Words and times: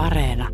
Areena. 0.00 0.48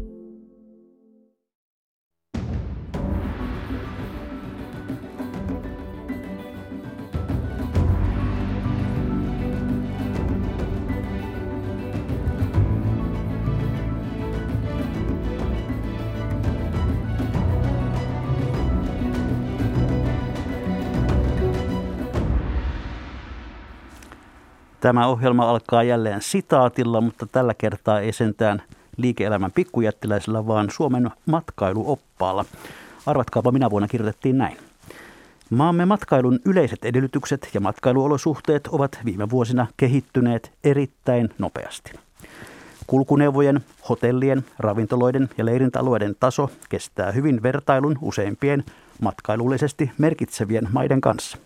Tämä 24.80 25.06
ohjelma 25.06 25.50
alkaa 25.50 25.82
jälleen 25.82 26.22
sitaatilla, 26.22 27.00
mutta 27.00 27.26
tällä 27.26 27.54
kertaa 27.54 28.00
ei 28.00 28.12
sentään 28.12 28.62
liike-elämän 28.96 29.52
pikkujättiläisellä, 29.52 30.46
vaan 30.46 30.70
Suomen 30.70 31.10
matkailuoppaalla. 31.26 32.44
Arvatkaapa, 33.06 33.52
minä 33.52 33.70
vuonna 33.70 33.88
kirjoitettiin 33.88 34.38
näin. 34.38 34.56
Maamme 35.50 35.84
matkailun 35.86 36.40
yleiset 36.44 36.84
edellytykset 36.84 37.48
ja 37.54 37.60
matkailuolosuhteet 37.60 38.66
ovat 38.66 38.98
viime 39.04 39.30
vuosina 39.30 39.66
kehittyneet 39.76 40.52
erittäin 40.64 41.28
nopeasti. 41.38 41.92
Kulkuneuvojen, 42.86 43.60
hotellien, 43.88 44.44
ravintoloiden 44.58 45.28
ja 45.38 45.44
leirintäalueiden 45.44 46.16
taso 46.20 46.50
kestää 46.68 47.12
hyvin 47.12 47.42
vertailun 47.42 47.98
useimpien 48.00 48.64
matkailullisesti 49.00 49.90
merkitsevien 49.98 50.68
maiden 50.72 51.00
kanssa. 51.00 51.38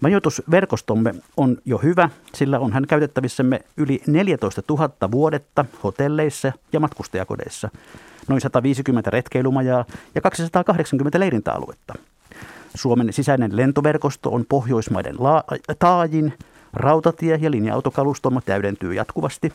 Majoitusverkostomme 0.00 1.14
on 1.36 1.58
jo 1.64 1.78
hyvä, 1.78 2.10
sillä 2.34 2.58
on 2.58 2.72
hän 2.72 2.86
käytettävissämme 2.86 3.60
yli 3.76 4.02
14 4.06 4.62
000 4.68 5.10
vuodetta 5.10 5.64
hotelleissa 5.84 6.52
ja 6.72 6.80
matkustajakodeissa, 6.80 7.70
noin 8.28 8.40
150 8.40 9.10
retkeilumajaa 9.10 9.84
ja 10.14 10.20
280 10.20 11.20
leirintäaluetta. 11.20 11.94
Suomen 12.74 13.12
sisäinen 13.12 13.56
lentoverkosto 13.56 14.30
on 14.30 14.44
Pohjoismaiden 14.48 15.14
la- 15.18 15.44
taajin, 15.78 16.32
rautatie- 16.72 17.38
ja 17.40 17.50
linja-autokalustomme 17.50 18.40
täydentyy 18.44 18.94
jatkuvasti 18.94 19.52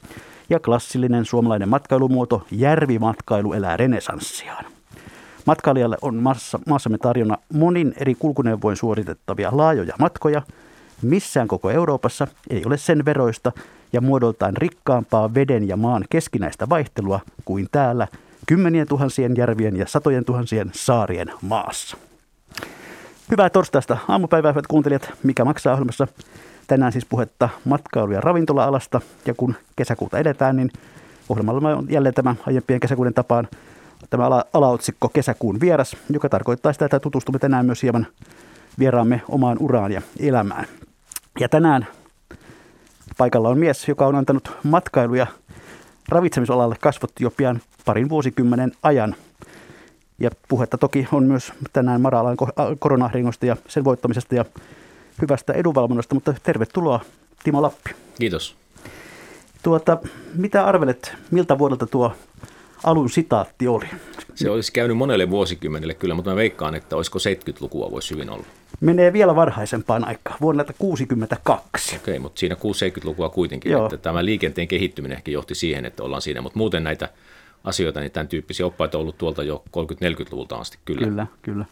ja 0.49 0.59
klassillinen 0.59 1.25
suomalainen 1.25 1.69
matkailumuoto 1.69 2.45
järvimatkailu 2.51 3.53
elää 3.53 3.77
renesanssiaan. 3.77 4.65
Matkailijalle 5.45 5.97
on 6.01 6.15
maassa, 6.15 6.59
maassamme 6.67 6.97
tarjona 6.97 7.37
monin 7.53 7.93
eri 7.97 8.15
kulkuneuvoin 8.15 8.77
suoritettavia 8.77 9.49
laajoja 9.51 9.95
matkoja. 9.99 10.41
Missään 11.01 11.47
koko 11.47 11.69
Euroopassa 11.69 12.27
ei 12.49 12.65
ole 12.65 12.77
sen 12.77 13.05
veroista 13.05 13.51
ja 13.93 14.01
muodoltaan 14.01 14.57
rikkaampaa 14.57 15.33
veden 15.33 15.67
ja 15.67 15.77
maan 15.77 16.05
keskinäistä 16.09 16.69
vaihtelua 16.69 17.19
kuin 17.45 17.67
täällä 17.71 18.07
kymmenien 18.47 18.87
tuhansien 18.87 19.33
järvien 19.37 19.77
ja 19.77 19.87
satojen 19.87 20.25
tuhansien 20.25 20.71
saarien 20.73 21.31
maassa. 21.41 21.97
Hyvää 23.31 23.49
torstaista 23.49 23.97
aamupäivää, 24.07 24.51
hyvät 24.51 24.67
kuuntelijat. 24.67 25.11
Mikä 25.23 25.45
maksaa 25.45 25.73
ohjelmassa? 25.73 26.07
Tänään 26.67 26.91
siis 26.91 27.05
puhetta 27.05 27.49
matkailu- 27.65 28.11
ja 28.11 28.21
ravintola-alasta. 28.21 29.01
Ja 29.25 29.33
kun 29.33 29.55
kesäkuuta 29.75 30.17
edetään, 30.17 30.55
niin 30.55 30.71
ohjelmalla 31.29 31.75
on 31.75 31.85
jälleen 31.89 32.13
tämä 32.13 32.35
aiempien 32.47 32.79
kesäkuuden 32.79 33.13
tapaan 33.13 33.47
tämä 34.09 34.25
ala, 34.25 34.45
alaotsikko 34.53 35.09
kesäkuun 35.09 35.59
vieras, 35.59 35.97
joka 36.09 36.29
tarkoittaa 36.29 36.73
sitä, 36.73 36.85
että 36.85 36.99
tutustumme 36.99 37.39
tänään 37.39 37.65
myös 37.65 37.83
hieman 37.83 38.07
vieraamme 38.79 39.21
omaan 39.29 39.57
uraan 39.59 39.91
ja 39.91 40.01
elämään. 40.19 40.65
Ja 41.39 41.49
tänään 41.49 41.87
paikalla 43.17 43.49
on 43.49 43.57
mies, 43.57 43.87
joka 43.87 44.07
on 44.07 44.15
antanut 44.15 44.51
matkailu- 44.63 45.15
ja 45.15 45.27
ravitsemisalalle 46.09 46.75
kasvot 46.79 47.11
jo 47.19 47.31
pian 47.31 47.61
parin 47.85 48.09
vuosikymmenen 48.09 48.71
ajan. 48.83 49.15
Ja 50.19 50.29
puhetta 50.47 50.77
toki 50.77 51.07
on 51.11 51.23
myös 51.23 51.53
tänään 51.73 52.01
Mara-alan 52.01 52.37
koronahdingosta 52.79 53.45
ja 53.45 53.57
sen 53.67 53.83
voittamisesta 53.83 54.35
ja 54.35 54.45
hyvästä 55.21 55.53
edunvalvonnasta, 55.53 56.15
mutta 56.15 56.33
tervetuloa 56.43 56.99
Timo 57.43 57.61
Lappi. 57.61 57.91
Kiitos. 58.15 58.55
Tuota, 59.63 59.97
mitä 60.35 60.65
arvelet, 60.65 61.15
miltä 61.31 61.57
vuodelta 61.57 61.87
tuo 61.87 62.13
alun 62.83 63.09
sitaatti 63.09 63.67
oli? 63.67 63.85
Se 64.35 64.49
olisi 64.49 64.71
käynyt 64.71 64.97
monelle 64.97 65.29
vuosikymmenelle 65.29 65.93
kyllä, 65.93 66.15
mutta 66.15 66.29
mä 66.29 66.35
veikkaan, 66.35 66.75
että 66.75 66.95
olisiko 66.95 67.19
70-lukua 67.19 67.91
voisi 67.91 68.13
hyvin 68.13 68.29
olla. 68.29 68.45
Menee 68.79 69.13
vielä 69.13 69.35
varhaisempaan 69.35 70.07
aikaan, 70.07 70.37
vuonna 70.41 70.63
1962. 70.63 71.95
Okei, 71.95 72.19
mutta 72.19 72.39
siinä 72.39 72.55
60-70-lukua 72.55 73.29
kuitenkin, 73.29 73.71
Joo. 73.71 73.85
että 73.85 73.97
tämä 73.97 74.25
liikenteen 74.25 74.67
kehittyminen 74.67 75.15
ehkä 75.15 75.31
johti 75.31 75.55
siihen, 75.55 75.85
että 75.85 76.03
ollaan 76.03 76.21
siinä, 76.21 76.41
mutta 76.41 76.57
muuten 76.57 76.83
näitä 76.83 77.09
asioita, 77.63 77.99
niin 77.99 78.11
tämän 78.11 78.27
tyyppisiä 78.27 78.65
oppaita 78.65 78.97
on 78.97 79.01
ollut 79.01 79.17
tuolta 79.17 79.43
jo 79.43 79.63
30-40-luvulta 79.77 80.55
asti, 80.55 80.77
kyllä. 80.85 81.07
Kyllä, 81.07 81.27
kyllä. 81.41 81.65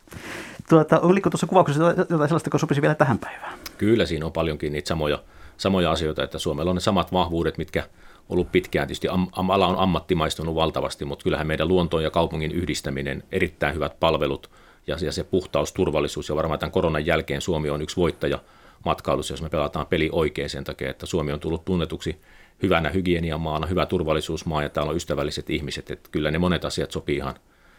Tuota, 0.70 1.00
oliko 1.00 1.30
tuossa 1.30 1.48
kuvauksessa 1.48 1.84
jotain 1.84 2.10
sellaista, 2.10 2.48
joka 2.48 2.58
sopisi 2.58 2.82
vielä 2.82 2.96
tähän 2.96 3.20
päivään? 3.20 3.54
Kyllä, 3.78 4.06
siinä 4.06 4.26
on 4.26 4.32
paljonkin 4.32 4.74
niitä 4.74 4.88
samoja, 4.88 5.24
samoja 5.58 5.92
asioita, 5.92 6.24
että 6.24 6.40
Suomella 6.40 6.72
on 6.72 6.76
ne 6.76 6.82
samat 6.82 7.14
vahvuudet, 7.14 7.58
mitkä 7.58 7.84
ollut 8.30 8.52
pitkään. 8.52 8.88
Tietysti 8.88 9.08
am, 9.08 9.28
am, 9.32 9.50
ala 9.50 9.68
on 9.68 9.78
ammattimaistunut 9.78 10.56
valtavasti, 10.56 11.06
mutta 11.06 11.24
kyllähän 11.24 11.48
meidän 11.48 11.68
luontoon 11.68 12.04
ja 12.04 12.12
kaupungin 12.12 12.52
yhdistäminen, 12.52 13.24
erittäin 13.32 13.76
hyvät 13.76 14.00
palvelut 14.00 14.50
ja, 14.88 14.98
ja 15.02 15.12
se 15.12 15.24
puhtaus, 15.24 15.74
turvallisuus 15.74 16.30
ja 16.30 16.36
varmaan 16.36 16.60
tämän 16.60 16.72
koronan 16.72 17.06
jälkeen 17.06 17.42
Suomi 17.42 17.70
on 17.70 17.82
yksi 17.82 17.96
voittaja 17.96 18.40
matkailussa, 18.86 19.34
jos 19.34 19.42
me 19.42 19.50
pelataan 19.50 19.88
peli 19.88 20.10
oikein 20.12 20.50
sen 20.50 20.64
takia, 20.64 20.90
että 20.90 21.06
Suomi 21.06 21.32
on 21.32 21.40
tullut 21.40 21.66
tunnetuksi 21.66 22.22
hyvänä 22.64 22.90
hygieniamaana, 22.90 23.68
hyvä 23.68 23.86
turvallisuusmaa 23.86 24.64
ja 24.64 24.70
täällä 24.70 24.90
on 24.90 24.96
ystävälliset 24.96 25.50
ihmiset, 25.50 25.92
että 25.92 26.10
kyllä 26.12 26.32
ne 26.32 26.38
monet 26.38 26.66
asiat 26.66 26.92
sopii 26.92 27.16
ihan 27.16 27.36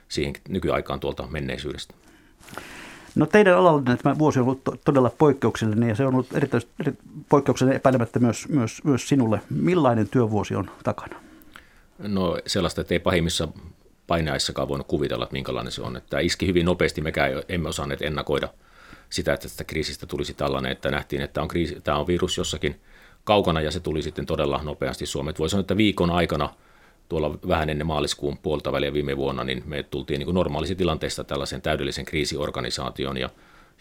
siihen 0.09 0.35
nykyaikaan 0.49 1.01
tuolta 1.01 1.27
menneisyydestä. 1.27 1.95
No 3.15 3.27
teidän 3.27 3.57
alalla 3.57 3.97
tämä 4.03 4.19
vuosi 4.19 4.39
on 4.39 4.45
ollut 4.45 4.61
todella 4.85 5.11
poikkeuksellinen 5.19 5.89
ja 5.89 5.95
se 5.95 6.07
on 6.07 6.15
ollut 6.15 6.35
erittäin 6.35 6.63
eri, 6.81 6.93
poikkeuksellinen 7.29 7.77
epäilemättä 7.77 8.19
myös, 8.19 8.49
myös, 8.49 8.85
myös 8.85 9.09
sinulle. 9.09 9.41
Millainen 9.51 10.09
työvuosi 10.09 10.55
on 10.55 10.71
takana? 10.85 11.17
No 11.99 12.39
sellaista, 12.47 12.81
että 12.81 12.95
ei 12.95 12.99
pahimmissa 12.99 13.49
painaissakaan 14.07 14.69
voinut 14.69 14.87
kuvitella, 14.87 15.25
että 15.25 15.33
minkälainen 15.33 15.73
se 15.73 15.83
on. 15.83 15.97
Että 15.97 16.11
tämä 16.11 16.21
iski 16.21 16.47
hyvin 16.47 16.67
nopeasti, 16.67 17.01
mekään 17.01 17.33
emme 17.49 17.69
osanneet 17.69 18.03
ennakoida 18.03 18.49
sitä, 19.11 19.33
että 19.33 19.49
tästä 19.49 19.65
kriisistä 19.65 20.07
tulisi 20.07 20.35
tällainen, 20.35 20.73
että 20.73 20.91
nähtiin, 20.91 21.23
että 21.23 21.43
on 21.43 21.49
kriisi, 21.49 21.81
tämä 21.85 21.99
on 21.99 22.07
virus 22.07 22.37
jossakin 22.37 22.81
kaukana 23.25 23.61
ja 23.61 23.71
se 23.71 23.81
tuli 23.81 24.03
sitten 24.03 24.27
todella 24.27 24.61
nopeasti 24.63 25.07
Suomeen. 25.07 25.35
Voi 25.39 25.49
sanoa, 25.49 25.61
että 25.61 25.77
viikon 25.77 26.11
aikana– 26.11 26.49
tuolla 27.11 27.39
vähän 27.49 27.71
ennen 27.71 27.87
maaliskuun 27.87 28.39
puolta 28.39 28.73
väliä 28.73 28.93
viime 28.93 29.17
vuonna, 29.17 29.45
niin 29.45 29.63
me 29.67 29.83
tultiin 29.83 30.19
niin 30.19 30.35
normaalisi 30.35 30.75
tilanteesta 30.75 31.25
tällaisen 31.25 31.63
täydellisen 31.63 32.05
kriisiorganisaation 32.05 33.17
ja 33.17 33.31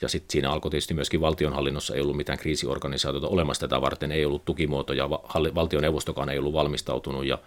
ja 0.02 0.10
sitten 0.10 0.32
siinä 0.32 0.52
alkoi 0.52 0.72
tietysti 0.72 0.94
myöskin 0.94 1.22
valtionhallinnossa 1.22 1.96
ei 1.96 2.02
ollut 2.02 2.18
mitään 2.18 2.38
kriisiorganisaatiota 2.38 3.28
olemassa 3.28 3.68
tätä 3.68 3.82
varten, 3.82 4.12
ei 4.12 4.26
ollut 4.26 4.46
tukimuotoja, 4.46 5.10
valtioneuvostokaan 5.56 6.30
ei 6.30 6.40
ollut 6.40 6.54
valmistautunut 6.54 7.26
ja 7.26 7.38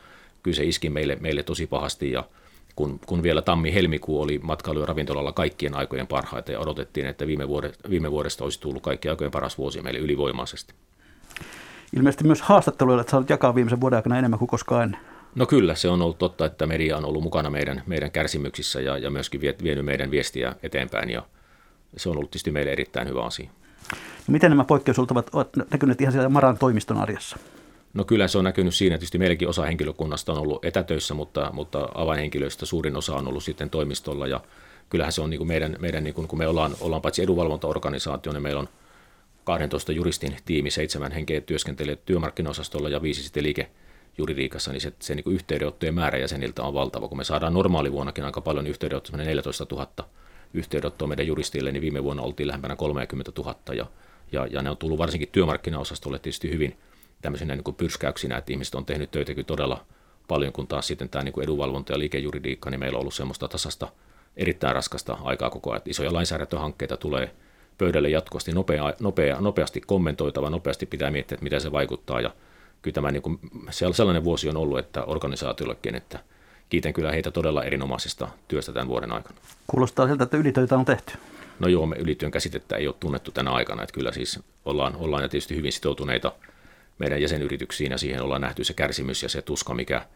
kyllä 0.43 0.57
se 0.57 0.65
iski 0.65 0.91
meille, 0.91 1.17
meille 1.21 1.43
tosi 1.43 1.67
pahasti 1.67 2.13
ja 2.13 2.25
kun, 2.77 3.01
kun 3.07 3.23
vielä 3.23 3.43
tammi-helmikuu 3.43 4.23
oli 4.23 4.41
matkailu- 4.43 4.81
ja 4.81 4.87
ravintolalla 4.87 5.33
kaikkien 5.33 5.77
aikojen 5.77 6.07
parhaita 6.07 6.53
ja 6.53 6.61
odotettiin, 6.61 7.07
että 7.07 7.27
viime, 7.27 7.49
vuodesta, 7.49 7.91
viime 7.91 8.11
vuodesta 8.11 8.45
olisi 8.45 8.61
tullut 8.61 8.83
kaikkien 8.83 9.13
aikojen 9.13 9.31
paras 9.31 9.59
vuosi 9.59 9.83
meille 9.83 10.01
ylivoimaisesti. 10.01 10.75
Ilmeisesti 11.97 12.25
myös 12.25 12.43
haastatteluilla, 12.43 13.01
että 13.01 13.11
saanut 13.11 13.31
jakaa 13.31 13.55
viimeisen 13.55 13.81
vuoden 13.81 13.97
aikana 13.97 14.19
enemmän 14.19 14.39
kuin 14.39 14.49
koskaan. 14.49 14.97
No 15.35 15.47
kyllä, 15.47 15.75
se 15.75 15.89
on 15.89 16.03
ollut 16.03 16.19
totta, 16.19 16.47
että 16.47 16.67
media 16.67 16.97
on 16.97 17.05
ollut 17.05 17.23
mukana 17.23 17.51
meidän, 17.51 17.83
meidän 17.87 18.11
kärsimyksissä 18.11 18.81
ja, 18.81 18.99
ja 18.99 19.11
myöskin 19.11 19.41
vienyt 19.41 19.85
meidän 19.85 20.11
viestiä 20.11 20.55
eteenpäin 20.63 21.11
ja 21.11 21.23
se 21.97 22.09
on 22.09 22.17
ollut 22.17 22.31
tietysti 22.31 22.51
meille 22.51 22.73
erittäin 22.73 23.09
hyvä 23.09 23.23
asia. 23.23 23.51
No 23.93 24.33
miten 24.33 24.51
nämä 24.51 24.65
poikkeusolut 24.65 25.11
ovat, 25.11 25.31
ovat 25.33 25.49
näkyneet 25.71 26.01
ihan 26.01 26.13
siellä 26.13 26.29
Maran 26.29 26.59
toimiston 26.59 26.97
arjessa? 26.97 27.37
No 27.95 28.05
kyllä 28.05 28.29
se 28.29 28.39
on 28.39 28.45
näkynyt 28.45 28.75
siinä. 28.75 28.99
Tietysti 28.99 29.19
meilläkin 29.19 29.49
osa 29.49 29.63
henkilökunnasta 29.63 30.33
on 30.33 30.39
ollut 30.39 30.65
etätöissä, 30.65 31.15
mutta, 31.15 31.51
mutta 31.53 31.89
avainhenkilöistä 31.95 32.67
suurin 32.67 32.97
osa 32.97 33.17
on 33.17 33.29
ollut 33.29 33.45
sitten 33.45 33.71
toimistolla 33.71 34.27
ja 34.27 34.41
kyllähän 34.91 35.13
se 35.13 35.21
on 35.21 35.31
niin 35.31 35.39
kuin 35.39 35.49
meidän, 35.49 35.77
meidän 35.79 36.05
niin 36.05 36.15
kuin, 36.15 36.29
kun 36.29 36.39
me 36.39 36.47
ollaan, 36.47 36.75
ollaan 36.81 37.03
paitsi 37.03 37.23
edunvalvontaorganisaatio, 37.23 38.33
niin 38.33 38.43
meillä 38.43 38.61
on 38.61 38.69
12 39.45 39.93
juristin 39.93 40.37
tiimi, 40.45 40.71
seitsemän 40.71 41.13
henkeä 41.13 41.41
työskentelee 41.41 41.97
työmarkkinaosastolla 41.97 42.89
ja 42.89 43.03
viisi 43.03 43.23
sitten 43.23 43.43
liike, 43.43 43.71
juridiikassa, 44.19 44.73
niin 44.73 44.81
se, 44.81 44.93
se 44.99 45.15
niin 45.15 45.25
yhteydenottojen 45.27 45.95
määrä 45.95 46.19
jäseniltä 46.19 46.63
on 46.63 46.75
valtava. 46.75 47.09
Kun 47.09 47.19
me 47.19 47.25
saadaan 47.25 47.55
normaalivuonnakin 47.55 48.25
aika 48.25 48.41
paljon 48.41 48.67
yhteydenottoja, 48.67 49.25
14 49.25 49.67
000 49.71 49.89
yhteydenottoa 50.55 51.09
meidän 51.09 51.27
juristille, 51.27 51.73
niin 51.73 51.81
viime 51.81 52.05
vuonna 52.05 52.23
oltiin 52.23 52.47
lähempänä 52.47 52.77
30 52.77 53.33
000 53.39 53.57
ja, 53.75 53.87
ja, 54.33 54.47
ja 54.47 54.63
ne 54.63 54.71
on 54.71 54.77
tullut 54.77 54.99
varsinkin 54.99 55.29
työmarkkinaosastolle 55.33 56.19
tietysti 56.19 56.51
hyvin 56.51 56.77
tämmöisenä 57.23 57.55
niin 57.55 57.75
pyrskäyksinä, 57.75 58.39
että 58.39 58.53
ihmiset 58.53 58.75
on 58.75 58.87
tehnyt 58.87 59.11
töitä 59.11 59.33
todella 59.47 59.85
paljon, 60.29 60.53
kun 60.53 60.67
taas 60.67 60.87
sitten 60.87 61.09
tämä 61.09 61.25
niin 61.25 61.43
edunvalvonta 61.43 61.93
ja 61.93 61.99
liikejuridiikka, 61.99 62.71
niin 62.71 62.81
meillä 62.81 62.97
on 62.97 63.01
ollut 63.01 63.15
semmoista 63.15 63.49
tasasta 63.49 63.89
erittäin 64.37 64.75
raskasta 64.75 65.19
aikaa 65.23 65.51
koko 65.51 65.71
ajan. 65.71 65.83
Isoja 65.87 66.13
lainsäädäntöhankkeita 66.13 66.97
tulee 66.97 67.35
pöydälle 67.79 68.09
jatkuvasti 68.09 68.53
nopea, 68.53 68.95
nopea, 69.01 69.41
nopeasti 69.41 69.81
kommentoitava, 69.81 70.51
nopeasti 70.51 70.87
pitää 70.87 71.11
miettiä, 71.11 71.35
että 71.35 71.45
miten 71.45 71.61
se 71.61 71.73
vaikuttaa 71.73 72.21
ja 72.21 72.31
kyllä 72.83 72.95
tämä 72.95 73.11
niin 73.11 73.23
kuin, 73.23 73.39
sellainen 73.71 74.25
vuosi 74.25 74.49
on 74.49 74.57
ollut, 74.57 74.79
että 74.79 75.05
organisaatiollekin, 75.05 75.95
että 75.95 76.19
kiitän 76.69 76.93
kyllä 76.93 77.13
heitä 77.13 77.31
todella 77.31 77.65
erinomaisesta 77.65 78.29
työstä 78.49 78.73
tämän 78.73 78.89
vuoden 78.89 79.13
aikana. 79.13 79.37
Kuulostaa 79.67 80.09
siltä, 80.09 80.25
että 80.25 80.37
ylitöitä 80.37 80.77
on 80.77 80.85
tehty. 80.85 81.13
No 81.59 81.69
joo, 81.69 81.87
me 81.87 81.97
ylityön 81.97 82.33
käsitettä 82.33 82.77
ei 82.77 82.87
ole 82.87 82.95
tunnettu 83.01 83.31
tänä 83.31 83.51
aikana, 83.51 83.83
että 83.83 83.95
kyllä 83.95 84.13
siis 84.13 84.41
ollaan, 84.65 84.97
ollaan 84.97 85.23
ja 85.23 85.29
tietysti 85.29 85.57
hyvin 85.57 85.73
sitoutuneita 85.73 86.33
meidän 86.99 87.23
jäsenyrityksiin 87.23 87.93
ja 87.93 87.99
siihen 87.99 88.23
ollaan 88.23 88.41
nähty 88.41 88.65
se 88.65 88.75
kärsimys 88.75 89.23
ja 89.23 89.29
se 89.29 89.43
tuska, 89.43 89.75
mikä, 89.75 90.07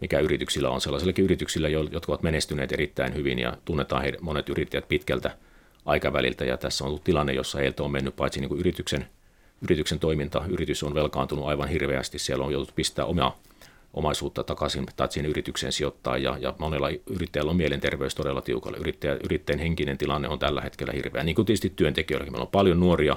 mikä 0.00 0.18
yrityksillä 0.18 0.70
on 0.70 0.80
sellaisillakin 0.80 1.24
yrityksillä, 1.24 1.68
jotka 1.68 2.12
ovat 2.12 2.22
menestyneet 2.22 2.72
erittäin 2.72 3.14
hyvin 3.14 3.38
ja 3.38 3.56
tunnetaan 3.64 4.04
monet 4.20 4.48
yrittäjät 4.48 4.88
pitkältä 4.88 5.36
aikaväliltä 5.84 6.44
ja 6.44 6.56
tässä 6.56 6.84
on 6.84 6.88
ollut 6.88 7.04
tilanne, 7.04 7.32
jossa 7.32 7.58
heiltä 7.58 7.82
on 7.82 7.90
mennyt 7.90 8.16
paitsi 8.16 8.40
niin 8.40 8.48
kuin 8.48 8.60
yrityksen, 8.60 9.06
yrityksen 9.62 9.98
toiminta, 9.98 10.44
yritys 10.48 10.82
on 10.82 10.94
velkaantunut 10.94 11.46
aivan 11.46 11.68
hirveästi, 11.68 12.18
siellä 12.18 12.44
on 12.44 12.52
jouduttu 12.52 12.74
pistää 12.74 13.04
omia 13.04 13.32
omaisuutta 13.94 14.44
takaisin 14.44 14.86
tai 14.96 15.12
siihen 15.12 15.30
yritykseen 15.30 15.72
sijoittaa 15.72 16.18
ja, 16.18 16.38
ja 16.40 16.54
monella 16.58 16.88
yrittäjällä 17.10 17.50
on 17.50 17.56
mielenterveys 17.56 18.14
todella 18.14 18.40
tiukalla. 18.40 18.78
Yrittäjä, 18.78 19.16
yrittäjän 19.24 19.60
henkinen 19.60 19.98
tilanne 19.98 20.28
on 20.28 20.38
tällä 20.38 20.60
hetkellä 20.60 20.92
hirveä, 20.92 21.24
niin 21.24 21.34
kuin 21.34 21.46
tietysti 21.46 21.72
työntekijöilläkin. 21.76 22.32
Meillä 22.32 22.44
on 22.44 22.50
paljon 22.50 22.80
nuoria, 22.80 23.16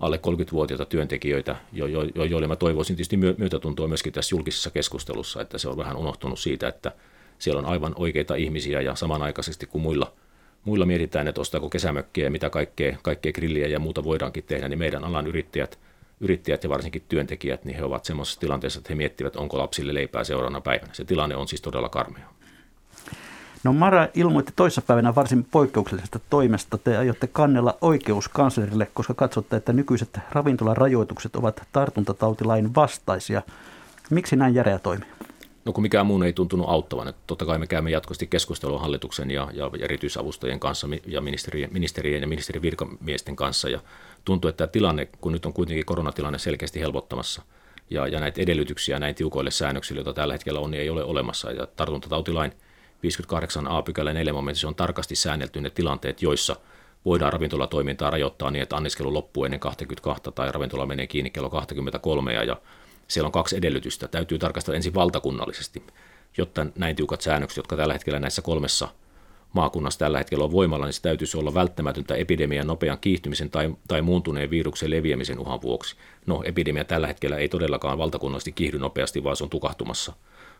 alle 0.00 0.20
30-vuotiaita 0.26 0.84
työntekijöitä, 0.84 1.56
jo, 1.72 1.86
jo, 1.86 2.02
jo, 2.14 2.24
joille 2.24 2.48
mä 2.48 2.56
toivoisin 2.56 2.96
tietysti 2.96 3.16
myötätuntoa 3.16 3.88
myöskin 3.88 4.12
tässä 4.12 4.34
julkisessa 4.34 4.70
keskustelussa, 4.70 5.40
että 5.40 5.58
se 5.58 5.68
on 5.68 5.76
vähän 5.76 5.96
unohtunut 5.96 6.38
siitä, 6.38 6.68
että 6.68 6.92
siellä 7.38 7.58
on 7.58 7.66
aivan 7.66 7.92
oikeita 7.96 8.34
ihmisiä 8.34 8.80
ja 8.80 8.94
samanaikaisesti 8.94 9.66
kuin 9.66 9.82
muilla, 9.82 10.12
muilla 10.64 10.86
mietitään, 10.86 11.28
että 11.28 11.40
ostaako 11.40 11.68
kesämökkiä 11.68 12.24
ja 12.24 12.30
mitä 12.30 12.50
kaikkea, 12.50 12.96
kaikkea 13.02 13.32
grilliä 13.32 13.66
ja 13.66 13.78
muuta 13.78 14.04
voidaankin 14.04 14.44
tehdä, 14.44 14.68
niin 14.68 14.78
meidän 14.78 15.04
alan 15.04 15.26
yrittäjät– 15.26 15.78
yrittäjät 16.20 16.64
ja 16.64 16.70
varsinkin 16.70 17.04
työntekijät, 17.08 17.64
niin 17.64 17.76
he 17.76 17.84
ovat 17.84 18.04
semmoisessa 18.04 18.40
tilanteessa, 18.40 18.78
että 18.78 18.88
he 18.88 18.94
miettivät, 18.94 19.36
onko 19.36 19.58
lapsille 19.58 19.94
leipää 19.94 20.24
seuraavana 20.24 20.60
päivänä. 20.60 20.94
Se 20.94 21.04
tilanne 21.04 21.36
on 21.36 21.48
siis 21.48 21.60
todella 21.60 21.88
karmea. 21.88 22.28
No 23.64 23.72
Mara 23.72 24.08
ilmoitti 24.14 24.52
toissapäivänä 24.56 25.14
varsin 25.14 25.44
poikkeuksellisesta 25.44 26.20
toimesta. 26.30 26.78
Te 26.78 26.96
aiotte 26.96 27.26
kannella 27.26 27.78
oikeuskanslerille, 27.80 28.88
koska 28.94 29.14
katsotte, 29.14 29.56
että 29.56 29.72
nykyiset 29.72 30.18
ravintolarajoitukset 30.30 31.36
ovat 31.36 31.62
tartuntatautilain 31.72 32.74
vastaisia. 32.74 33.42
Miksi 34.10 34.36
näin 34.36 34.54
järeä 34.54 34.78
toimi? 34.78 35.04
No 35.68 35.72
kun 35.72 35.82
mikään 35.82 36.06
muu 36.06 36.22
ei 36.22 36.32
tuntunut 36.32 36.68
auttavan. 36.68 37.08
Että 37.08 37.22
totta 37.26 37.46
kai 37.46 37.58
me 37.58 37.66
käymme 37.66 37.90
jatkuvasti 37.90 38.26
keskustelua 38.26 38.78
hallituksen 38.78 39.30
ja, 39.30 39.48
ja 39.52 39.70
erityisavustajien 39.80 40.60
kanssa 40.60 40.88
ja 41.06 41.20
ministerien, 41.20 41.72
ministerien 41.72 42.22
ja 42.22 42.28
ministerin 42.28 42.62
virkamiesten 42.62 43.36
kanssa. 43.36 43.68
Ja 43.68 43.80
tuntuu, 44.24 44.48
että 44.48 44.56
tämä 44.56 44.72
tilanne, 44.72 45.08
kun 45.20 45.32
nyt 45.32 45.46
on 45.46 45.52
kuitenkin 45.52 45.86
koronatilanne 45.86 46.38
selkeästi 46.38 46.80
helpottamassa 46.80 47.42
ja, 47.90 48.06
ja 48.06 48.20
näitä 48.20 48.42
edellytyksiä 48.42 48.98
näin 48.98 49.14
tiukoille 49.14 49.50
säännöksille, 49.50 49.98
joita 49.98 50.12
tällä 50.12 50.34
hetkellä 50.34 50.60
on, 50.60 50.70
niin 50.70 50.80
ei 50.80 50.90
ole 50.90 51.04
olemassa. 51.04 51.50
Ja 51.50 51.66
tartuntatautilain 51.66 52.52
58a 53.06 53.82
pykälä 53.82 54.12
4 54.12 54.32
momentissa 54.32 54.68
on 54.68 54.74
tarkasti 54.74 55.16
säännelty 55.16 55.60
ne 55.60 55.70
tilanteet, 55.70 56.22
joissa 56.22 56.56
voidaan 57.04 57.32
ravintolatoimintaa 57.32 58.10
rajoittaa 58.10 58.50
niin, 58.50 58.62
että 58.62 58.76
anniskelu 58.76 59.14
loppuu 59.14 59.44
ennen 59.44 59.60
22 59.60 60.22
tai 60.34 60.52
ravintola 60.52 60.86
menee 60.86 61.06
kiinni 61.06 61.30
kello 61.30 61.50
23 61.50 62.32
ja 62.32 62.56
siellä 63.08 63.26
on 63.26 63.32
kaksi 63.32 63.56
edellytystä. 63.56 64.08
Täytyy 64.08 64.38
tarkastella 64.38 64.76
ensin 64.76 64.94
valtakunnallisesti, 64.94 65.82
jotta 66.36 66.66
näin 66.76 66.96
tiukat 66.96 67.20
säännökset, 67.20 67.56
jotka 67.56 67.76
tällä 67.76 67.92
hetkellä 67.92 68.18
näissä 68.18 68.42
kolmessa 68.42 68.88
maakunnassa 69.52 69.98
tällä 69.98 70.18
hetkellä 70.18 70.44
on 70.44 70.52
voimalla, 70.52 70.84
niin 70.84 70.92
se 70.92 71.02
täytyisi 71.02 71.36
olla 71.36 71.54
välttämätöntä 71.54 72.14
epidemian 72.14 72.66
nopean 72.66 72.98
kiihtymisen 73.00 73.50
tai, 73.50 73.74
tai 73.88 74.02
muuntuneen 74.02 74.50
viruksen 74.50 74.90
leviämisen 74.90 75.38
uhan 75.38 75.62
vuoksi. 75.62 75.96
No, 76.26 76.42
epidemia 76.44 76.84
tällä 76.84 77.06
hetkellä 77.06 77.36
ei 77.36 77.48
todellakaan 77.48 77.98
valtakunnallisesti 77.98 78.52
kiihdy 78.52 78.78
nopeasti, 78.78 79.24
vaan 79.24 79.36
se 79.36 79.44
on 79.44 79.50
tukahtumassa. 79.50 80.12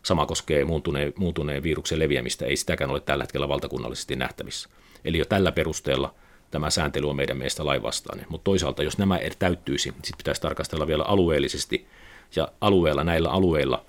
Sama 0.03 0.25
koskee 0.25 0.65
muuntuneen, 0.65 1.13
muuntuneen 1.17 1.63
viruksen 1.63 1.99
leviämistä, 1.99 2.45
ei 2.45 2.57
sitäkään 2.57 2.91
ole 2.91 2.99
tällä 2.99 3.23
hetkellä 3.23 3.47
valtakunnallisesti 3.47 4.15
nähtävissä. 4.15 4.69
Eli 5.05 5.17
jo 5.17 5.25
tällä 5.25 5.51
perusteella 5.51 6.13
tämä 6.51 6.69
sääntely 6.69 7.09
on 7.09 7.15
meidän 7.15 7.37
mielestä 7.37 7.65
lainvastainen. 7.65 8.25
Mutta 8.29 8.43
toisaalta, 8.43 8.83
jos 8.83 8.97
nämä 8.97 9.19
täyttyisi, 9.39 9.83
sitten 9.83 10.17
pitäisi 10.17 10.41
tarkastella 10.41 10.87
vielä 10.87 11.03
alueellisesti, 11.03 11.87
ja 12.35 12.47
alueella, 12.61 13.03
näillä 13.03 13.29
alueilla, 13.29 13.85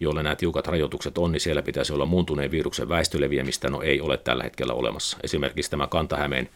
joilla 0.00 0.22
nämä 0.22 0.36
tiukat 0.36 0.66
rajoitukset 0.66 1.18
on, 1.18 1.32
niin 1.32 1.40
siellä 1.40 1.62
pitäisi 1.62 1.92
olla 1.92 2.06
muuntuneen 2.06 2.50
viruksen 2.50 2.88
väestöleviämistä, 2.88 3.70
no 3.70 3.82
ei 3.82 4.00
ole 4.00 4.16
tällä 4.16 4.44
hetkellä 4.44 4.72
olemassa. 4.72 5.16
Esimerkiksi 5.22 5.70
tämä 5.70 5.86
Kantahämeen 5.86 6.48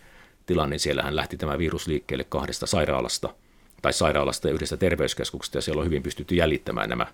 tilanne, 0.47 0.75
niin 0.75 0.81
siellähän 0.81 1.17
lähti 1.17 1.37
tämä 1.37 1.59
virus 1.59 1.87
liikkeelle 1.87 2.25
kahdesta 2.25 2.67
sairaalasta, 2.67 3.35
tai 3.83 3.93
sairaalasta 3.93 4.49
ja 4.49 4.55
yhdestä 4.55 4.77
terveyskeskuksesta, 4.77 5.59
ja 5.59 5.63
siellä 5.63 5.81
on 5.81 5.87
hyvin 5.87 6.03
pystytty 6.03 6.35
jäljittämään 6.35 6.89
nämä, 6.89 7.07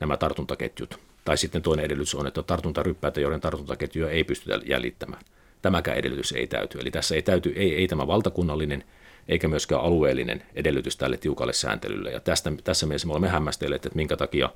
nämä 0.00 0.16
tartuntaketjut. 0.16 0.98
Tai 1.24 1.38
sitten 1.38 1.62
toinen 1.62 1.84
edellytys 1.84 2.14
on, 2.14 2.26
että 2.26 2.42
tartuntaryppäitä, 2.42 3.20
joiden 3.20 3.40
tartuntaketjuja 3.40 4.10
ei 4.10 4.24
pystytä 4.24 4.60
jäljittämään. 4.66 5.22
Tämäkään 5.62 5.98
edellytys 5.98 6.32
ei 6.32 6.46
täyty. 6.46 6.78
Eli 6.78 6.90
tässä 6.90 7.14
ei 7.14 7.22
täyty 7.22 7.52
ei, 7.56 7.74
ei 7.74 7.88
tämä 7.88 8.06
valtakunnallinen 8.06 8.84
eikä 9.28 9.48
myöskään 9.48 9.80
alueellinen 9.80 10.42
edellytys 10.54 10.96
tälle 10.96 11.16
tiukalle 11.16 11.52
sääntelylle. 11.52 12.10
Ja 12.10 12.20
tästä, 12.20 12.52
tässä 12.64 12.86
mielessä 12.86 13.06
me 13.06 13.12
olemme 13.12 13.28
hämmästelleet, 13.28 13.86
että 13.86 13.96
minkä 13.96 14.16
takia 14.16 14.48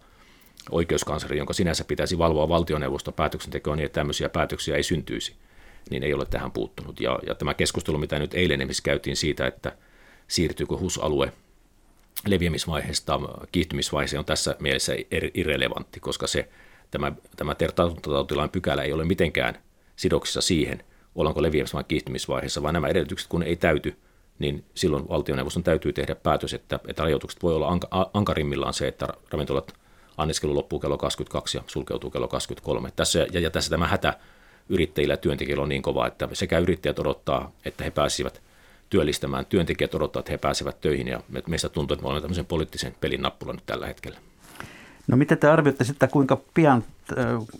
oikeuskansleri, 0.71 1.39
jonka 1.39 1.53
sinänsä 1.53 1.85
pitäisi 1.85 2.19
valvoa 2.19 2.49
valtioneuvoston 2.49 3.15
päätöksentekoa 3.15 3.77
niin, 3.77 3.87
että 3.87 4.01
tämmöisiä 4.01 4.29
päätöksiä 4.29 4.77
ei 4.77 4.83
syntyisi, 4.83 5.35
niin 5.91 6.03
ei 6.03 6.15
ole 6.15 6.27
tähän 6.27 6.53
puuttunut. 6.53 7.01
Ja, 7.01 7.19
ja 7.27 7.35
tämä 7.35 7.55
keskustelu, 7.55 7.99
mitä 7.99 8.19
nyt 8.19 8.35
eilen 8.35 8.61
esimerkiksi 8.61 8.83
käytiin 8.83 9.17
siitä, 9.17 9.47
että 9.47 9.73
siirtyykö 10.29 10.77
HUS-alue 10.77 11.33
leviämisvaiheesta 12.27 13.21
kiihtymisvaiheeseen, 13.53 14.19
on 14.19 14.25
tässä 14.25 14.57
mielessä 14.59 14.93
irrelevantti, 15.35 16.01
koska 16.01 16.27
se, 16.27 16.49
tämä, 16.91 17.13
tämä 17.37 17.55
tartuntatautilain 17.55 18.51
pykälä 18.51 18.83
ei 18.83 18.93
ole 18.93 19.05
mitenkään 19.05 19.59
sidoksissa 19.97 20.41
siihen, 20.41 20.85
ollaanko 21.15 21.43
leviämis- 21.43 21.75
vai 21.75 21.85
kiihtymisvaiheessa, 21.89 22.63
vaan 22.63 22.75
nämä 22.75 22.89
edellytykset, 22.89 23.29
kun 23.29 23.43
ei 23.43 23.57
täyty, 23.57 23.97
niin 24.39 24.65
silloin 24.75 25.09
valtioneuvoston 25.09 25.63
täytyy 25.63 25.93
tehdä 25.93 26.15
päätös, 26.15 26.55
että, 26.55 26.81
että 26.89 27.03
rajoitukset 27.03 27.43
voi 27.43 27.55
olla 27.55 27.69
anka, 27.69 28.11
ankarimmillaan 28.15 28.75
se, 28.75 28.89
että 28.89 29.09
ravintolat 29.31 29.73
anniskelu 30.17 30.55
loppuu 30.55 30.81
kello 30.81 30.99
22 30.99 31.59
ja 31.59 31.63
sulkeutuu 31.67 32.11
kello 32.11 32.29
23. 32.29 32.93
Tässä, 32.97 33.27
ja, 33.33 33.41
ja 33.41 33.51
tässä 33.51 33.71
tämä 33.71 33.89
hätä 33.89 34.15
yrittäjillä 34.69 35.13
ja 35.13 35.19
työntekijöillä 35.19 35.63
on 35.63 35.69
niin 35.69 35.83
kova, 35.83 36.07
että 36.07 36.29
sekä 36.33 36.59
yrittäjät 36.59 36.99
odottaa, 36.99 37.53
että 37.65 37.85
he 37.85 37.91
pääsivät 37.91 38.43
työllistämään, 38.91 39.47
työntekijät 39.47 39.95
odottaa, 39.95 40.21
että 40.21 40.33
he 40.33 40.39
pääsevät 40.39 40.81
töihin 40.81 41.09
ja 41.09 41.21
meistä 41.47 41.69
tuntuu, 41.69 41.95
että 41.95 42.03
me 42.03 42.09
olemme 42.09 42.21
tämmöisen 42.21 42.47
poliittisen 42.47 42.95
pelin 43.01 43.23
nappula 43.23 43.53
nyt 43.53 43.67
tällä 43.67 43.87
hetkellä. 43.87 44.19
No 45.07 45.17
miten 45.17 45.39
te 45.39 45.49
arvioitte 45.49 45.85
sitä, 45.85 46.09
kuinka 46.09 46.41
pian 46.55 46.85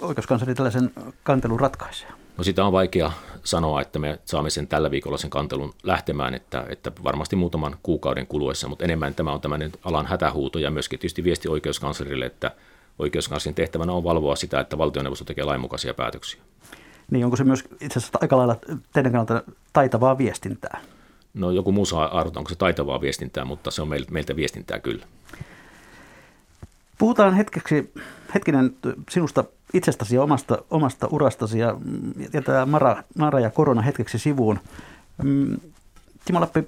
oikeuskansleri 0.01 0.55
tällaisen 0.55 0.91
kantelun 1.23 1.61
ratkaisee? 1.61 2.09
No 2.39 2.45
sitä 2.45 2.65
on 2.65 2.73
vaikea 2.73 3.13
sanoa, 3.45 3.81
että 3.81 3.99
me 3.99 4.19
saamme 4.25 4.51
sen 4.51 4.67
tällä 4.67 4.91
viikolla 4.91 5.19
sen 5.19 5.31
kantelun 5.31 5.75
lähtemään, 5.83 6.35
että, 6.35 6.67
että 6.69 6.93
varmasti 7.05 7.37
muutaman 7.37 7.77
kuukauden 7.83 8.27
kuluessa, 8.27 8.69
mutta 8.69 8.85
enemmän 8.85 9.15
tämä 9.15 9.33
on 9.33 9.41
tämmöinen 9.41 9.73
alan 9.85 10.07
hätähuuto 10.07 10.59
ja 10.59 10.71
myöskin 10.71 10.99
tietysti 10.99 11.25
viesti 11.25 11.49
oikeuskanslerille, 11.49 12.27
että 12.27 12.51
oikeuskanslerin 12.99 13.55
tehtävänä 13.55 13.93
on 13.93 14.05
valvoa 14.05 14.37
sitä, 14.37 14.61
että 14.61 14.79
valtioneuvosto 14.79 15.25
tekee 15.25 15.45
lainmukaisia 15.45 15.95
päätöksiä. 15.95 16.41
Niin 17.11 17.25
onko 17.25 17.37
se 17.37 17.45
myös 17.45 17.65
itse 17.81 17.99
asiassa 17.99 18.19
aika 18.23 18.37
lailla 18.37 18.57
teidän 18.93 19.13
kannalta 19.13 19.43
taitavaa 19.73 20.19
viestintää? 20.19 20.81
No 21.35 21.51
joku 21.51 21.73
muu 21.73 21.87
saa 21.87 22.19
arvota, 22.19 22.41
onko 22.41 22.49
se 22.49 22.57
taitavaa 22.57 23.01
viestintää, 23.01 23.45
mutta 23.45 23.71
se 23.71 23.83
on 23.83 23.89
meiltä 24.11 24.37
viestintää 24.37 24.79
kyllä. 24.79 25.07
Puhutaan 26.99 27.35
hetkeksi, 27.35 27.93
hetkinen 28.35 28.77
sinusta 29.11 29.45
itsestäsi 29.75 30.15
ja 30.15 30.23
omasta, 30.23 30.59
omasta 30.71 31.09
urastasi 31.11 31.59
ja 31.59 31.77
jätetään 32.35 32.69
Mara, 32.69 33.03
Mara 33.19 33.41
ja 33.41 33.51
korona 33.51 33.83
hetkeksi 33.83 34.19
sivuun. 34.19 34.61
Mm, 35.23 35.57
Timo 36.25 36.41
Lappi, 36.41 36.65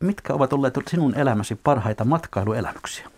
mitkä 0.00 0.34
ovat 0.34 0.52
olleet 0.52 0.74
sinun 0.90 1.14
elämäsi 1.14 1.54
parhaita 1.54 2.04
matkailuelämyksiä? 2.04 3.08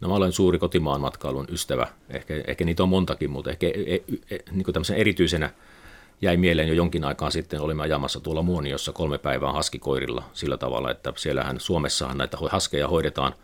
No 0.00 0.08
mä 0.08 0.14
olen 0.14 0.32
suuri 0.32 0.58
kotimaan 0.58 1.00
matkailun 1.00 1.46
ystävä. 1.50 1.86
Ehkä, 2.10 2.34
ehkä 2.46 2.64
niitä 2.64 2.82
on 2.82 2.88
montakin, 2.88 3.30
mutta 3.30 3.50
ehkä 3.50 3.66
e, 3.66 3.94
e, 3.94 4.00
e, 4.30 4.38
niin 4.50 4.72
tämmöisen 4.72 4.96
erityisenä 4.96 5.50
jäi 6.22 6.36
mieleen 6.36 6.68
jo 6.68 6.74
jonkin 6.74 7.04
aikaa 7.04 7.30
sitten. 7.30 7.60
Olimme 7.60 7.82
ajamassa 7.82 8.20
tuolla 8.20 8.42
Muoniossa 8.42 8.92
kolme 8.92 9.18
päivää 9.18 9.52
haskikoirilla 9.52 10.22
sillä 10.32 10.56
tavalla, 10.56 10.90
että 10.90 11.12
siellähän 11.16 11.60
Suomessahan 11.60 12.18
näitä 12.18 12.36
haskeja 12.50 12.88
hoidetaan– 12.88 13.32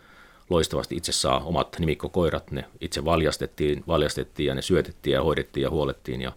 loistavasti 0.51 0.97
itse 0.97 1.13
saa 1.13 1.41
omat 1.41 1.77
nimikkokoirat, 1.79 2.51
ne 2.51 2.65
itse 2.81 3.05
valjastettiin, 3.05 3.85
valjastettiin 3.87 4.47
ja 4.47 4.55
ne 4.55 4.63
syötettiin 4.63 5.15
ja 5.15 5.23
hoidettiin 5.23 5.63
ja 5.63 5.71
huolettiin 5.71 6.23
ja 6.23 6.33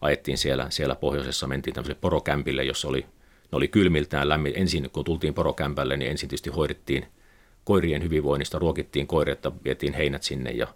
ajettiin 0.00 0.38
siellä, 0.38 0.66
siellä 0.70 0.94
pohjoisessa, 0.94 1.46
mentiin 1.46 1.74
tämmöiselle 1.74 1.98
porokämpille, 2.00 2.64
jossa 2.64 2.88
oli, 2.88 3.00
ne 3.52 3.56
oli 3.56 3.68
kylmiltään 3.68 4.28
lämmin. 4.28 4.52
Ensin 4.56 4.90
kun 4.92 5.04
tultiin 5.04 5.34
porokämpälle, 5.34 5.96
niin 5.96 6.10
ensin 6.10 6.28
tietysti 6.28 6.50
hoidettiin 6.50 7.06
koirien 7.64 8.02
hyvinvoinnista, 8.02 8.58
ruokittiin 8.58 9.06
koireetta, 9.06 9.52
vietiin 9.64 9.94
heinät 9.94 10.22
sinne 10.22 10.50
ja, 10.50 10.66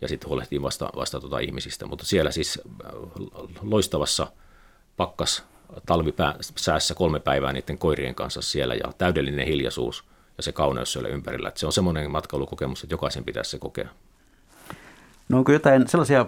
ja 0.00 0.08
sitten 0.08 0.28
huolehtiin 0.28 0.62
vasta, 0.62 0.90
vasta 0.96 1.20
tuota 1.20 1.38
ihmisistä. 1.38 1.86
Mutta 1.86 2.04
siellä 2.04 2.30
siis 2.30 2.60
äh, 2.66 2.92
loistavassa 3.62 4.32
pakkas 4.96 5.44
talvisäässä 5.86 6.94
kolme 6.94 7.20
päivää 7.20 7.52
niiden 7.52 7.78
koirien 7.78 8.14
kanssa 8.14 8.42
siellä 8.42 8.74
ja 8.74 8.92
täydellinen 8.98 9.46
hiljaisuus– 9.46 10.04
ja 10.38 10.42
se 10.42 10.52
kauneus 10.52 10.92
siellä 10.92 11.08
ympärillä. 11.08 11.48
Että 11.48 11.60
se 11.60 11.66
on 11.66 11.72
semmoinen 11.72 12.10
matkailukokemus, 12.10 12.82
että 12.82 12.94
jokaisen 12.94 13.24
pitäisi 13.24 13.50
se 13.50 13.58
kokea. 13.58 13.88
No 15.28 15.38
onko 15.38 15.52
jotain 15.52 15.88
sellaisia 15.88 16.26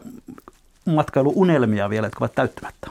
matkailuunelmia 0.86 1.90
vielä, 1.90 2.06
jotka 2.06 2.24
ovat 2.24 2.34
täyttämättä? 2.34 2.90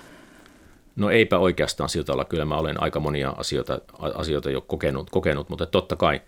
No 0.95 1.09
eipä 1.09 1.37
oikeastaan 1.37 1.89
siltä 1.89 2.13
olla. 2.13 2.25
Kyllä 2.25 2.45
mä 2.45 2.57
olen 2.57 2.83
aika 2.83 2.99
monia 2.99 3.29
asioita, 3.29 3.81
asioita 4.15 4.49
jo 4.49 4.61
kokenut, 4.61 5.09
kokenut, 5.09 5.49
mutta 5.49 5.65
totta 5.65 5.95
kai 5.95 6.21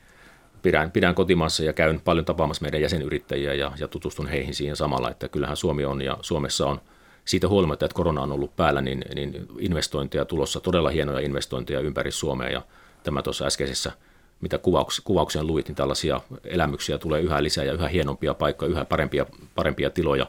pidän, 0.62 0.92
pidän 0.92 1.16
kotimaassa 1.16 1.64
ja 1.64 1.74
käyn 1.74 2.02
paljon 2.02 2.26
tapaamassa 2.26 2.62
meidän 2.62 2.82
jäsenyrittäjiä 2.82 3.54
ja, 3.54 3.72
ja 3.80 3.88
tutustun 3.88 4.28
heihin 4.28 4.54
siihen 4.54 4.76
samalla, 4.76 5.10
että 5.12 5.28
kyllähän 5.28 5.58
Suomi 5.58 5.86
on 5.86 6.02
ja 6.02 6.18
Suomessa 6.22 6.68
on 6.68 6.82
siitä 7.26 7.48
huolimatta, 7.48 7.86
että 7.86 7.96
korona 7.96 8.22
on 8.22 8.32
ollut 8.32 8.56
päällä, 8.56 8.82
niin, 8.82 9.06
niin 9.16 9.48
investointeja 9.60 10.26
tulossa, 10.26 10.60
todella 10.60 10.90
hienoja 10.90 11.20
investointeja 11.20 11.80
ympäri 11.80 12.12
Suomea 12.12 12.50
ja 12.50 12.62
tämä 13.04 13.22
tuossa 13.22 13.46
äskeisessä 13.46 13.92
mitä 14.42 14.58
kuvauks, 14.58 15.02
kuvauksia 15.04 15.44
luit, 15.44 15.68
niin 15.68 15.76
tällaisia 15.76 16.22
elämyksiä 16.44 16.98
tulee 16.98 17.22
yhä 17.22 17.44
lisää 17.44 17.64
ja 17.64 17.74
yhä 17.74 17.88
hienompia 17.88 18.34
paikkoja, 18.34 18.72
yhä 18.72 18.86
parempia, 18.86 19.26
parempia 19.56 19.90
tiloja, 19.90 20.28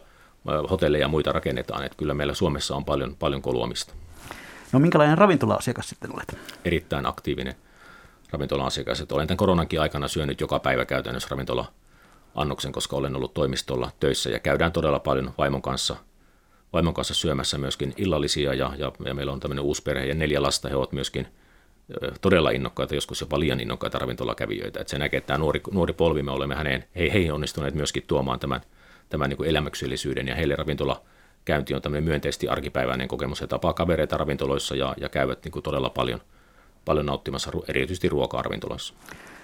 hotelleja 0.71 1.05
ja 1.05 1.09
muita 1.09 1.33
rakennetaan. 1.33 1.85
Että 1.85 1.99
kyllä 1.99 2.15
meillä 2.15 2.35
Suomessa 2.35 2.77
on 2.77 2.85
paljon, 2.85 3.17
paljon 3.19 3.43
koluamista. 3.43 3.95
No 4.73 4.79
minkälainen 4.79 5.19
ravintola-asiakas 5.19 5.89
sitten 5.89 6.15
olet? 6.15 6.39
Erittäin 6.65 7.07
aktiivinen 7.07 7.55
ravintola-asiakas. 8.31 9.01
Että 9.01 9.15
olen 9.15 9.27
tämän 9.27 9.37
koronankin 9.37 9.81
aikana 9.81 10.09
syönyt 10.09 10.41
joka 10.41 10.59
päivä 10.59 10.85
käytännössä 10.85 11.29
ravintola-annoksen, 11.31 12.73
koska 12.73 12.97
olen 12.97 13.17
ollut 13.17 13.35
toimistolla 13.35 13.91
töissä 14.01 14.31
ja 14.31 14.39
käydään 14.39 14.73
todella 14.73 14.99
paljon 14.99 15.33
vaimon 15.39 15.63
kanssa, 15.63 15.97
vaimon 16.73 16.95
kanssa 16.95 17.15
syömässä 17.15 17.59
myöskin 17.59 17.95
illallisia 17.97 18.55
ja, 18.55 18.73
ja, 18.79 18.93
ja 19.05 19.15
meillä 19.15 19.33
on 19.33 19.41
tämmöinen 19.41 19.65
uusi 19.65 19.83
perhe 19.83 20.07
ja 20.07 20.15
neljä 20.15 20.43
lasta, 20.43 20.69
he 20.69 20.77
ovat 20.77 20.93
myöskin 20.93 21.29
todella 22.21 22.51
innokkaita, 22.51 22.95
joskus 22.95 23.21
jopa 23.21 23.41
liian 23.41 23.61
innokkaita 23.61 23.99
ravintolakävijöitä. 23.99 24.81
Että 24.81 24.91
se 24.91 24.99
näkee, 24.99 25.19
että 25.19 25.27
tämä 25.27 25.39
nuori, 25.39 25.61
nuori 25.71 25.93
polvi, 25.93 26.23
me 26.23 26.31
olemme 26.31 26.55
häneen, 26.55 26.85
he, 26.97 27.11
heihin 27.13 27.33
onnistuneet 27.33 27.75
myöskin 27.75 28.05
tuomaan 28.07 28.41
tämän, 28.41 28.61
tämän 29.09 29.29
niin 29.29 29.37
kuin 29.37 29.49
elämyksellisyyden 29.49 30.29
ja 30.29 30.35
heille 30.35 30.57
ravintola 30.57 31.03
käynti 31.45 31.75
on 31.75 31.83
tämmöinen 31.83 32.05
myönteisesti 32.05 32.49
arkipäiväinen 32.49 33.09
kokemus. 33.09 33.41
He 33.41 33.47
tapaa 33.47 33.73
kavereita 33.73 34.17
ravintoloissa 34.17 34.77
ja, 34.77 34.95
ja 35.01 35.09
käyvät 35.09 35.45
niin 35.45 35.53
kuin 35.53 35.63
todella 35.63 35.91
paljon, 35.91 36.21
paljon 36.85 37.07
nauttimassa 37.07 37.51
erityisesti 37.69 38.09
ruoka-ravintoloissa. 38.09 38.95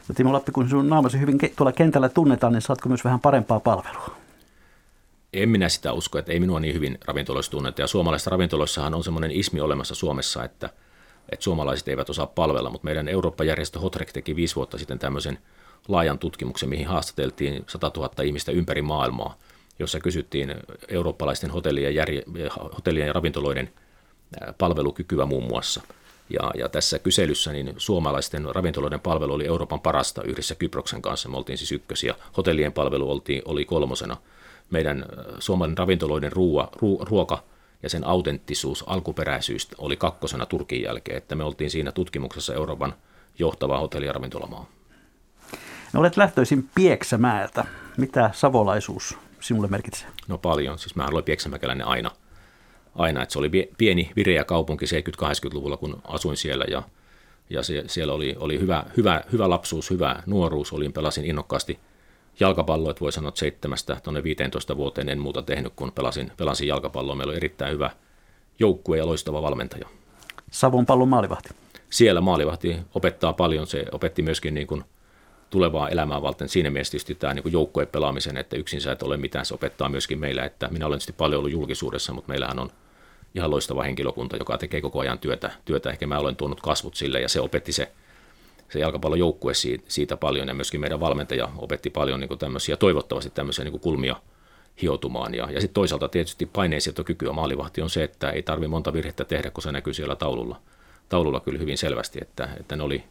No 0.09 0.15
Timo 0.15 0.33
Lappi, 0.33 0.53
kun 0.53 0.69
sinun 0.69 0.89
naamasi 0.89 1.21
hyvin 1.21 1.39
tuolla 1.57 1.73
kentällä 1.73 2.09
tunnetaan, 2.09 2.53
niin 2.53 2.63
saatko 2.63 2.89
myös 2.89 3.05
vähän 3.05 3.21
parempaa 3.21 3.61
palvelua? 3.61 4.17
En 5.33 5.49
minä 5.49 5.69
sitä 5.69 5.93
usko, 5.93 6.19
että 6.19 6.33
ei 6.33 6.41
minua 6.41 6.61
niin 6.61 6.75
hyvin 6.75 6.99
ravintoloissa 7.05 7.51
tunneta. 7.51 7.81
Ja 7.81 7.87
suomalaisissa 7.87 8.31
ravintoloissahan 8.31 8.95
on 8.95 9.05
semmoinen 9.05 9.31
ismi 9.31 9.61
olemassa 9.61 9.95
Suomessa, 9.95 10.45
että, 10.45 10.71
että 11.33 11.45
suomalaiset 11.45 11.89
eivät 11.89 12.11
osaa 12.11 12.27
palvella, 12.27 12.71
mutta 12.71 12.85
meidän 12.85 13.09
Eurooppa-järjestö 13.09 13.79
Hotrek 13.79 14.13
teki 14.13 14.37
viisi 14.37 14.55
vuotta 14.55 14.79
sitten 14.79 14.99
tämmöisen 14.99 15.39
laajan 15.89 16.19
tutkimuksen, 16.19 16.69
mihin 16.69 16.87
haastateltiin 16.87 17.65
100 17.67 17.91
000 17.97 18.23
ihmistä 18.23 18.53
ympäri 18.53 18.83
maailmaa– 18.83 19.35
jossa 19.79 20.01
kysyttiin 20.01 20.55
eurooppalaisten 20.89 21.51
hotellien, 21.51 21.95
järje, 21.95 22.23
hotellien 22.77 23.07
ja 23.07 23.13
ravintoloiden 23.13 23.73
palvelukykyä 24.59 25.27
muun 25.27 25.45
muassa. 25.45 25.83
Ja, 26.31 26.51
ja 26.55 26.69
tässä 26.69 26.99
kyselyssä 26.99 27.53
niin 27.53 27.75
suomalaisten 27.77 28.55
ravintoloiden 28.55 29.01
palvelu 29.01 29.33
oli 29.33 29.47
Euroopan 29.47 29.81
parasta 29.81 30.23
yhdessä 30.23 30.55
Kyproksen 30.55 31.03
kanssa. 31.03 31.29
Me 31.29 31.37
oltiin 31.37 31.59
siis 31.59 31.73
ykkösiä. 31.73 32.15
Hotellien 32.37 32.73
palvelu 32.73 33.11
oltiin, 33.11 33.43
oli 33.45 33.65
kolmosena. 33.65 34.17
Meidän 34.71 35.07
suomalainen 35.39 35.79
ravintoloiden 35.79 36.33
ruoa, 36.33 36.69
ruo, 36.77 37.05
ruoka 37.05 37.43
ja 37.83 37.91
sen 37.91 38.07
autenttisuus, 38.07 38.85
alkuperäisyys 38.87 39.69
oli 39.79 39.97
kakkosena 39.97 40.47
Turkin 40.47 40.83
jälkeen. 40.83 41.19
Että 41.19 41.35
me 41.35 41.45
oltiin 41.45 41.71
siinä 41.71 41.93
tutkimuksessa 41.93 42.55
Euroopan 42.55 42.95
johtava 43.39 43.79
hotelli- 43.79 44.07
ja 44.07 44.13
ravintolamaa. 44.13 44.67
No, 45.93 46.01
olet 46.01 46.17
lähtöisin 46.17 46.69
Pieksämäeltä. 46.75 47.65
Mitä 47.97 48.31
savolaisuus 48.35 49.19
sinulle 49.41 49.69
merkitsee? 49.69 50.09
No 50.29 50.39
paljon. 50.39 50.79
Siis 50.79 50.97
mä 50.97 51.07
olen 51.07 51.25
pieksämäkeläinen 51.25 51.87
aina. 51.87 52.11
aina. 52.95 53.23
Että 53.23 53.33
se 53.33 53.39
oli 53.39 53.51
pieni, 53.79 54.11
vireä 54.17 54.45
kaupunki 54.45 54.85
70-80-luvulla, 54.87 55.77
kun 55.77 56.03
asuin 56.05 56.37
siellä 56.37 56.65
ja, 56.71 56.83
ja 57.51 57.63
se, 57.63 57.85
siellä 57.87 58.13
oli, 58.13 58.37
oli 58.39 58.61
hyvä, 58.61 58.85
hyvä, 58.97 59.23
hyvä 59.33 59.51
lapsuus, 59.51 59.91
hyvä 59.91 60.23
nuoruus. 60.27 60.73
Olin, 60.73 60.93
pelasin 60.93 61.25
innokkaasti 61.25 61.79
jalkapalloa, 62.41 62.91
että 62.91 63.01
voi 63.01 63.13
sanoa, 63.13 63.29
että 63.29 63.39
seitsemästä 63.39 64.01
tuonne 64.05 64.23
15 64.23 64.77
vuoteen 64.77 65.09
en 65.09 65.19
muuta 65.19 65.43
tehnyt, 65.43 65.73
kun 65.77 65.93
pelasin, 65.93 66.33
pelasin 66.37 66.69
jalkapalloa. 66.69 67.15
Meillä 67.15 67.31
oli 67.31 67.37
erittäin 67.37 67.73
hyvä 67.73 67.91
joukkue 68.59 68.99
ja 68.99 69.07
loistava 69.07 69.43
valmentaja. 69.43 69.89
Savon 70.51 70.87
pallon 70.87 71.09
maalivahti. 71.09 71.49
Siellä 71.91 72.21
maalivahti 72.21 72.77
opettaa 72.95 73.33
paljon. 73.33 73.67
Se 73.67 73.85
opetti 73.93 74.23
myöskin 74.23 74.55
niin 74.55 74.67
kuin– 74.67 74.85
tulevaa 75.51 75.89
elämää 75.89 76.23
varten. 76.23 76.49
Siinä 76.49 76.71
mielessä 76.71 76.91
tietysti 76.91 77.15
tämä 77.15 77.35
niin 77.35 77.53
joukkueen 77.53 77.89
pelaamisen, 77.89 78.37
että 78.37 78.57
yksin 78.57 78.81
sä 78.81 78.93
et 78.93 79.03
ole 79.03 79.17
mitään, 79.17 79.47
se 79.47 79.55
opettaa 79.55 79.89
myöskin 79.89 80.19
meillä, 80.19 80.45
että 80.45 80.69
minä 80.69 80.87
olen 80.87 80.99
tietysti 80.99 81.13
paljon 81.13 81.39
ollut 81.39 81.53
julkisuudessa, 81.53 82.13
mutta 82.13 82.29
meillähän 82.29 82.59
on 82.59 82.71
ihan 83.35 83.51
loistava 83.51 83.83
henkilökunta, 83.83 84.37
joka 84.37 84.59
tekee 84.59 84.81
koko 84.81 85.01
ajan 85.01 85.19
työtä. 85.19 85.51
työtä. 85.65 85.91
Ehkä 85.91 86.07
mä 86.07 86.19
olen 86.19 86.37
tuonut 86.37 86.61
kasvut 86.61 86.95
sille 86.95 87.21
ja 87.21 87.29
se 87.29 87.41
opetti 87.41 87.73
se, 87.73 87.93
se 88.71 88.79
jalkapallojoukkue 88.79 89.53
siitä, 89.89 90.17
paljon 90.17 90.49
ja 90.49 90.55
myöskin 90.55 90.81
meidän 90.81 91.01
valmentaja 91.01 91.49
opetti 91.57 91.91
paljon 91.91 92.21
niin 92.21 92.39
tämmöisiä, 92.39 92.77
toivottavasti 92.77 93.31
tämmöisiä 93.31 93.65
niin 93.65 93.81
kulmia 93.81 94.17
hiotumaan. 94.83 95.35
Ja, 95.35 95.51
ja 95.51 95.61
sitten 95.61 95.75
toisaalta 95.75 96.09
tietysti 96.09 96.47
paineensietokykyä 96.47 97.33
maalivahti 97.33 97.83
on 97.83 97.91
se, 97.91 98.05
että 98.05 98.31
ei 98.31 98.43
tarvi 98.43 98.69
monta 98.69 98.93
virhettä 98.93 99.25
tehdä, 99.25 99.51
kun 99.51 99.63
se 99.63 99.73
näkyy 99.73 99.95
siellä 99.95 100.17
taululla, 100.17 100.61
taululla 101.09 101.41
kyllä 101.41 101.59
hyvin 101.59 101.79
selvästi, 101.79 102.19
että, 102.23 102.49
että 102.61 102.77
ne 102.77 102.83
oli 102.83 103.05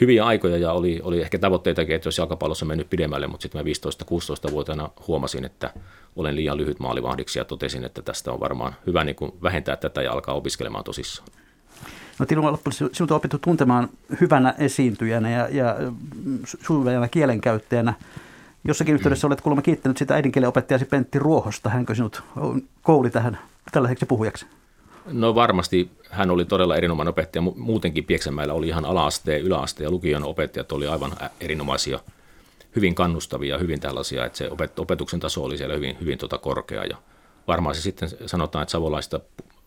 hyviä 0.00 0.24
aikoja 0.24 0.58
ja 0.58 0.72
oli, 0.72 1.00
oli 1.02 1.20
ehkä 1.20 1.38
tavoitteitakin, 1.38 1.96
että 1.96 2.06
jos 2.06 2.18
jalkapallossa 2.18 2.64
mennyt 2.64 2.90
pidemmälle, 2.90 3.26
mutta 3.26 3.42
sitten 3.42 3.64
mä 3.64 3.70
15-16-vuotiaana 3.70 4.90
huomasin, 5.06 5.44
että 5.44 5.74
olen 6.16 6.36
liian 6.36 6.56
lyhyt 6.56 6.78
maalivahdiksi 6.78 7.38
ja 7.38 7.44
totesin, 7.44 7.84
että 7.84 8.02
tästä 8.02 8.32
on 8.32 8.40
varmaan 8.40 8.74
hyvä 8.86 9.04
niin 9.04 9.16
kuin 9.16 9.32
vähentää 9.42 9.76
tätä 9.76 10.02
ja 10.02 10.12
alkaa 10.12 10.34
opiskelemaan 10.34 10.84
tosissaan. 10.84 11.28
No 12.18 12.26
Timo 12.26 12.58
sinut 12.92 13.10
on 13.10 13.16
opittu 13.16 13.38
tuntemaan 13.38 13.88
hyvänä 14.20 14.54
esiintyjänä 14.58 15.30
ja, 15.30 15.48
ja 15.48 15.76
sujuvana 16.44 17.08
kielenkäyttäjänä. 17.08 17.94
Jossakin 18.64 18.94
yhteydessä 18.94 19.26
olet 19.26 19.40
kuulemma 19.40 19.62
kiittänyt 19.62 19.98
sitä 19.98 20.14
äidinkielen 20.14 20.48
opettajasi 20.48 20.84
Pentti 20.84 21.18
Ruohosta. 21.18 21.70
Hänkö 21.70 21.94
sinut 21.94 22.22
kouli 22.82 23.10
tähän 23.10 23.38
tällaiseksi 23.72 24.06
puhujaksi? 24.06 24.46
No 25.12 25.34
varmasti 25.34 25.90
hän 26.10 26.30
oli 26.30 26.44
todella 26.44 26.76
erinomainen 26.76 27.10
opettaja. 27.10 27.42
Muutenkin 27.56 28.04
Pieksämäellä 28.04 28.54
oli 28.54 28.68
ihan 28.68 28.84
alaasteen, 28.84 29.42
yläasteen 29.42 29.84
ja 29.84 29.90
lukion 29.90 30.24
opettajat 30.24 30.72
oli 30.72 30.86
aivan 30.86 31.12
erinomaisia, 31.40 31.98
hyvin 32.76 32.94
kannustavia, 32.94 33.58
hyvin 33.58 33.80
tällaisia, 33.80 34.24
että 34.24 34.38
se 34.38 34.50
opetuksen 34.76 35.20
taso 35.20 35.44
oli 35.44 35.58
siellä 35.58 35.74
hyvin, 35.74 35.96
hyvin 36.00 36.18
tota 36.18 36.38
korkea. 36.38 36.84
Ja 36.84 36.96
varmaan 37.48 37.74
se 37.74 37.80
sitten 37.80 38.08
sanotaan, 38.26 38.62
että 38.62 38.72
savolaista, 38.72 39.20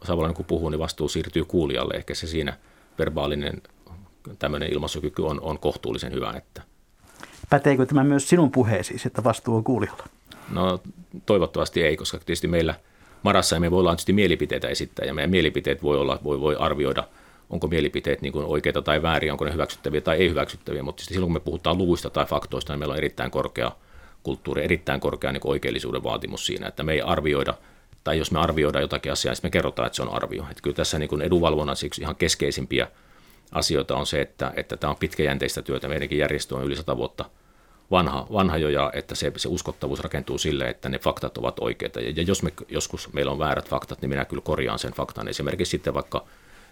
savolainen 0.06 0.36
kun 0.36 0.46
puhuu, 0.46 0.70
niin 0.70 0.80
vastuu 0.80 1.08
siirtyy 1.08 1.46
kuulijalle. 1.46 1.94
Ehkä 1.94 2.16
se 2.16 2.28
siinä 2.28 2.58
verbaalinen 3.00 3.62
tämmöinen 4.40 4.74
ilmaisukyky 4.74 5.22
on, 5.22 5.42
on 5.42 5.60
kohtuullisen 5.60 6.14
hyvä. 6.14 6.34
Että. 6.38 6.62
Päteekö 7.50 7.86
tämä 7.86 8.04
myös 8.04 8.30
sinun 8.30 8.52
puheesi, 8.52 8.96
että 9.06 9.24
vastuu 9.24 9.56
on 9.56 9.64
kuulijalla? 9.64 10.06
No 10.50 10.80
toivottavasti 11.26 11.84
ei, 11.84 11.98
koska 11.98 12.18
tietysti 12.18 12.48
meillä– 12.48 12.76
Marassa 13.26 13.56
ja 13.56 13.60
me 13.60 13.72
voidaan 13.72 13.96
tietysti 13.96 14.14
mielipiteitä 14.14 14.68
esittää 14.68 15.06
ja 15.06 15.14
meidän 15.14 15.30
mielipiteet 15.30 15.84
voi, 15.84 15.98
olla, 15.98 16.20
voi, 16.24 16.40
voi 16.40 16.56
arvioida, 16.60 17.04
onko 17.50 17.68
mielipiteet 17.68 18.22
niin 18.22 18.34
kuin 18.34 18.46
oikeita 18.46 18.82
tai 18.82 19.02
vääriä, 19.02 19.32
onko 19.32 19.46
ne 19.46 19.54
hyväksyttäviä 19.54 20.02
tai 20.02 20.18
ei 20.18 20.30
hyväksyttäviä, 20.30 20.84
mutta 20.84 21.04
silloin 21.04 21.28
kun 21.28 21.34
me 21.34 21.40
puhutaan 21.40 21.78
luvuista 21.78 22.10
tai 22.10 22.26
faktoista, 22.26 22.74
niin 22.74 22.80
meillä 22.80 22.94
on 22.94 22.98
erittäin 22.98 23.32
korkea 23.32 23.72
kulttuuri, 24.24 24.64
erittäin 24.64 25.00
korkea 25.00 25.32
niin 25.32 25.42
oikeellisuuden 25.44 26.04
vaatimus 26.04 26.46
siinä, 26.46 26.68
että 26.68 26.84
me 26.84 26.94
ei 26.94 27.02
arvioida, 27.02 27.54
tai 28.06 28.18
jos 28.18 28.32
me 28.32 28.40
arvioidaan 28.40 28.82
jotakin 28.82 29.12
asiaa, 29.12 29.34
niin 29.34 29.40
me 29.44 29.50
kerrotaan, 29.50 29.86
että 29.86 29.96
se 29.96 30.02
on 30.02 30.14
arvio. 30.14 30.44
Että 30.52 30.62
kyllä 30.64 30.76
tässä 30.76 31.00
niin 31.00 31.22
edunvalvonnan 31.22 31.76
siksi 31.76 32.02
ihan 32.02 32.16
keskeisimpiä 32.16 32.88
asioita 33.52 33.96
on 33.96 34.06
se, 34.06 34.22
että, 34.22 34.54
että 34.56 34.78
tämä 34.78 34.92
on 34.92 34.98
pitkäjänteistä 34.98 35.62
työtä. 35.62 35.88
Meidänkin 35.88 36.18
järjestö 36.18 36.56
on 36.56 36.64
yli 36.64 36.76
sata 36.76 36.98
vuotta– 36.98 37.26
vanha, 37.92 38.28
vanha 38.34 38.58
jo 38.58 38.70
ja 38.70 38.92
että 38.94 39.16
se, 39.16 39.32
se 39.38 39.48
uskottavuus 39.50 40.00
rakentuu 40.00 40.38
sille, 40.38 40.70
että 40.70 40.90
ne 40.90 41.00
faktat 41.00 41.38
ovat 41.38 41.60
oikeita. 41.60 42.02
Ja, 42.02 42.14
ja 42.16 42.24
jos 42.24 42.44
me, 42.44 42.54
joskus 42.70 43.14
meillä 43.14 43.32
on 43.32 43.40
väärät 43.40 43.70
faktat, 43.70 44.02
niin 44.02 44.10
minä 44.10 44.26
kyllä 44.26 44.42
korjaan 44.42 44.80
sen 44.80 44.94
faktan. 44.94 45.28
Esimerkiksi 45.28 45.72
sitten 45.72 45.94
vaikka 45.94 46.26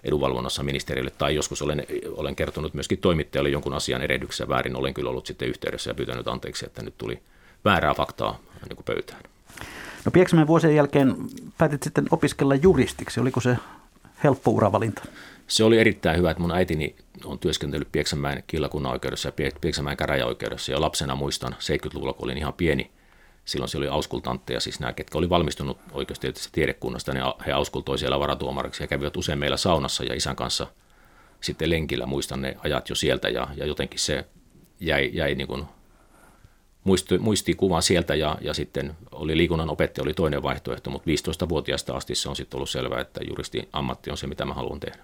edunvalvonnassa 0.03 0.63
ministeriölle 0.63 1.11
tai 1.17 1.35
joskus 1.35 1.61
olen, 1.61 1.85
olen 2.11 2.35
kertonut 2.35 2.73
myöskin 2.73 2.97
toimittajalle 2.97 3.49
jonkun 3.49 3.73
asian 3.73 4.01
erehdyksessä 4.01 4.49
väärin, 4.49 4.75
olen 4.75 4.93
kyllä 4.93 5.09
ollut 5.09 5.25
sitten 5.25 5.47
yhteydessä 5.47 5.89
ja 5.89 5.95
pyytänyt 5.95 6.27
anteeksi, 6.27 6.65
että 6.65 6.83
nyt 6.83 6.97
tuli 6.97 7.19
väärää 7.65 7.93
faktaa 7.93 8.39
niin 8.69 8.75
kuin 8.75 8.85
pöytään. 8.85 9.21
No 10.05 10.11
Pieksämän 10.11 10.47
vuosien 10.47 10.75
jälkeen 10.75 11.15
päätit 11.57 11.83
sitten 11.83 12.05
opiskella 12.11 12.55
juristiksi. 12.55 13.19
Oliko 13.19 13.41
se 13.41 13.57
helppo 14.23 14.51
uravalinta? 14.51 15.03
Se 15.47 15.63
oli 15.63 15.79
erittäin 15.79 16.17
hyvä, 16.17 16.31
että 16.31 16.41
mun 16.41 16.51
äitini 16.51 16.95
on 17.25 17.39
työskentelyt 17.39 17.91
Pieksämäen 17.91 18.43
killakunnan 18.47 18.91
oikeudessa 18.91 19.29
ja 19.29 19.51
Pieksämäen 19.61 19.97
käräjäoikeudessa. 19.97 20.71
Ja 20.71 20.81
lapsena 20.81 21.15
muistan 21.15 21.55
70-luvulla, 21.59 22.13
kun 22.13 22.25
olin 22.25 22.37
ihan 22.37 22.53
pieni, 22.53 22.91
silloin 23.45 23.69
se 23.69 23.77
oli 23.77 23.87
auskultantteja, 23.87 24.59
siis 24.59 24.79
nämä, 24.79 24.93
ketkä 24.93 25.17
oli 25.17 25.29
valmistunut 25.29 25.77
oikeustieteellisestä 25.91 26.55
tiedekunnasta, 26.55 27.13
niin 27.13 27.25
he 27.45 27.51
auskultoi 27.51 27.97
siellä 27.97 28.19
varatuomariksi 28.19 28.83
ja 28.83 28.87
kävivät 28.87 29.17
usein 29.17 29.39
meillä 29.39 29.57
saunassa 29.57 30.03
ja 30.03 30.13
isän 30.13 30.35
kanssa 30.35 30.67
sitten 31.41 31.69
lenkillä, 31.69 32.05
muistan 32.05 32.41
ne 32.41 32.57
ajat 32.63 32.89
jo 32.89 32.95
sieltä 32.95 33.29
ja, 33.29 33.47
ja 33.55 33.65
jotenkin 33.65 33.99
se 33.99 34.25
jäi, 34.79 35.09
jäi 35.13 35.35
niin 35.35 35.47
kuin 35.47 35.65
muisti, 36.83 37.17
muistikuva 37.17 37.81
sieltä 37.81 38.15
ja, 38.15 38.37
ja 38.41 38.53
sitten 38.53 38.95
oli 39.11 39.37
liikunnan 39.37 39.69
opettaja 39.69 40.03
oli 40.03 40.13
toinen 40.13 40.43
vaihtoehto, 40.43 40.89
mutta 40.89 41.09
15-vuotiaasta 41.11 41.95
asti 41.95 42.15
se 42.15 42.29
on 42.29 42.35
sitten 42.35 42.57
ollut 42.57 42.69
selvää, 42.69 43.01
että 43.01 43.21
juristi 43.29 43.69
ammatti 43.73 44.11
on 44.11 44.17
se, 44.17 44.27
mitä 44.27 44.45
mä 44.45 44.53
haluan 44.53 44.79
tehdä. 44.79 44.97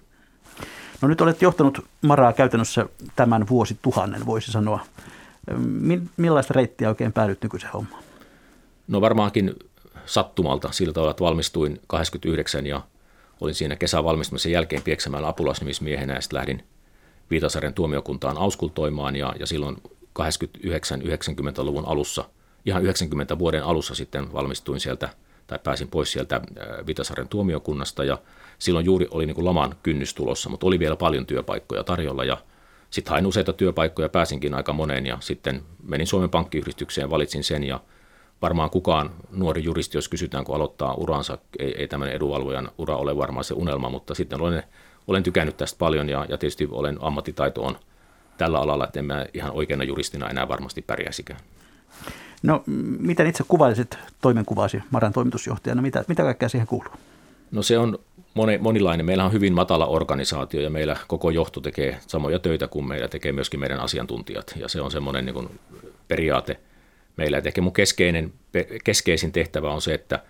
No 1.00 1.08
nyt 1.08 1.20
olet 1.20 1.42
johtanut 1.42 1.84
Maraa 2.02 2.32
käytännössä 2.32 2.86
tämän 3.16 3.48
vuosituhannen, 3.48 4.26
voisi 4.26 4.52
sanoa. 4.52 4.80
Millaista 6.16 6.54
reittiä 6.54 6.88
oikein 6.88 7.12
päädyt 7.12 7.42
nykyisen 7.42 7.70
hommaan? 7.70 8.02
No 8.88 9.00
varmaankin 9.00 9.54
sattumalta 10.06 10.72
sillä 10.72 10.92
tavalla, 10.92 11.10
että 11.10 11.24
valmistuin 11.24 11.80
89 11.86 12.66
ja 12.66 12.80
olin 13.40 13.54
siinä 13.54 13.76
kesän 13.76 14.04
valmistumisen 14.04 14.52
jälkeen 14.52 14.82
Pieksämäellä 14.82 15.28
apulaisnimismiehenä 15.28 16.14
ja 16.14 16.20
sitten 16.20 16.36
lähdin 16.38 16.64
Viitasarjan 17.30 17.74
tuomiokuntaan 17.74 18.38
auskultoimaan 18.38 19.16
ja, 19.16 19.34
ja 19.38 19.46
silloin 19.46 19.76
89-90-luvun 20.20 21.84
alussa, 21.86 22.24
ihan 22.66 22.82
90 22.82 23.38
vuoden 23.38 23.64
alussa 23.64 23.94
sitten 23.94 24.32
valmistuin 24.32 24.80
sieltä 24.80 25.08
tai 25.46 25.58
pääsin 25.64 25.88
pois 25.88 26.12
sieltä 26.12 26.40
Viitasarjan 26.86 27.28
tuomiokunnasta 27.28 28.04
ja 28.04 28.18
silloin 28.58 28.86
juuri 28.86 29.08
oli 29.10 29.26
niin 29.26 29.34
kuin 29.34 29.44
laman 29.44 29.74
kynnys 29.82 30.14
tulossa, 30.14 30.50
mutta 30.50 30.66
oli 30.66 30.78
vielä 30.78 30.96
paljon 30.96 31.26
työpaikkoja 31.26 31.84
tarjolla 31.84 32.24
ja 32.24 32.38
sitten 32.90 33.10
hain 33.10 33.26
useita 33.26 33.52
työpaikkoja, 33.52 34.08
pääsinkin 34.08 34.54
aika 34.54 34.72
moneen 34.72 35.06
ja 35.06 35.18
sitten 35.20 35.62
menin 35.82 36.06
Suomen 36.06 36.30
pankkiyhdistykseen, 36.30 37.10
valitsin 37.10 37.44
sen 37.44 37.64
ja 37.64 37.80
varmaan 38.42 38.70
kukaan 38.70 39.10
nuori 39.30 39.64
juristi, 39.64 39.98
jos 39.98 40.08
kysytään, 40.08 40.44
kun 40.44 40.54
aloittaa 40.54 40.94
uransa, 40.94 41.38
ei, 41.58 41.74
ei 41.78 41.88
tämmöinen 41.88 42.16
edunvalvojan 42.16 42.70
ura 42.78 42.96
ole 42.96 43.16
varmaan 43.16 43.44
se 43.44 43.54
unelma, 43.54 43.88
mutta 43.88 44.14
sitten 44.14 44.40
olen, 44.40 44.62
olen 45.06 45.22
tykännyt 45.22 45.56
tästä 45.56 45.78
paljon 45.78 46.08
ja, 46.08 46.26
ja 46.28 46.38
tietysti 46.38 46.68
olen 46.70 46.98
ammattitaito 47.00 47.62
on 47.62 47.78
tällä 48.40 48.58
alalla, 48.58 48.84
että 48.84 48.98
en 48.98 49.04
mä 49.04 49.26
ihan 49.34 49.52
oikeana 49.52 49.84
juristina 49.84 50.28
enää 50.28 50.48
varmasti 50.48 50.82
pärjäisikään. 50.82 51.40
No, 52.42 52.62
miten 52.98 53.26
itse 53.26 53.44
kuvailisit 53.48 53.98
toimenkuvasi 54.20 54.82
Maran 54.90 55.12
toimitusjohtajana? 55.12 55.82
Mitä, 55.82 56.04
mitä 56.08 56.22
kaikkea 56.22 56.48
siihen 56.48 56.66
kuuluu? 56.66 56.92
No 57.50 57.62
se 57.62 57.78
on 57.78 57.98
moni, 58.34 58.58
monilainen. 58.58 59.06
Meillä 59.06 59.24
on 59.24 59.32
hyvin 59.32 59.52
matala 59.52 59.86
organisaatio 59.86 60.60
ja 60.60 60.70
meillä 60.70 60.96
koko 61.06 61.30
johto 61.30 61.60
tekee 61.60 62.00
samoja 62.06 62.38
töitä 62.38 62.68
kuin 62.68 62.88
meillä 62.88 63.08
tekee 63.08 63.32
myöskin 63.32 63.60
meidän 63.60 63.80
asiantuntijat. 63.80 64.54
Ja 64.56 64.68
se 64.68 64.80
on 64.80 64.90
semmoinen 64.90 65.26
niin 65.26 65.60
periaate 66.08 66.60
meillä. 67.16 67.38
Et 67.38 67.46
ehkä 67.46 67.60
mun 67.60 67.72
keskeinen, 67.72 68.32
keskeisin 68.84 69.32
tehtävä 69.32 69.70
on 69.70 69.82
se, 69.82 69.94
että 69.94 70.22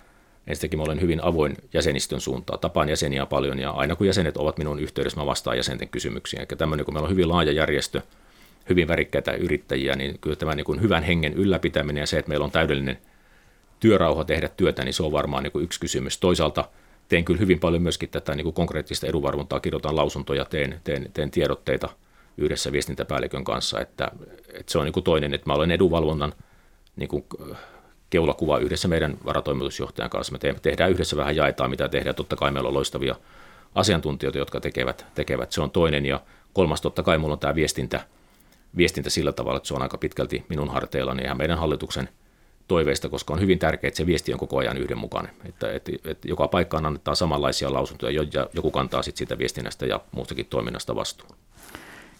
ensinnäkin 0.46 0.78
mä 0.78 0.84
olen 0.84 1.00
hyvin 1.00 1.24
avoin 1.24 1.56
jäsenistön 1.74 2.20
suuntaan. 2.20 2.60
Tapaan 2.60 2.88
jäseniä 2.88 3.26
paljon 3.26 3.58
ja 3.58 3.70
aina 3.70 3.96
kun 3.96 4.06
jäsenet 4.06 4.36
ovat 4.36 4.58
minun 4.58 4.80
yhteydessä, 4.80 5.20
mä 5.20 5.26
vastaan 5.26 5.56
jäsenten 5.56 5.88
kysymyksiin. 5.88 6.40
Eli 6.40 6.58
tämmöinen, 6.58 6.84
kun 6.84 6.94
meillä 6.94 7.06
on 7.06 7.12
hyvin 7.12 7.28
laaja 7.28 7.52
järjestö, 7.52 8.00
hyvin 8.68 8.88
värikkäitä 8.88 9.32
yrittäjiä, 9.32 9.96
niin 9.96 10.18
kyllä 10.20 10.36
tämä 10.36 10.54
niin 10.54 10.64
kuin 10.64 10.82
hyvän 10.82 11.02
hengen 11.02 11.32
ylläpitäminen 11.32 12.00
ja 12.00 12.06
se, 12.06 12.18
että 12.18 12.28
meillä 12.28 12.44
on 12.44 12.50
täydellinen 12.50 12.98
työrauha 13.80 14.24
tehdä 14.24 14.48
työtä, 14.48 14.84
niin 14.84 14.94
se 14.94 15.02
on 15.02 15.12
varmaan 15.12 15.42
niin 15.42 15.52
kuin 15.52 15.64
yksi 15.64 15.80
kysymys. 15.80 16.18
Toisaalta 16.18 16.64
teen 17.08 17.24
kyllä 17.24 17.40
hyvin 17.40 17.60
paljon 17.60 17.82
myöskin 17.82 18.08
tätä 18.08 18.34
niin 18.34 18.44
kuin 18.44 18.54
konkreettista 18.54 19.06
edunvarvontaa, 19.06 19.60
kirjoitan 19.60 19.96
lausuntoja, 19.96 20.44
teen, 20.44 20.80
teen, 20.84 21.10
teen 21.12 21.30
tiedotteita 21.30 21.88
yhdessä 22.38 22.72
viestintäpäällikön 22.72 23.44
kanssa, 23.44 23.80
että, 23.80 24.10
että 24.52 24.72
se 24.72 24.78
on 24.78 24.84
niin 24.84 24.92
kuin 24.92 25.04
toinen, 25.04 25.34
että 25.34 25.50
mä 25.50 25.54
olen 25.54 25.70
edunvalvonnan 25.70 26.32
niin 26.96 27.08
kuin 27.08 27.24
keulakuva 28.10 28.58
yhdessä 28.58 28.88
meidän 28.88 29.18
varatoimitusjohtajan 29.24 30.10
kanssa. 30.10 30.32
Me 30.32 30.54
tehdään 30.62 30.90
yhdessä 30.90 31.16
vähän 31.16 31.36
jaetaan, 31.36 31.70
mitä 31.70 31.88
tehdään. 31.88 32.14
Totta 32.14 32.36
kai 32.36 32.50
meillä 32.50 32.68
on 32.68 32.74
loistavia 32.74 33.14
asiantuntijoita, 33.74 34.38
jotka 34.38 34.60
tekevät, 34.60 35.06
tekevät. 35.14 35.52
Se 35.52 35.60
on 35.60 35.70
toinen. 35.70 36.06
Ja 36.06 36.20
kolmas 36.52 36.80
totta 36.80 37.02
kai 37.02 37.18
mulla 37.18 37.32
on 37.32 37.38
tämä 37.38 37.54
viestintä, 37.54 38.04
viestintä 38.76 39.10
sillä 39.10 39.32
tavalla, 39.32 39.56
että 39.56 39.66
se 39.66 39.74
on 39.74 39.82
aika 39.82 39.98
pitkälti 39.98 40.44
minun 40.48 40.68
harteillani 40.68 41.24
ja 41.24 41.34
meidän 41.34 41.58
hallituksen 41.58 42.08
toiveista, 42.68 43.08
koska 43.08 43.34
on 43.34 43.40
hyvin 43.40 43.58
tärkeää, 43.58 43.88
että 43.88 43.98
se 43.98 44.06
viesti 44.06 44.32
on 44.32 44.38
koko 44.38 44.58
ajan 44.58 44.76
yhdenmukainen. 44.76 45.32
Että, 45.44 45.72
että, 45.72 45.92
että 46.04 46.28
joka 46.28 46.48
paikkaan 46.48 46.86
annetaan 46.86 47.16
samanlaisia 47.16 47.72
lausuntoja, 47.72 48.24
ja 48.32 48.48
joku 48.52 48.70
kantaa 48.70 49.02
sitten 49.02 49.18
siitä 49.18 49.38
viestinnästä 49.38 49.86
ja 49.86 50.00
muustakin 50.12 50.46
toiminnasta 50.46 50.94
vastuun. 50.94 51.36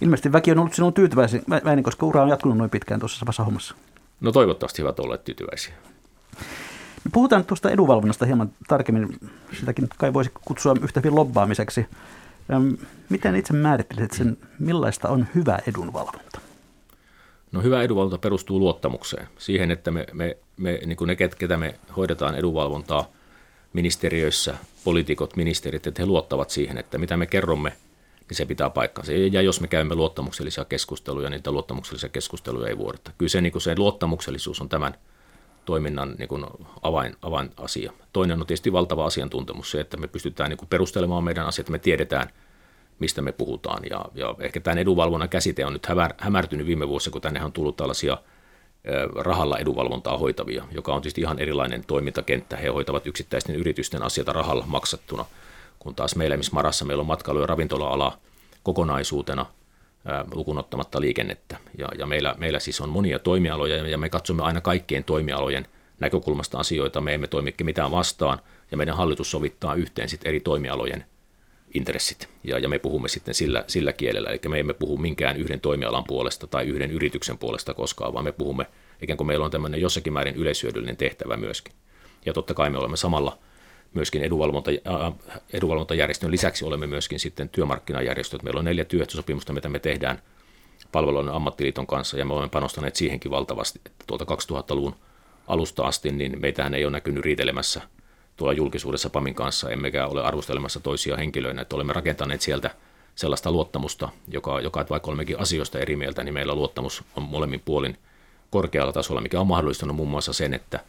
Ilmeisesti 0.00 0.32
väki 0.32 0.50
on 0.50 0.58
ollut 0.58 0.74
sinun 0.74 0.94
tyytyväinen, 0.94 1.82
koska 1.82 2.06
ura 2.06 2.22
on 2.22 2.28
jatkunut 2.28 2.58
noin 2.58 2.70
pitkään 2.70 3.00
tuossa 3.00 3.18
samassa 3.18 3.44
hommassa. 3.44 3.74
No 4.20 4.32
toivottavasti 4.32 4.82
hyvät 4.82 5.00
olleet 5.00 5.24
tyytyväisiä. 5.24 5.74
Puhutaan 7.12 7.44
tuosta 7.44 7.70
edunvalvonnasta 7.70 8.26
hieman 8.26 8.52
tarkemmin. 8.68 9.18
Sitäkin 9.60 9.88
kai 9.98 10.14
voisi 10.14 10.30
kutsua 10.44 10.74
yhtä 10.82 11.00
hyvin 11.00 11.14
lobbaamiseksi. 11.14 11.86
Miten 13.08 13.36
itse 13.36 13.52
määrittelisit 13.52 14.12
sen, 14.12 14.36
millaista 14.58 15.08
on 15.08 15.26
hyvä 15.34 15.58
edunvalvonta? 15.66 16.40
No 17.52 17.62
hyvä 17.62 17.82
edunvalvonta 17.82 18.18
perustuu 18.18 18.58
luottamukseen. 18.58 19.28
Siihen, 19.38 19.70
että 19.70 19.90
me, 19.90 20.06
me, 20.12 20.36
me 20.56 20.80
niin 20.86 20.96
kuin 20.96 21.08
ne, 21.08 21.16
ketä 21.16 21.56
me 21.56 21.74
hoidetaan 21.96 22.34
edunvalvontaa 22.34 23.08
ministeriöissä, 23.72 24.54
poliitikot, 24.84 25.36
ministerit, 25.36 25.86
että 25.86 26.02
he 26.02 26.06
luottavat 26.06 26.50
siihen, 26.50 26.78
että 26.78 26.98
mitä 26.98 27.16
me 27.16 27.26
kerromme, 27.26 27.72
niin 28.30 28.36
se 28.36 28.44
pitää 28.44 28.70
paikkansa. 28.70 29.12
Ja 29.12 29.42
jos 29.42 29.60
me 29.60 29.68
käymme 29.68 29.94
luottamuksellisia 29.94 30.64
keskusteluja, 30.64 31.30
niin 31.30 31.38
niitä 31.38 31.52
luottamuksellisia 31.52 32.08
keskusteluja 32.08 32.68
ei 32.68 32.78
vuodeta. 32.78 33.10
Kyllä 33.18 33.30
se, 33.30 33.40
niin 33.40 33.52
kuin 33.52 33.62
se 33.62 33.74
luottamuksellisuus 33.78 34.60
on 34.60 34.68
tämän 34.68 34.94
toiminnan 35.64 36.14
niin 36.18 36.28
kuin 36.28 36.46
avain, 36.82 37.16
avainasia. 37.22 37.92
Toinen 38.12 38.40
on 38.40 38.46
tietysti 38.46 38.72
valtava 38.72 39.06
asiantuntemus, 39.06 39.70
se, 39.70 39.80
että 39.80 39.96
me 39.96 40.06
pystytään 40.06 40.50
niin 40.50 40.58
kuin 40.58 40.68
perustelemaan 40.68 41.24
meidän 41.24 41.46
asiat, 41.46 41.68
me 41.68 41.78
tiedetään, 41.78 42.30
mistä 42.98 43.22
me 43.22 43.32
puhutaan. 43.32 43.82
Ja, 43.90 44.04
ja 44.14 44.34
ehkä 44.38 44.60
tämän 44.60 44.78
edunvalvonnan 44.78 45.28
käsite 45.28 45.66
on 45.66 45.72
nyt 45.72 45.86
hämär, 45.86 46.14
hämärtynyt 46.18 46.66
viime 46.66 46.88
vuosina, 46.88 47.12
kun 47.12 47.22
tänne 47.22 47.44
on 47.44 47.52
tullut 47.52 47.76
tällaisia 47.76 48.18
rahalla 49.14 49.58
edunvalvontaa 49.58 50.18
hoitavia, 50.18 50.64
joka 50.72 50.94
on 50.94 51.02
tietysti 51.02 51.20
ihan 51.20 51.38
erilainen 51.38 51.84
toimintakenttä. 51.86 52.56
He 52.56 52.68
hoitavat 52.68 53.06
yksittäisten 53.06 53.56
yritysten 53.56 54.02
asioita 54.02 54.32
rahalla 54.32 54.64
maksattuna, 54.66 55.24
kun 55.80 55.94
taas 55.94 56.16
meillä, 56.16 56.36
missä 56.36 56.52
Marassa 56.54 56.84
meillä 56.84 57.00
on 57.00 57.06
matkailu- 57.06 57.40
ja 57.40 57.46
ravintola-ala 57.46 58.18
kokonaisuutena– 58.62 59.46
lukunottamatta 60.34 61.00
liikennettä. 61.00 61.56
Ja, 61.78 61.88
ja 61.98 62.06
meillä, 62.06 62.34
meillä 62.38 62.58
siis 62.58 62.80
on 62.80 62.88
monia 62.88 63.18
toimialoja 63.18 63.88
ja 63.88 63.98
me 63.98 64.08
katsomme 64.08 64.42
aina 64.42 64.60
kaikkien 64.60 65.04
toimialojen 65.04 65.66
näkökulmasta 66.00 66.58
asioita. 66.58 67.00
Me 67.00 67.14
emme 67.14 67.26
toimi 67.26 67.54
mitään 67.62 67.90
vastaan 67.90 68.38
ja 68.70 68.76
meidän 68.76 68.96
hallitus 68.96 69.30
sovittaa 69.30 69.74
yhteen 69.74 70.08
sit 70.08 70.26
eri 70.26 70.40
toimialojen 70.40 71.04
intressit 71.74 72.28
ja, 72.44 72.58
ja 72.58 72.68
me 72.68 72.78
puhumme 72.78 73.08
sitten 73.08 73.34
sillä, 73.34 73.64
sillä 73.66 73.92
kielellä. 73.92 74.30
Eli 74.30 74.40
me 74.48 74.60
emme 74.60 74.74
puhu 74.74 74.96
minkään 74.96 75.36
yhden 75.36 75.60
toimialan 75.60 76.04
puolesta 76.04 76.46
tai 76.46 76.66
yhden 76.66 76.90
yrityksen 76.90 77.38
puolesta 77.38 77.74
koskaan, 77.74 78.14
vaan 78.14 78.24
me 78.24 78.32
puhumme 78.32 78.66
ikään 79.02 79.16
kuin 79.16 79.26
meillä 79.26 79.44
on 79.44 79.50
tämmöinen 79.50 79.80
jossakin 79.80 80.12
määrin 80.12 80.36
yleisyödyllinen 80.36 80.96
tehtävä 80.96 81.36
myöskin. 81.36 81.74
Ja 82.26 82.32
totta 82.32 82.54
kai 82.54 82.70
me 82.70 82.78
olemme 82.78 82.96
samalla– 82.96 83.38
myöskin 83.94 84.22
edunvalvonta, 84.22 84.70
edunvalvontajärjestön 85.52 86.30
lisäksi 86.30 86.64
olemme 86.64 86.86
myöskin 86.86 87.20
sitten 87.20 87.48
työmarkkinajärjestöt. 87.48 88.42
Meillä 88.42 88.58
on 88.58 88.64
neljä 88.64 88.84
työehtosopimusta, 88.84 89.52
mitä 89.52 89.68
me 89.68 89.78
tehdään 89.78 90.22
palveluiden 90.92 91.34
ammattiliiton 91.34 91.86
kanssa, 91.86 92.18
ja 92.18 92.24
me 92.24 92.34
olemme 92.34 92.48
panostaneet 92.48 92.96
siihenkin 92.96 93.30
valtavasti. 93.30 93.80
Että 93.86 94.04
tuolta 94.06 94.24
2000-luvun 94.24 94.94
alusta 95.46 95.82
asti, 95.82 96.12
niin 96.12 96.40
meitähän 96.40 96.74
ei 96.74 96.84
ole 96.84 96.92
näkynyt 96.92 97.24
riitelemässä 97.24 97.80
tuolla 98.36 98.52
julkisuudessa 98.52 99.10
PAMin 99.10 99.34
kanssa, 99.34 99.70
emmekä 99.70 100.06
ole 100.06 100.24
arvostelemassa 100.24 100.80
toisia 100.80 101.16
henkilöitä, 101.16 101.60
että 101.60 101.76
olemme 101.76 101.92
rakentaneet 101.92 102.40
sieltä 102.40 102.70
sellaista 103.14 103.52
luottamusta, 103.52 104.08
joka, 104.28 104.60
joka 104.60 104.80
että 104.80 104.90
vaikka 104.90 105.08
olemmekin 105.08 105.40
asioista 105.40 105.78
eri 105.78 105.96
mieltä, 105.96 106.24
niin 106.24 106.34
meillä 106.34 106.54
luottamus 106.54 107.04
on 107.16 107.22
molemmin 107.22 107.62
puolin 107.64 107.98
korkealla 108.50 108.92
tasolla, 108.92 109.20
mikä 109.20 109.40
on 109.40 109.46
mahdollistanut 109.46 109.96
muun 109.96 110.10
muassa 110.10 110.32
sen, 110.32 110.54
että 110.54 110.80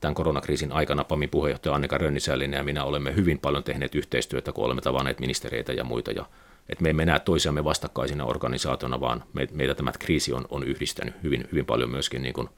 tämän 0.00 0.14
koronakriisin 0.14 0.72
aikana 0.72 1.04
PAMin 1.04 1.30
puheenjohtaja 1.30 1.74
Annika 1.74 1.98
Rönnisällinen 1.98 2.58
ja 2.58 2.64
minä 2.64 2.84
olemme 2.84 3.16
hyvin 3.16 3.38
paljon 3.38 3.64
tehneet 3.64 3.94
yhteistyötä, 3.94 4.52
kun 4.52 4.64
olemme 4.64 4.82
tavanneet 4.82 5.20
ministereitä 5.20 5.72
ja 5.72 5.84
muita. 5.84 6.10
Ja, 6.10 6.26
että 6.68 6.82
me 6.82 6.90
emme 6.90 7.04
näe 7.04 7.20
toisiamme 7.20 7.64
vastakkaisina 7.64 8.24
organisaationa, 8.24 9.00
vaan 9.00 9.24
me, 9.32 9.48
meitä 9.52 9.74
tämä 9.74 9.92
kriisi 9.98 10.32
on, 10.32 10.46
on 10.50 10.64
yhdistänyt 10.64 11.14
hyvin, 11.22 11.48
hyvin 11.52 11.66
paljon 11.66 11.90
myöskin 11.90 12.22
niin 12.22 12.34
kuin, 12.34 12.48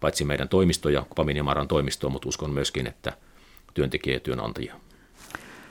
paitsi 0.00 0.24
meidän 0.24 0.48
toimistoja, 0.48 1.06
PAMin 1.16 1.36
ja 1.36 1.44
Maran 1.44 1.68
toimistoa, 1.68 2.10
mutta 2.10 2.28
uskon 2.28 2.50
myöskin, 2.50 2.86
että 2.86 3.12
työntekijä 3.74 4.16
ja 4.16 4.20
työnantajia. 4.20 4.74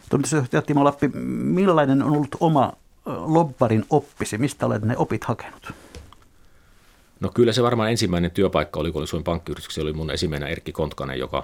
Toimitusjohtaja 0.10 0.62
Timo 0.62 0.84
Lappi, 0.84 1.08
millainen 1.08 2.02
on 2.02 2.12
ollut 2.12 2.36
oma 2.40 2.74
lobbarin 3.06 3.86
oppisi? 3.90 4.38
Mistä 4.38 4.66
olet 4.66 4.82
ne 4.82 4.98
opit 4.98 5.24
hakenut? 5.24 5.74
No 7.20 7.30
kyllä 7.34 7.54
se 7.54 7.64
varmaan 7.64 7.92
ensimmäinen 7.92 8.32
työpaikka 8.32 8.80
oli, 8.80 8.92
kun 8.92 9.02
oli 9.02 9.08
Suomen 9.08 9.24
pankkiyrityksessä, 9.24 9.82
oli 9.82 9.94
mun 9.94 10.12
esimmäinen 10.12 10.50
Erkki 10.50 10.72
Kontkanen, 10.72 11.20
joka 11.20 11.44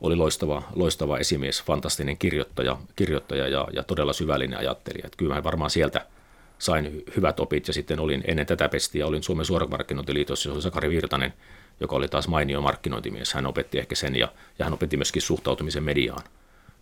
oli 0.00 0.16
loistava, 0.16 0.62
loistava 0.74 1.18
esimies, 1.18 1.62
fantastinen 1.62 2.18
kirjoittaja, 2.18 2.76
kirjoittaja 2.96 3.48
ja, 3.48 3.68
ja 3.72 3.82
todella 3.82 4.12
syvällinen 4.12 4.58
ajattelija. 4.58 5.06
Että 5.06 5.16
kyllä 5.16 5.34
mä 5.34 5.44
varmaan 5.44 5.70
sieltä 5.70 6.06
sain 6.58 7.02
hyvät 7.16 7.40
opit 7.40 7.68
ja 7.68 7.74
sitten 7.74 8.00
olin 8.00 8.24
ennen 8.26 8.46
tätä 8.46 8.68
pestiä, 8.68 9.06
olin 9.06 9.22
Suomen 9.22 9.46
suoramarkkinointiliitossa, 9.46 10.42
se 10.42 10.50
oli 10.50 10.62
Sakari 10.62 10.90
Virtanen, 10.90 11.32
joka 11.80 11.96
oli 11.96 12.08
taas 12.08 12.28
mainio 12.28 12.60
markkinointimies. 12.60 13.34
Hän 13.34 13.46
opetti 13.46 13.78
ehkä 13.78 13.94
sen 13.94 14.16
ja, 14.16 14.28
ja 14.58 14.64
hän 14.64 14.74
opetti 14.74 14.96
myöskin 14.96 15.22
suhtautumisen 15.22 15.84
mediaan 15.84 16.22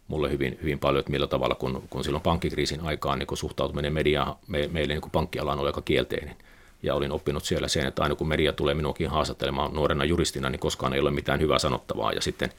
mulle 0.09 0.31
hyvin, 0.31 0.59
hyvin 0.63 0.79
paljon, 0.79 1.01
että 1.01 1.13
millä 1.13 1.27
tavalla, 1.27 1.55
kun, 1.55 1.83
kun 1.91 2.05
silloin 2.05 2.23
pankkikriisin 2.23 2.81
aikaan 2.81 3.19
niin 3.19 3.27
kun 3.27 3.37
suhtautuminen 3.37 3.93
mediaan 3.93 4.37
me, 4.47 4.69
meille 4.73 4.95
niin 4.95 5.11
pankkialaan 5.13 5.59
oli 5.59 5.69
aika 5.69 5.83
kielteinen– 5.83 6.37
ja 6.83 6.95
olin 6.95 7.13
oppinut 7.13 7.45
siellä 7.45 7.69
sen, 7.69 7.87
että 7.87 8.03
aina 8.03 8.15
kun 8.15 8.29
media 8.29 8.53
tulee 8.53 8.75
minunkin 8.75 9.11
haastattelemaan 9.11 9.75
nuorena 9.75 10.05
juristina, 10.05 10.51
niin 10.51 10.61
koskaan 10.61 10.93
ei 10.93 11.01
ole 11.01 11.11
mitään 11.11 11.41
hyvää 11.41 11.59
sanottavaa. 11.59 12.13
Ja 12.13 12.21
sitten 12.21 12.51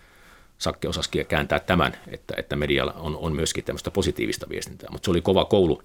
Sakke 0.58 0.88
osasi 0.88 1.26
kääntää 1.28 1.60
tämän, 1.60 1.98
että, 2.08 2.34
että 2.38 2.56
medialla 2.56 2.94
on, 2.94 3.18
on 3.18 3.36
myöskin 3.36 3.64
tämmöistä 3.64 3.92
positiivista 3.92 4.50
viestintää. 4.50 4.90
Mutta 4.92 5.06
se 5.06 5.12
oli 5.12 5.22
kova 5.22 5.46
koulu 5.46 5.82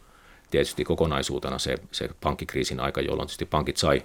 tietysti 0.50 0.84
kokonaisuutena 0.84 1.58
se, 1.58 1.74
se 1.92 2.08
pankkikriisin 2.20 2.80
aika, 2.80 3.00
jolloin 3.00 3.26
tietysti 3.26 3.44
pankit 3.46 3.76
sai, 3.76 4.02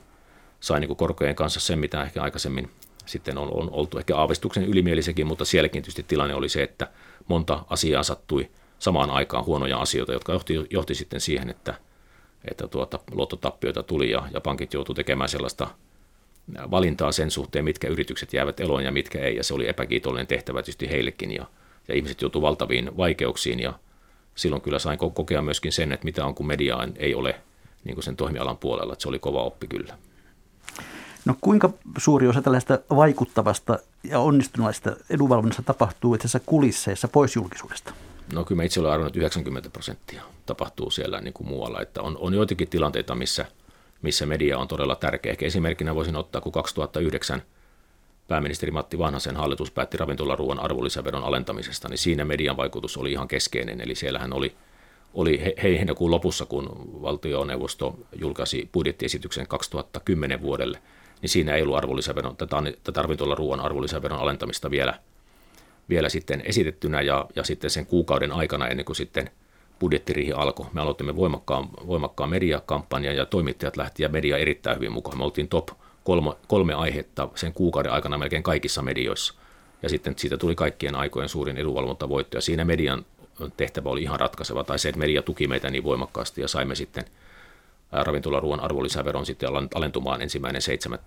sai 0.59 0.79
niin 0.79 0.95
korkojen 0.95 1.35
kanssa 1.35 1.59
sen, 1.59 1.79
mitä 1.79 2.03
ehkä 2.03 2.21
aikaisemmin 2.21 2.69
sitten 3.05 3.37
on, 3.37 3.53
on 3.53 3.69
oltu 3.71 3.97
ehkä 3.97 4.17
aavistuksen 4.17 4.65
ylimielisekin, 4.65 5.27
mutta 5.27 5.45
sielläkin 5.45 5.81
tietysti 5.81 6.03
tilanne 6.03 6.35
oli 6.35 6.49
se, 6.49 6.63
että 6.63 6.87
monta 7.27 7.65
asiaa 7.69 8.03
sattui 8.03 8.49
samaan 8.79 9.09
aikaan 9.09 9.45
huonoja 9.45 9.77
asioita, 9.77 10.13
jotka 10.13 10.33
johti, 10.33 10.67
johti 10.69 10.95
sitten 10.95 11.21
siihen, 11.21 11.49
että, 11.49 11.73
että 12.45 12.67
tuota, 12.67 12.99
luottotappioita 13.11 13.83
tuli 13.83 14.11
ja, 14.11 14.27
ja 14.33 14.41
pankit 14.41 14.73
joutuivat 14.73 14.95
tekemään 14.95 15.29
sellaista 15.29 15.67
valintaa 16.71 17.11
sen 17.11 17.31
suhteen, 17.31 17.65
mitkä 17.65 17.87
yritykset 17.87 18.33
jäävät 18.33 18.59
eloon 18.59 18.83
ja 18.83 18.91
mitkä 18.91 19.19
ei, 19.19 19.35
ja 19.35 19.43
se 19.43 19.53
oli 19.53 19.69
epäkiitollinen 19.69 20.27
tehtävä 20.27 20.59
tietysti 20.59 20.89
heillekin, 20.89 21.31
ja, 21.31 21.45
ja 21.87 21.95
ihmiset 21.95 22.21
joutuivat 22.21 22.47
valtaviin 22.47 22.97
vaikeuksiin, 22.97 23.59
ja 23.59 23.73
silloin 24.35 24.61
kyllä 24.61 24.79
sain 24.79 24.99
kokea 25.13 25.41
myöskin 25.41 25.71
sen, 25.71 25.91
että 25.91 26.05
mitä 26.05 26.25
on, 26.25 26.35
kun 26.35 26.47
media 26.47 26.77
ei 26.95 27.15
ole 27.15 27.35
niin 27.83 27.95
kuin 27.95 28.03
sen 28.03 28.15
toimialan 28.15 28.57
puolella, 28.57 28.93
että 28.93 29.03
se 29.03 29.09
oli 29.09 29.19
kova 29.19 29.43
oppi 29.43 29.67
kyllä. 29.67 29.97
No 31.25 31.35
kuinka 31.41 31.69
suuri 31.97 32.27
osa 32.27 32.41
tällaista 32.41 32.79
vaikuttavasta 32.89 33.79
ja 34.03 34.19
onnistuneista 34.19 34.95
edunvalvonnasta 35.09 35.63
tapahtuu 35.63 36.15
itse 36.15 36.25
asiassa 36.25 36.39
kulisseissa 36.45 37.07
pois 37.07 37.35
julkisuudesta? 37.35 37.93
No 38.33 38.43
kyllä 38.43 38.59
mä 38.59 38.63
itse 38.63 38.79
olen 38.79 38.91
arvannut, 38.91 39.09
että 39.09 39.19
90 39.19 39.69
prosenttia 39.69 40.21
tapahtuu 40.45 40.91
siellä 40.91 41.21
niin 41.21 41.33
kuin 41.33 41.47
muualla. 41.47 41.81
Että 41.81 42.01
on, 42.01 42.17
on 42.17 42.33
joitakin 42.33 42.69
tilanteita, 42.69 43.15
missä, 43.15 43.45
missä 44.01 44.25
media 44.25 44.57
on 44.57 44.67
todella 44.67 44.95
tärkeä. 44.95 45.31
Ehkä 45.31 45.45
esimerkkinä 45.45 45.95
voisin 45.95 46.15
ottaa, 46.15 46.41
kun 46.41 46.51
2009 46.51 47.41
pääministeri 48.27 48.71
Matti 48.71 48.97
Vanhasen 48.99 49.35
hallitus 49.35 49.71
päätti 49.71 49.97
ravintolaruuan 49.97 50.59
arvonlisäveron 50.59 51.23
alentamisesta, 51.23 51.89
niin 51.89 51.97
siinä 51.97 52.25
median 52.25 52.57
vaikutus 52.57 52.97
oli 52.97 53.11
ihan 53.11 53.27
keskeinen. 53.27 53.81
Eli 53.81 53.95
siellähän 53.95 54.33
oli, 54.33 54.55
oli 55.13 55.43
he, 55.43 55.53
heinäkuun 55.63 56.11
lopussa, 56.11 56.45
kun 56.45 56.69
valtioneuvosto 57.01 57.99
julkaisi 58.15 58.69
budjettiesityksen 58.73 59.47
2010 59.47 60.41
vuodelle, 60.41 60.81
niin 61.21 61.29
siinä 61.29 61.55
ei 61.55 61.61
ollut 61.61 61.77
arvonlisäveron, 61.77 62.37
tätä, 62.37 62.63
tätä 62.83 63.01
ravintolaruuan 63.01 63.59
arvonlisäveron 63.59 64.19
alentamista 64.19 64.71
vielä, 64.71 64.99
vielä 65.89 66.09
sitten 66.09 66.41
esitettynä 66.45 67.01
ja, 67.01 67.25
ja 67.35 67.43
sitten 67.43 67.69
sen 67.69 67.85
kuukauden 67.85 68.31
aikana 68.31 68.67
ennen 68.67 68.85
kuin 68.85 68.95
sitten 68.95 69.29
budjettiriihi 69.79 70.31
alkoi. 70.31 70.65
Me 70.73 70.81
aloitimme 70.81 71.15
voimakkaan, 71.15 71.69
voimakkaan 71.87 72.29
mediakampanjan 72.29 73.15
ja 73.15 73.25
toimittajat 73.25 73.77
lähti 73.77 74.03
ja 74.03 74.09
media 74.09 74.37
erittäin 74.37 74.75
hyvin 74.75 74.91
mukaan. 74.91 75.17
Me 75.17 75.23
oltiin 75.23 75.47
top 75.47 75.67
kolme, 76.03 76.31
kolme 76.47 76.73
aihetta 76.73 77.29
sen 77.35 77.53
kuukauden 77.53 77.91
aikana 77.91 78.17
melkein 78.17 78.43
kaikissa 78.43 78.81
medioissa. 78.81 79.33
Ja 79.83 79.89
sitten 79.89 80.13
siitä 80.17 80.37
tuli 80.37 80.55
kaikkien 80.55 80.95
aikojen 80.95 81.29
suurin 81.29 81.57
edunvalvontavoitto. 81.57 82.37
Ja 82.37 82.41
siinä 82.41 82.65
median 82.65 83.05
tehtävä 83.57 83.89
oli 83.89 84.01
ihan 84.01 84.19
ratkaiseva, 84.19 84.63
tai 84.63 84.79
se, 84.79 84.89
että 84.89 84.99
media 84.99 85.21
tuki 85.21 85.47
meitä 85.47 85.69
niin 85.69 85.83
voimakkaasti 85.83 86.41
ja 86.41 86.47
saimme 86.47 86.75
sitten 86.75 87.05
ravintolaruoan 87.91 88.59
arvonlisäveron 88.59 89.25
sitten 89.25 89.49
alentumaan 89.75 90.21
ensimmäinen 90.21 90.61
7. 90.61 90.99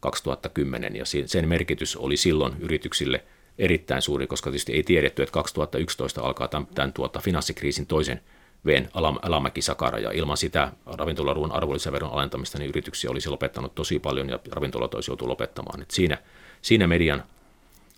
2010. 0.00 0.96
Ja 0.96 1.04
sen 1.26 1.48
merkitys 1.48 1.96
oli 1.96 2.16
silloin 2.16 2.56
yrityksille 2.60 3.24
erittäin 3.58 4.02
suuri, 4.02 4.26
koska 4.26 4.50
tietysti 4.50 4.72
ei 4.72 4.82
tiedetty, 4.82 5.22
että 5.22 5.32
2011 5.32 6.22
alkaa 6.22 6.48
tämän, 6.48 6.68
tämän 6.74 6.92
tuota 6.92 7.20
finanssikriisin 7.20 7.86
toisen 7.86 8.20
veen 8.66 8.88
alamäkisakara, 9.22 9.98
ja 9.98 10.12
ilman 10.12 10.36
sitä 10.36 10.72
ravintolaruun 10.86 11.52
arvonlisäveron 11.52 12.10
alentamista 12.10 12.58
niin 12.58 12.68
yrityksiä 12.68 13.10
olisi 13.10 13.28
lopettanut 13.28 13.74
tosi 13.74 13.98
paljon, 13.98 14.28
ja 14.28 14.38
ravintolat 14.52 14.94
olisi 14.94 15.10
joutu 15.10 15.28
lopettamaan. 15.28 15.82
Et 15.82 15.90
siinä, 15.90 16.18
siinä 16.62 16.86
median 16.86 17.24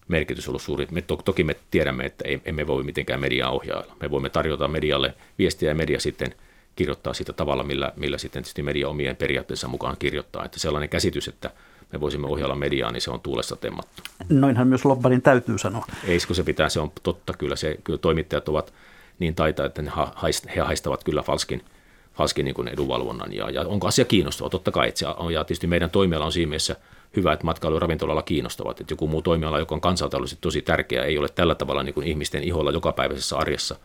merkitys 0.08 0.48
on 0.48 0.50
ollut 0.50 0.62
suuri. 0.62 0.86
Me 0.90 1.02
to, 1.02 1.16
toki 1.16 1.44
me 1.44 1.56
tiedämme, 1.70 2.04
että 2.04 2.24
emme 2.44 2.66
voi 2.66 2.82
mitenkään 2.82 3.20
mediaa 3.20 3.50
ohjailla. 3.50 3.96
Me 4.00 4.10
voimme 4.10 4.30
tarjota 4.30 4.68
medialle 4.68 5.14
viestiä, 5.38 5.68
ja 5.68 5.74
media 5.74 6.00
sitten 6.00 6.34
kirjoittaa 6.76 7.14
sitä 7.14 7.32
tavalla, 7.32 7.62
millä, 7.62 7.92
millä 7.96 8.18
sitten 8.18 8.44
media 8.62 8.88
omien 8.88 9.16
periaatteensa 9.16 9.68
mukaan 9.68 9.96
kirjoittaa. 9.98 10.44
Että 10.44 10.58
sellainen 10.58 10.88
käsitys, 10.88 11.28
että 11.28 11.50
me 11.92 12.00
voisimme 12.00 12.26
ohjalla 12.26 12.54
mediaa, 12.54 12.92
niin 12.92 13.00
se 13.00 13.10
on 13.10 13.20
tuulessa 13.20 13.56
temmattu. 13.56 14.02
Noinhan 14.28 14.68
myös 14.68 14.84
lobbarin 14.84 15.22
täytyy 15.22 15.58
sanoa. 15.58 15.86
Ei, 16.04 16.18
kun 16.26 16.36
se 16.36 16.42
pitää, 16.42 16.68
se 16.68 16.80
on 16.80 16.92
totta 17.02 17.32
kyllä. 17.32 17.56
Se, 17.56 17.78
kyllä 17.84 17.98
toimittajat 17.98 18.48
ovat 18.48 18.72
niin 19.18 19.34
taita, 19.34 19.64
että 19.64 19.82
he 20.56 20.60
haistavat 20.60 21.04
kyllä 21.04 21.22
falskin, 21.22 21.62
falskin 22.14 22.44
niin 22.44 22.68
edunvalvonnan. 22.68 23.32
Ja, 23.32 23.50
ja 23.50 23.60
onko 23.60 23.86
asia 23.86 24.04
kiinnostava? 24.04 24.50
Totta 24.50 24.70
kai, 24.70 24.92
se 24.94 25.06
on, 25.06 25.32
ja 25.32 25.44
tietysti 25.44 25.66
meidän 25.66 25.90
toimiala 25.90 26.24
on 26.24 26.32
siinä 26.32 26.48
mielessä 26.48 26.76
hyvä, 27.16 27.32
että 27.32 27.44
matkailu- 27.44 27.76
ja 27.76 27.80
ravintolalla 27.80 28.22
kiinnostavat. 28.22 28.80
Että 28.80 28.92
joku 28.92 29.08
muu 29.08 29.22
toimiala, 29.22 29.58
joka 29.58 29.74
on 29.74 29.80
kansantaloudellisesti 29.80 30.42
tosi 30.42 30.62
tärkeä, 30.62 31.04
ei 31.04 31.18
ole 31.18 31.28
tällä 31.28 31.54
tavalla 31.54 31.82
niin 31.82 31.94
kuin 31.94 32.06
ihmisten 32.06 32.44
iholla 32.44 32.70
jokapäiväisessä 32.70 33.36
arjessa. 33.36 33.76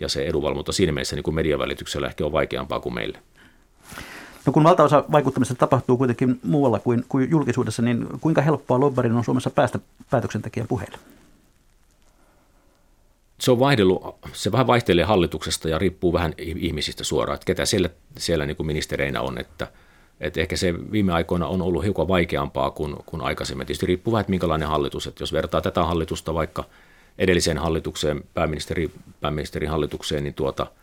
Ja 0.00 0.08
se 0.08 0.26
edunvalvonta 0.26 0.72
siinä 0.72 0.92
mielessä 0.92 1.16
niin 1.16 1.22
kuin 1.22 1.34
median 1.34 1.58
välityksellä 1.58 2.06
ehkä 2.06 2.26
on 2.26 2.32
vaikeampaa 2.32 2.80
kuin 2.80 2.94
meille. 2.94 3.18
No 4.46 4.52
kun 4.52 4.64
valtaosa 4.64 5.04
vaikuttamista 5.12 5.54
tapahtuu 5.54 5.96
kuitenkin 5.96 6.40
muualla 6.42 6.78
kuin, 6.78 7.04
kuin 7.08 7.30
julkisuudessa, 7.30 7.82
niin 7.82 8.06
kuinka 8.20 8.42
helppoa 8.42 8.80
lobbarin 8.80 9.12
on 9.12 9.24
Suomessa 9.24 9.50
päästä 9.50 9.78
päätöksentekijän 10.10 10.68
puheille? 10.68 10.98
Se 13.40 13.50
on 13.50 13.58
se 14.32 14.52
vähän 14.52 14.66
vaihtelee 14.66 15.04
hallituksesta 15.04 15.68
ja 15.68 15.78
riippuu 15.78 16.12
vähän 16.12 16.34
ihmisistä 16.38 17.04
suoraan, 17.04 17.34
että 17.34 17.44
ketä 17.44 17.64
siellä, 17.64 17.90
siellä 18.18 18.46
niin 18.46 18.56
kuin 18.56 18.66
ministereinä 18.66 19.20
on, 19.20 19.38
että, 19.38 19.66
että 20.20 20.40
ehkä 20.40 20.56
se 20.56 20.74
viime 20.92 21.12
aikoina 21.12 21.46
on 21.46 21.62
ollut 21.62 21.84
hiukan 21.84 22.08
vaikeampaa 22.08 22.70
kuin, 22.70 22.96
kuin 23.06 23.22
aikaisemmin. 23.22 23.66
Tietysti 23.66 23.86
riippuu 23.86 24.12
vähän, 24.12 24.20
että 24.20 24.30
minkälainen 24.30 24.68
hallitus, 24.68 25.06
että 25.06 25.22
jos 25.22 25.32
vertaa 25.32 25.60
tätä 25.60 25.84
hallitusta 25.84 26.34
vaikka 26.34 26.64
edelliseen 27.18 27.58
hallitukseen, 27.58 28.24
pääministeri, 28.34 28.90
pääministerin 29.20 29.70
hallitukseen, 29.70 30.24
niin 30.24 30.34
tuota– 30.34 30.66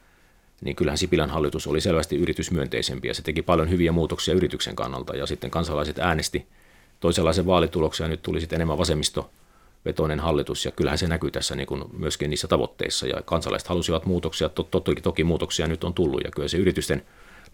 niin 0.62 0.76
kyllähän 0.76 0.98
Sipilän 0.98 1.30
hallitus 1.30 1.68
oli 1.68 1.82
selvästi 1.82 2.16
yritysmyönteisempi 2.16 3.08
ja 3.08 3.14
se 3.14 3.22
teki 3.22 3.42
paljon 3.42 3.70
hyviä 3.70 3.92
muutoksia 3.92 4.34
yrityksen 4.34 4.76
kannalta. 4.76 5.16
Ja 5.16 5.26
sitten 5.26 5.52
kansalaiset 5.52 6.00
äänesti 6.00 6.48
toisenlaisen 7.00 7.46
vaalituloksen 7.46 8.06
ja 8.06 8.10
nyt 8.10 8.22
tuli 8.22 8.40
sitten 8.40 8.58
enemmän 8.58 8.78
vasemmisto 8.78 9.30
vetoinen 9.86 10.20
hallitus. 10.20 10.66
Ja 10.66 10.72
kyllähän 10.72 10.98
se 10.98 11.08
näkyy 11.08 11.32
tässä 11.32 11.56
niin 11.56 11.68
kuin 11.68 11.84
myöskin 11.98 12.30
niissä 12.30 12.48
tavoitteissa. 12.48 13.08
Ja 13.08 13.22
kansalaiset 13.26 13.70
halusivat 13.70 14.06
muutoksia, 14.06 14.50
to, 14.50 14.64
to, 14.64 14.80
toki, 14.80 15.02
toki 15.02 15.24
muutoksia 15.24 15.68
nyt 15.68 15.84
on 15.84 15.94
tullut. 15.94 16.22
Ja 16.24 16.32
kyllä 16.32 16.48
se 16.48 16.58
yritysten 16.58 17.06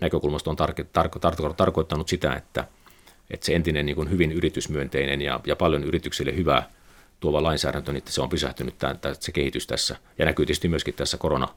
näkökulmasta 0.01 0.49
on 0.49 0.55
tar, 0.55 0.73
tar, 0.73 1.09
tar, 1.09 1.35
tar, 1.35 1.53
tarkoittanut 1.53 2.07
sitä, 2.07 2.33
että, 2.33 2.67
että 3.29 3.45
se 3.45 3.55
entinen 3.55 3.85
niin 3.85 3.95
kuin 3.95 4.09
hyvin 4.09 4.31
yritysmyönteinen 4.31 5.21
ja, 5.21 5.39
ja 5.45 5.55
paljon 5.55 5.83
yrityksille 5.83 6.35
hyvää 6.35 6.69
tuova 7.19 7.43
lainsäädäntö, 7.43 7.93
niin 7.93 8.03
se 8.07 8.21
on 8.21 8.29
pysähtynyt 8.29 8.77
tämä, 8.77 8.93
tämä, 8.93 9.15
se 9.19 9.31
kehitys 9.31 9.67
tässä. 9.67 9.95
Ja 10.17 10.25
näkyy 10.25 10.45
tietysti 10.45 10.67
myöskin 10.67 10.93
tässä 10.93 11.17
korona 11.17 11.47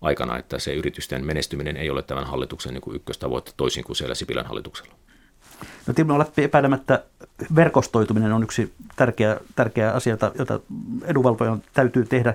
aikana, 0.00 0.38
että 0.38 0.58
se 0.58 0.74
yritysten 0.74 1.26
menestyminen 1.26 1.76
ei 1.76 1.90
ole 1.90 2.02
tämän 2.02 2.24
hallituksen 2.24 2.74
niin 2.74 2.82
kuin 2.82 2.96
ykköstavoite 2.96 3.52
toisin 3.56 3.84
kuin 3.84 3.96
siellä 3.96 4.14
Sipilän 4.14 4.46
hallituksella. 4.46 4.94
No 5.86 5.94
Timo 5.94 6.18
Leppi, 6.18 6.44
epäilemättä 6.44 7.04
verkostoituminen 7.56 8.32
on 8.32 8.42
yksi 8.42 8.72
tärkeä, 8.96 9.40
tärkeä 9.54 9.92
asia, 9.92 10.16
jota 10.38 10.60
edunvalvojan 11.04 11.62
täytyy 11.72 12.04
tehdä. 12.04 12.34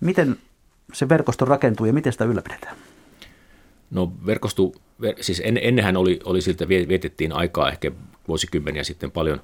Miten 0.00 0.36
se 0.92 1.08
verkosto 1.08 1.44
rakentuu 1.44 1.86
ja 1.86 1.92
miten 1.92 2.12
sitä 2.12 2.24
ylläpidetään? 2.24 2.76
No 3.90 4.12
verkosto, 4.26 4.72
siis 5.20 5.42
en, 5.44 5.58
ennenhän 5.62 5.96
oli, 5.96 6.20
oli 6.24 6.40
siltä 6.40 6.68
vietettiin 6.68 7.32
aikaa 7.32 7.70
ehkä 7.70 7.90
vuosikymmeniä 8.28 8.84
sitten 8.84 9.10
paljon 9.10 9.40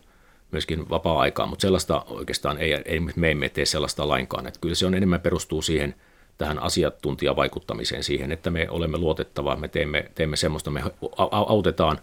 myöskin 0.53 0.89
vapaa-aikaa, 0.89 1.47
mutta 1.47 1.63
sellaista 1.63 2.05
oikeastaan 2.09 2.59
ei, 2.59 2.75
ei 2.75 3.01
me 3.01 3.31
emme 3.31 3.49
tee 3.49 3.67
sellaista 3.67 4.09
lainkaan. 4.09 4.47
Että 4.47 4.61
kyllä 4.61 4.75
se 4.75 4.87
on 4.87 4.95
enemmän 4.95 5.21
perustuu 5.21 5.63
siihen– 5.63 5.95
tähän 6.39 6.59
asiantuntijavaikuttamiseen 6.59 8.05
siihen, 8.05 8.33
että 8.33 8.51
me 8.51 8.67
olemme 8.71 8.99
luotettavaa, 8.99 9.57
me 9.57 9.69
teemme, 9.69 10.11
teemme 10.15 10.37
semmoista, 10.37 10.71
me 10.71 10.83
autetaan 11.31 11.99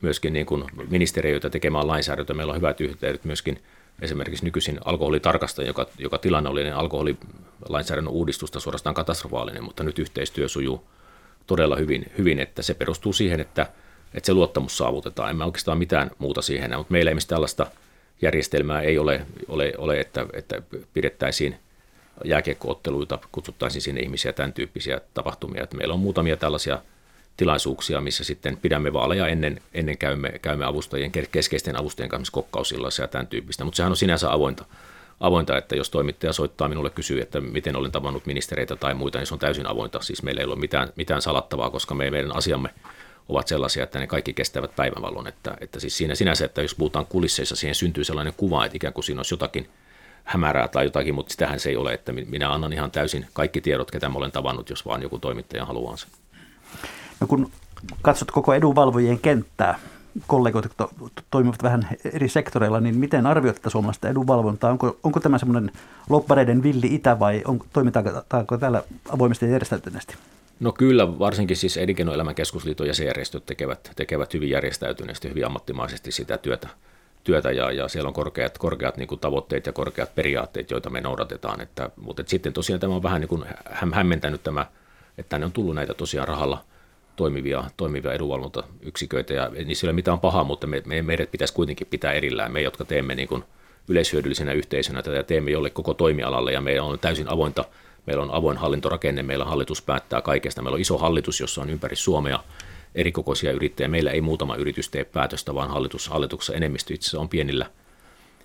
myöskin 0.00 0.32
niin 0.32 0.46
kuin 0.46 0.64
ministeriöitä 0.90 1.50
tekemään 1.50 1.86
lainsäädäntöä. 1.86 2.36
Meillä 2.36 2.50
on 2.50 2.56
hyvät 2.56 2.80
yhteydet 2.80 3.24
myöskin 3.24 3.62
esimerkiksi 4.02 4.44
nykyisin 4.44 4.78
alkoholitarkastaja, 4.84 5.66
joka, 5.66 5.86
joka 5.98 6.18
tilanne 6.18 6.50
oli 6.50 6.62
niin 6.62 6.74
alkoholilainsäädännön 6.74 8.12
uudistusta 8.12 8.60
suorastaan 8.60 8.94
katastrofaalinen, 8.94 9.64
mutta 9.64 9.84
nyt 9.84 9.98
yhteistyö 9.98 10.48
sujuu 10.48 10.84
todella 11.46 11.76
hyvin, 11.76 12.06
hyvin 12.18 12.38
että 12.40 12.62
se 12.62 12.74
perustuu 12.74 13.12
siihen, 13.12 13.40
että, 13.40 13.66
että 14.14 14.26
se 14.26 14.34
luottamus 14.34 14.78
saavutetaan. 14.78 15.30
Emme 15.30 15.44
oikeastaan 15.44 15.78
mitään 15.78 16.10
muuta 16.18 16.42
siihen, 16.42 16.76
mutta 16.76 16.92
meillä 16.92 17.10
ei 17.10 17.16
tällaista 17.28 17.66
järjestelmää 18.22 18.80
ei 18.80 18.98
ole, 18.98 19.26
ole, 19.48 19.72
ole 19.78 20.00
että, 20.00 20.26
että 20.32 20.62
pidettäisiin– 20.94 21.56
jääkiekkootteluita, 22.24 23.18
kutsuttaisiin 23.32 23.82
sinne 23.82 24.00
ihmisiä, 24.00 24.32
tämän 24.32 24.52
tyyppisiä 24.52 25.00
tapahtumia. 25.14 25.62
Että 25.62 25.76
meillä 25.76 25.94
on 25.94 26.00
muutamia 26.00 26.36
tällaisia 26.36 26.78
tilaisuuksia, 27.36 28.00
missä 28.00 28.24
sitten 28.24 28.56
pidämme 28.56 28.92
vaaleja 28.92 29.26
ennen, 29.26 29.60
ennen 29.74 29.98
käymme, 29.98 30.32
käymme 30.42 30.64
avustajien, 30.64 31.12
keskeisten 31.32 31.80
avustajien 31.80 32.10
kanssa 32.10 32.32
kokkausillassa 32.32 33.02
ja 33.02 33.08
tämän 33.08 33.26
tyyppistä. 33.26 33.64
Mutta 33.64 33.76
sehän 33.76 33.92
on 33.92 33.96
sinänsä 33.96 34.32
avointa, 34.32 34.64
avointa, 35.20 35.58
että 35.58 35.76
jos 35.76 35.90
toimittaja 35.90 36.32
soittaa 36.32 36.68
minulle 36.68 36.90
kysyy, 36.90 37.20
että 37.20 37.40
miten 37.40 37.76
olen 37.76 37.92
tavannut 37.92 38.26
ministereitä 38.26 38.76
tai 38.76 38.94
muita, 38.94 39.18
niin 39.18 39.26
se 39.26 39.34
on 39.34 39.40
täysin 39.40 39.66
avointa. 39.66 40.00
Siis 40.00 40.22
meillä 40.22 40.40
ei 40.40 40.46
ole 40.46 40.56
mitään, 40.56 40.92
mitään 40.96 41.22
salattavaa, 41.22 41.70
koska 41.70 41.94
me, 41.94 42.10
meidän 42.10 42.36
asiamme 42.36 42.68
ovat 43.28 43.48
sellaisia, 43.48 43.82
että 43.82 43.98
ne 43.98 44.06
kaikki 44.06 44.32
kestävät 44.32 44.76
päivänvalon. 44.76 45.26
Että, 45.26 45.56
että 45.60 45.80
siis 45.80 45.96
siinä 45.96 46.14
sinänsä, 46.14 46.44
että 46.44 46.62
jos 46.62 46.74
puhutaan 46.74 47.06
kulisseissa, 47.06 47.56
siihen 47.56 47.74
syntyy 47.74 48.04
sellainen 48.04 48.34
kuva, 48.36 48.64
että 48.64 48.76
ikään 48.76 48.92
kuin 48.92 49.04
siinä 49.04 49.18
olisi 49.18 49.34
jotakin 49.34 49.68
hämärää 50.28 50.68
tai 50.68 50.84
jotakin, 50.84 51.14
mutta 51.14 51.30
sitähän 51.30 51.60
se 51.60 51.68
ei 51.68 51.76
ole, 51.76 51.94
että 51.94 52.12
minä 52.12 52.52
annan 52.52 52.72
ihan 52.72 52.90
täysin 52.90 53.26
kaikki 53.32 53.60
tiedot, 53.60 53.90
ketä 53.90 54.08
mä 54.08 54.18
olen 54.18 54.32
tavannut, 54.32 54.70
jos 54.70 54.86
vaan 54.86 55.02
joku 55.02 55.18
toimittaja 55.18 55.64
haluaa 55.64 55.96
sen. 55.96 56.10
No 57.20 57.26
kun 57.26 57.50
katsot 58.02 58.30
koko 58.30 58.54
edunvalvojien 58.54 59.18
kenttää, 59.18 59.78
kollegoit, 60.26 60.64
jotka 60.64 60.88
toimivat 61.30 61.62
vähän 61.62 61.88
eri 62.12 62.28
sektoreilla, 62.28 62.80
niin 62.80 62.98
miten 62.98 63.26
arvioit 63.26 63.56
tätä 63.56 63.70
suomalaista 63.70 64.08
edunvalvontaa? 64.08 64.70
Onko, 64.70 64.96
onko 65.02 65.20
tämä 65.20 65.38
semmoinen 65.38 65.72
loppareiden 66.08 66.62
villi 66.62 66.94
itä 66.94 67.18
vai 67.18 67.42
on, 67.44 67.60
toimitaanko 67.72 68.58
täällä 68.60 68.82
avoimesti 69.08 69.46
ja 69.46 69.52
järjestäytyneesti? 69.52 70.14
No 70.60 70.72
kyllä, 70.72 71.18
varsinkin 71.18 71.56
siis 71.56 71.76
Elinkeinoelämän 71.76 72.34
keskusliiton 72.34 72.86
jäsenjärjestöt 72.86 73.46
tekevät, 73.46 73.90
tekevät 73.96 74.34
hyvin 74.34 74.50
järjestäytyneesti, 74.50 75.28
hyvin 75.28 75.46
ammattimaisesti 75.46 76.12
sitä 76.12 76.38
työtä, 76.38 76.68
työtä 77.28 77.50
ja, 77.50 77.72
ja 77.72 77.88
siellä 77.88 78.08
on 78.08 78.14
korkeat, 78.14 78.58
korkeat 78.58 78.96
niin 78.96 79.08
kuin 79.08 79.20
tavoitteet 79.20 79.66
ja 79.66 79.72
korkeat 79.72 80.14
periaatteet, 80.14 80.70
joita 80.70 80.90
me 80.90 81.00
noudatetaan. 81.00 81.60
Että, 81.60 81.90
mutta 81.96 82.22
että 82.22 82.30
sitten 82.30 82.52
tosiaan 82.52 82.80
tämä 82.80 82.94
on 82.94 83.02
vähän 83.02 83.20
niin 83.20 83.28
kuin 83.28 83.44
hämmentänyt 83.70 84.42
tämä, 84.42 84.66
että 85.18 85.30
tänne 85.30 85.46
on 85.46 85.52
tullut 85.52 85.74
näitä 85.74 85.94
tosiaan 85.94 86.28
rahalla– 86.28 86.64
toimivia, 87.18 87.64
toimivia 87.76 88.12
edunvalvontayksiköitä, 88.12 89.34
ja 89.34 89.50
niissä 89.64 89.86
ei 89.86 89.88
ole 89.88 89.94
mitään 89.94 90.20
pahaa, 90.20 90.44
mutta 90.44 90.66
me, 90.66 90.82
me, 90.86 91.02
meidät 91.02 91.30
pitäisi 91.30 91.54
kuitenkin 91.54 91.86
pitää 91.86 92.12
erillään, 92.12 92.52
me 92.52 92.60
jotka 92.60 92.84
teemme 92.84 93.14
niin 93.14 93.28
kuin 93.28 93.44
yleishyödyllisenä 93.88 94.52
yhteisönä 94.52 95.02
tätä 95.02 95.22
teemme 95.22 95.50
jolle 95.50 95.70
koko 95.70 95.94
toimialalle, 95.94 96.52
ja 96.52 96.60
meillä 96.60 96.86
on 96.86 96.98
täysin 96.98 97.28
avointa, 97.28 97.64
meillä 98.06 98.22
on 98.22 98.30
avoin 98.30 98.56
hallintorakenne, 98.56 99.22
meillä 99.22 99.44
hallitus 99.44 99.82
päättää 99.82 100.20
kaikesta, 100.20 100.62
meillä 100.62 100.74
on 100.74 100.80
iso 100.80 100.98
hallitus, 100.98 101.40
jossa 101.40 101.62
on 101.62 101.70
ympäri 101.70 101.96
Suomea 101.96 102.40
erikokoisia 102.98 103.52
yrittäjiä, 103.52 103.88
meillä 103.88 104.10
ei 104.10 104.20
muutama 104.20 104.56
yritys 104.56 104.88
tee 104.88 105.04
päätöstä, 105.04 105.54
vaan 105.54 105.70
hallitus, 105.70 106.08
hallituksessa 106.08 106.54
enemmistö 106.54 106.94
itse 106.94 107.18
on 107.18 107.28
pienillä 107.28 107.66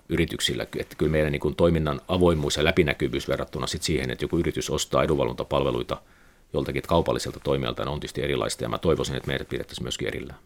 yrityksillä, 0.10 0.64
että 0.64 0.96
kyllä 0.98 1.12
meidän 1.12 1.32
niin 1.32 1.40
kuin 1.40 1.56
toiminnan 1.56 2.02
avoimuus 2.08 2.58
ja 2.58 2.64
läpinäkyvyys 2.64 3.28
verrattuna 3.28 3.68
sit 3.68 3.84
siihen, 3.84 4.12
että 4.12 4.24
joku 4.24 4.38
yritys 4.38 4.70
ostaa 4.70 5.04
edunvalvontapalveluita– 5.04 5.98
joltakin 6.54 6.84
kaupalliselta 6.88 7.40
toimijalta 7.44 7.90
on 7.90 8.00
tietysti 8.00 8.24
erilaista 8.24 8.64
ja 8.64 8.70
mä 8.70 8.78
toivoisin, 8.78 9.16
että 9.16 9.28
meidät 9.28 9.50
pidettäisiin 9.50 9.86
myöskin 9.86 10.08
erillään. 10.08 10.40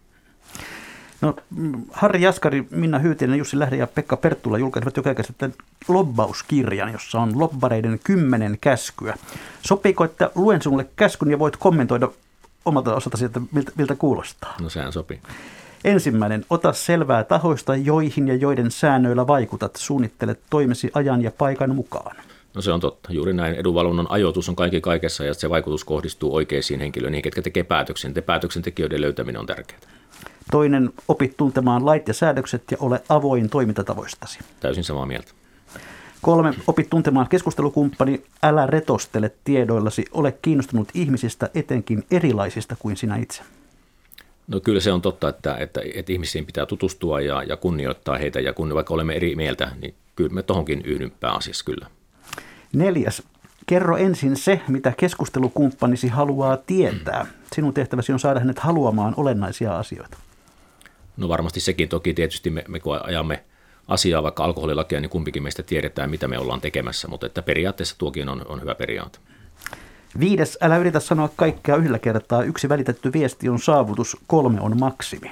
No, 1.21 1.35
Harri 1.91 2.21
Jaskari, 2.21 2.67
Minna 2.71 2.99
Hyytinen, 2.99 3.37
Jussi 3.37 3.59
Lähde 3.59 3.75
ja 3.75 3.87
Pekka 3.87 4.17
Perttula 4.17 4.57
julkaisivat 4.57 4.97
joka 4.97 5.23
sitten 5.23 5.53
lobbauskirjan, 5.87 6.91
jossa 6.91 7.19
on 7.19 7.39
lobbareiden 7.39 7.99
kymmenen 8.03 8.57
käskyä. 8.61 9.15
Sopiiko, 9.61 10.03
että 10.03 10.31
luen 10.35 10.61
sinulle 10.61 10.87
käskyn 10.95 11.31
ja 11.31 11.39
voit 11.39 11.57
kommentoida 11.57 12.09
omalta 12.67 12.95
osaltasi, 12.95 13.25
että 13.25 13.41
miltä, 13.51 13.71
miltä 13.75 13.95
kuulostaa? 13.95 14.55
No 14.61 14.69
sehän 14.69 14.93
sopii. 14.93 15.21
Ensimmäinen, 15.83 16.45
ota 16.49 16.73
selvää 16.73 17.23
tahoista, 17.23 17.75
joihin 17.75 18.27
ja 18.27 18.35
joiden 18.35 18.71
säännöillä 18.71 19.27
vaikutat. 19.27 19.75
Suunnittele 19.75 20.35
toimesi 20.49 20.91
ajan 20.93 21.21
ja 21.21 21.31
paikan 21.31 21.75
mukaan. 21.75 22.15
No 22.53 22.61
se 22.61 22.71
on 22.71 22.79
totta. 22.79 23.13
Juuri 23.13 23.33
näin. 23.33 23.55
Edunvalvonnan 23.55 24.07
ajoitus 24.09 24.49
on 24.49 24.55
kaikki 24.55 24.81
kaikessa 24.81 25.25
ja 25.25 25.33
se 25.33 25.49
vaikutus 25.49 25.83
kohdistuu 25.83 26.35
oikeisiin 26.35 26.79
henkilöihin, 26.79 27.21
ketkä 27.21 27.41
tekee 27.41 27.63
päätöksen. 27.63 28.13
Te 28.13 28.21
päätöksentekijöiden 28.21 29.01
löytäminen 29.01 29.39
on 29.39 29.45
tärkeää. 29.45 29.79
Toinen, 30.51 30.89
opit 31.07 31.37
tuntemaan 31.37 31.85
lait 31.85 32.07
ja 32.07 32.13
säädökset 32.13 32.63
ja 32.71 32.77
ole 32.79 33.01
avoin 33.09 33.49
toimintatavoistasi. 33.49 34.39
Täysin 34.59 34.83
samaa 34.83 35.05
mieltä. 35.05 35.31
Kolme, 36.21 36.53
opit 36.67 36.89
tuntemaan 36.89 37.27
keskustelukumppani, 37.29 38.23
älä 38.43 38.67
retostele 38.67 39.31
tiedoillasi, 39.43 40.05
ole 40.11 40.31
kiinnostunut 40.41 40.87
ihmisistä, 40.93 41.49
etenkin 41.55 42.03
erilaisista 42.11 42.75
kuin 42.79 42.97
sinä 42.97 43.15
itse. 43.15 43.41
No 44.47 44.59
kyllä 44.59 44.79
se 44.79 44.91
on 44.91 45.01
totta, 45.01 45.29
että, 45.29 45.55
että, 45.55 45.81
että 45.95 46.11
ihmisiin 46.11 46.45
pitää 46.45 46.65
tutustua 46.65 47.21
ja, 47.21 47.43
ja 47.43 47.57
kunnioittaa 47.57 48.17
heitä, 48.17 48.39
ja 48.39 48.53
kun 48.53 48.73
vaikka 48.73 48.93
olemme 48.93 49.13
eri 49.13 49.35
mieltä, 49.35 49.71
niin 49.81 49.93
kyllä 50.15 50.29
me 50.29 50.43
tohonkin 50.43 50.81
yhdyn 50.85 51.11
pääasiassa 51.19 51.65
kyllä. 51.65 51.87
Neljäs. 52.73 53.23
Kerro 53.65 53.97
ensin 53.97 54.35
se, 54.35 54.61
mitä 54.67 54.93
keskustelukumppanisi 54.97 56.07
haluaa 56.07 56.57
tietää. 56.57 57.25
Sinun 57.55 57.73
tehtäväsi 57.73 58.13
on 58.13 58.19
saada 58.19 58.39
hänet 58.39 58.59
haluamaan 58.59 59.13
olennaisia 59.17 59.77
asioita. 59.77 60.17
No 61.17 61.29
varmasti 61.29 61.59
sekin 61.59 61.89
toki 61.89 62.13
tietysti 62.13 62.49
me, 62.49 62.63
me 62.67 62.79
kun 62.79 62.99
ajamme 63.03 63.43
asiaa 63.87 64.23
vaikka 64.23 64.43
alkoholilakia, 64.43 65.01
niin 65.01 65.09
kumpikin 65.09 65.43
meistä 65.43 65.63
tiedetään, 65.63 66.09
mitä 66.09 66.27
me 66.27 66.39
ollaan 66.39 66.61
tekemässä, 66.61 67.07
mutta 67.07 67.25
että 67.25 67.41
periaatteessa 67.41 67.95
tuokin 67.97 68.29
on, 68.29 68.45
on 68.47 68.61
hyvä 68.61 68.75
periaate. 68.75 69.19
Viides, 70.19 70.57
älä 70.61 70.77
yritä 70.77 70.99
sanoa 70.99 71.29
kaikkea 71.35 71.75
yhdellä 71.75 71.99
kertaa. 71.99 72.43
Yksi 72.43 72.69
välitetty 72.69 73.13
viesti 73.13 73.49
on 73.49 73.59
saavutus, 73.59 74.17
kolme 74.27 74.61
on 74.61 74.79
maksimi. 74.79 75.31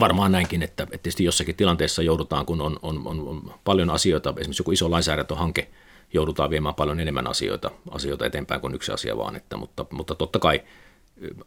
Varmaan 0.00 0.32
näinkin, 0.32 0.62
että, 0.62 0.82
että 0.82 0.92
tietysti 0.92 1.24
jossakin 1.24 1.54
tilanteessa 1.54 2.02
joudutaan, 2.02 2.46
kun 2.46 2.60
on, 2.60 2.78
on, 2.82 3.02
on, 3.04 3.28
on 3.28 3.54
paljon 3.64 3.90
asioita, 3.90 4.34
esimerkiksi 4.36 4.60
joku 4.60 4.72
iso 4.72 4.90
lainsäädäntöhanke, 4.90 5.68
joudutaan 6.12 6.50
viemään 6.50 6.74
paljon 6.74 7.00
enemmän 7.00 7.26
asioita, 7.26 7.70
asioita 7.90 8.26
eteenpäin 8.26 8.60
kuin 8.60 8.74
yksi 8.74 8.92
asia 8.92 9.16
vaan, 9.16 9.36
että, 9.36 9.56
mutta, 9.56 9.86
mutta 9.90 10.14
totta 10.14 10.38
kai 10.38 10.62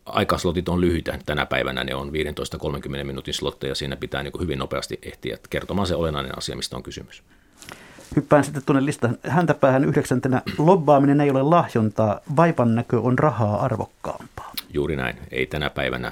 aikaslotit 0.06 0.69
on 0.69 0.82
lyhyitä 0.82 1.19
tänä 1.25 1.45
päivänä, 1.45 1.84
ne 1.84 1.95
on 1.95 2.12
15-30 3.01 3.04
minuutin 3.04 3.34
slotteja, 3.34 3.75
siinä 3.75 3.95
pitää 3.95 4.23
niin 4.23 4.34
hyvin 4.39 4.60
nopeasti 4.60 4.99
ehtiä 5.01 5.38
kertomaan 5.49 5.88
se 5.88 5.95
olennainen 5.95 6.38
asia, 6.38 6.56
mistä 6.56 6.75
on 6.75 6.84
kysymys. 6.84 7.23
Hyppään 8.15 8.43
sitten 8.43 8.63
tuonne 8.65 8.86
listan 8.86 9.17
häntä 9.28 9.54
päähän 9.54 9.86
yhdeksäntenä. 9.86 10.41
Lobbaaminen 10.58 11.21
ei 11.21 11.32
ole 11.32 11.43
lahjontaa, 11.43 12.19
vaipan 12.36 12.75
näkö 12.75 12.99
on 12.99 13.19
rahaa 13.19 13.62
arvokkaampaa. 13.62 14.51
Juuri 14.73 14.95
näin. 14.95 15.15
Ei 15.32 15.45
tänä 15.45 15.69
päivänä 15.69 16.12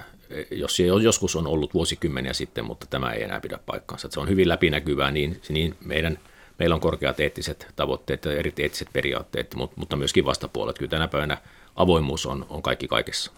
jos 0.52 0.80
joskus 0.80 1.36
on 1.36 1.48
ollut 1.48 1.74
vuosikymmeniä 1.74 2.34
sitten, 2.34 2.66
mutta 2.66 2.86
tämä 2.90 3.12
ei 3.12 3.24
enää 3.24 3.40
pidä 3.40 3.60
paikkaansa. 3.66 4.08
Se 4.12 4.20
on 4.20 4.30
hyvin 4.30 4.50
läpinäkyvää, 4.50 5.12
niin, 5.12 5.42
niin 5.50 5.76
meidän, 5.86 6.20
meillä 6.60 6.76
on 6.76 6.82
korkeat 6.82 7.20
eettiset 7.20 7.68
tavoitteet 7.76 8.26
ja 8.26 8.32
eri 8.32 8.54
eettiset 8.58 8.88
periaatteet, 8.94 9.56
mutta 9.76 9.96
myöskin 9.96 10.26
vastapuolet. 10.26 10.78
Kyllä 10.78 10.90
tänä 10.90 11.08
päivänä 11.08 11.38
avoimuus 11.76 12.26
on, 12.26 12.46
on 12.50 12.62
kaikki 12.62 12.88
kaikessa. 12.88 13.32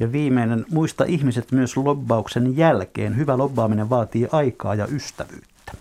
Ja 0.00 0.12
viimeinen, 0.12 0.66
muista 0.70 1.04
ihmiset 1.04 1.52
myös 1.52 1.76
lobbauksen 1.76 2.56
jälkeen. 2.56 3.16
Hyvä 3.16 3.38
lobbaaminen 3.38 3.90
vaatii 3.90 4.28
aikaa 4.32 4.74
ja 4.74 4.86
ystävyyttä. 4.92 5.72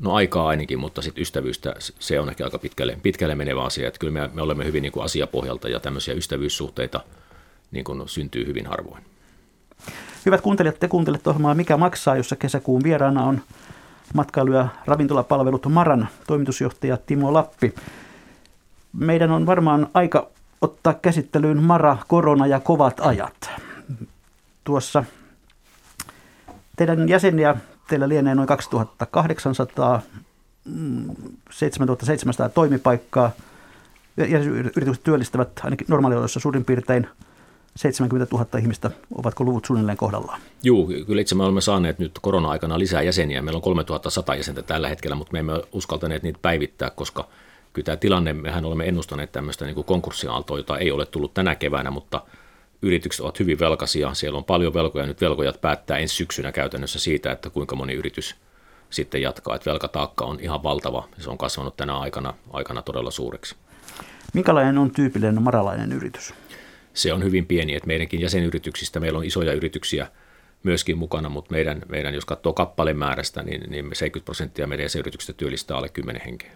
No 0.00 0.14
aikaa 0.14 0.48
ainakin, 0.48 0.78
mutta 0.78 1.02
sitten 1.02 1.22
ystävyystä, 1.22 1.74
se 1.78 2.20
on 2.20 2.28
ehkä 2.28 2.44
aika 2.44 2.58
pitkälle, 2.58 2.98
pitkälle 3.02 3.34
menevä 3.34 3.64
asia. 3.64 3.88
Että 3.88 3.98
kyllä 3.98 4.12
me, 4.12 4.30
me 4.34 4.42
olemme 4.42 4.64
hyvin 4.64 4.82
niin 4.82 4.92
kuin 4.92 5.04
asiapohjalta 5.04 5.68
ja 5.68 5.80
tämmöisiä 5.80 6.14
ystävyyssuhteita 6.14 7.00
niin 7.70 7.84
kuin 7.84 8.08
syntyy 8.08 8.46
hyvin 8.46 8.66
harvoin. 8.66 9.02
Hyvät 10.26 10.40
kuuntelijat, 10.40 10.78
te 10.80 10.88
kuuntelette 10.88 11.30
ohjelmaa 11.30 11.54
Mikä 11.54 11.76
maksaa, 11.76 12.16
jossa 12.16 12.36
kesäkuun 12.36 12.82
vieraana 12.82 13.24
on 13.24 13.40
matkailu- 14.14 14.52
ja 14.52 14.68
ravintolapalvelut 14.86 15.66
Maran 15.66 16.08
toimitusjohtaja 16.26 16.96
Timo 16.96 17.32
Lappi. 17.32 17.74
Meidän 18.92 19.30
on 19.30 19.46
varmaan 19.46 19.88
aika 19.94 20.30
ottaa 20.60 20.94
käsittelyyn 20.94 21.62
Mara, 21.62 21.96
korona 22.08 22.46
ja 22.46 22.60
kovat 22.60 23.00
ajat. 23.00 23.50
Tuossa 24.64 25.04
teidän 26.76 27.08
jäseniä, 27.08 27.56
teillä 27.88 28.08
lienee 28.08 28.34
noin 28.34 28.48
2800, 28.48 30.02
7700 31.50 32.48
toimipaikkaa. 32.48 33.30
Ja 34.16 34.38
yritykset 34.38 35.04
työllistävät 35.04 35.48
ainakin 35.62 35.86
normaalioloissa 35.90 36.40
suurin 36.40 36.64
piirtein 36.64 37.06
70 37.76 38.36
000 38.36 38.58
ihmistä, 38.58 38.90
ovatko 39.18 39.44
luvut 39.44 39.64
suunnilleen 39.64 39.98
kohdallaan? 39.98 40.40
Joo, 40.62 40.86
kyllä 41.06 41.20
itse 41.20 41.34
me 41.34 41.42
olemme 41.42 41.60
saaneet 41.60 41.98
nyt 41.98 42.18
korona-aikana 42.22 42.78
lisää 42.78 43.02
jäseniä. 43.02 43.42
Meillä 43.42 43.58
on 43.58 43.62
3100 43.62 44.34
jäsentä 44.34 44.62
tällä 44.62 44.88
hetkellä, 44.88 45.16
mutta 45.16 45.32
me 45.32 45.38
emme 45.38 45.62
uskaltaneet 45.72 46.22
niitä 46.22 46.38
päivittää, 46.42 46.90
koska 46.90 47.28
kyllä 47.76 47.86
tämä 47.86 47.96
tilanne, 47.96 48.32
mehän 48.32 48.64
olemme 48.64 48.88
ennustaneet 48.88 49.32
tämmöistä 49.32 49.64
niin 49.64 49.74
kuin 49.74 49.84
konkurssiaaltoa, 49.84 50.56
jota 50.56 50.78
ei 50.78 50.90
ole 50.90 51.06
tullut 51.06 51.34
tänä 51.34 51.54
keväänä, 51.54 51.90
mutta 51.90 52.22
yritykset 52.82 53.20
ovat 53.20 53.40
hyvin 53.40 53.58
velkaisia, 53.58 54.14
siellä 54.14 54.36
on 54.36 54.44
paljon 54.44 54.74
velkoja, 54.74 55.06
nyt 55.06 55.20
velkojat 55.20 55.60
päättää 55.60 55.98
ensi 55.98 56.14
syksynä 56.14 56.52
käytännössä 56.52 56.98
siitä, 56.98 57.32
että 57.32 57.50
kuinka 57.50 57.76
moni 57.76 57.92
yritys 57.92 58.36
sitten 58.90 59.22
jatkaa, 59.22 59.56
että 59.56 59.70
velkataakka 59.70 60.24
on 60.24 60.40
ihan 60.40 60.62
valtava, 60.62 61.08
se 61.18 61.30
on 61.30 61.38
kasvanut 61.38 61.76
tänä 61.76 61.98
aikana, 61.98 62.34
aikana 62.50 62.82
todella 62.82 63.10
suureksi. 63.10 63.56
Minkälainen 64.34 64.78
on 64.78 64.90
tyypillinen 64.90 65.42
maralainen 65.42 65.92
yritys? 65.92 66.34
se 66.96 67.12
on 67.12 67.24
hyvin 67.24 67.46
pieni, 67.46 67.74
että 67.74 67.86
meidänkin 67.86 68.20
jäsenyrityksistä 68.20 69.00
meillä 69.00 69.18
on 69.18 69.24
isoja 69.24 69.52
yrityksiä 69.52 70.06
myöskin 70.62 70.98
mukana, 70.98 71.28
mutta 71.28 71.52
meidän, 71.52 71.82
meidän 71.88 72.14
jos 72.14 72.24
katsoo 72.24 72.52
kappalemäärästä, 72.52 73.42
niin, 73.42 73.60
niin 73.70 73.84
70 73.84 74.24
prosenttia 74.24 74.66
meidän 74.66 74.84
jäsenyrityksistä 74.84 75.32
työllistää 75.32 75.76
alle 75.76 75.88
10 75.88 76.22
henkeä. 76.24 76.52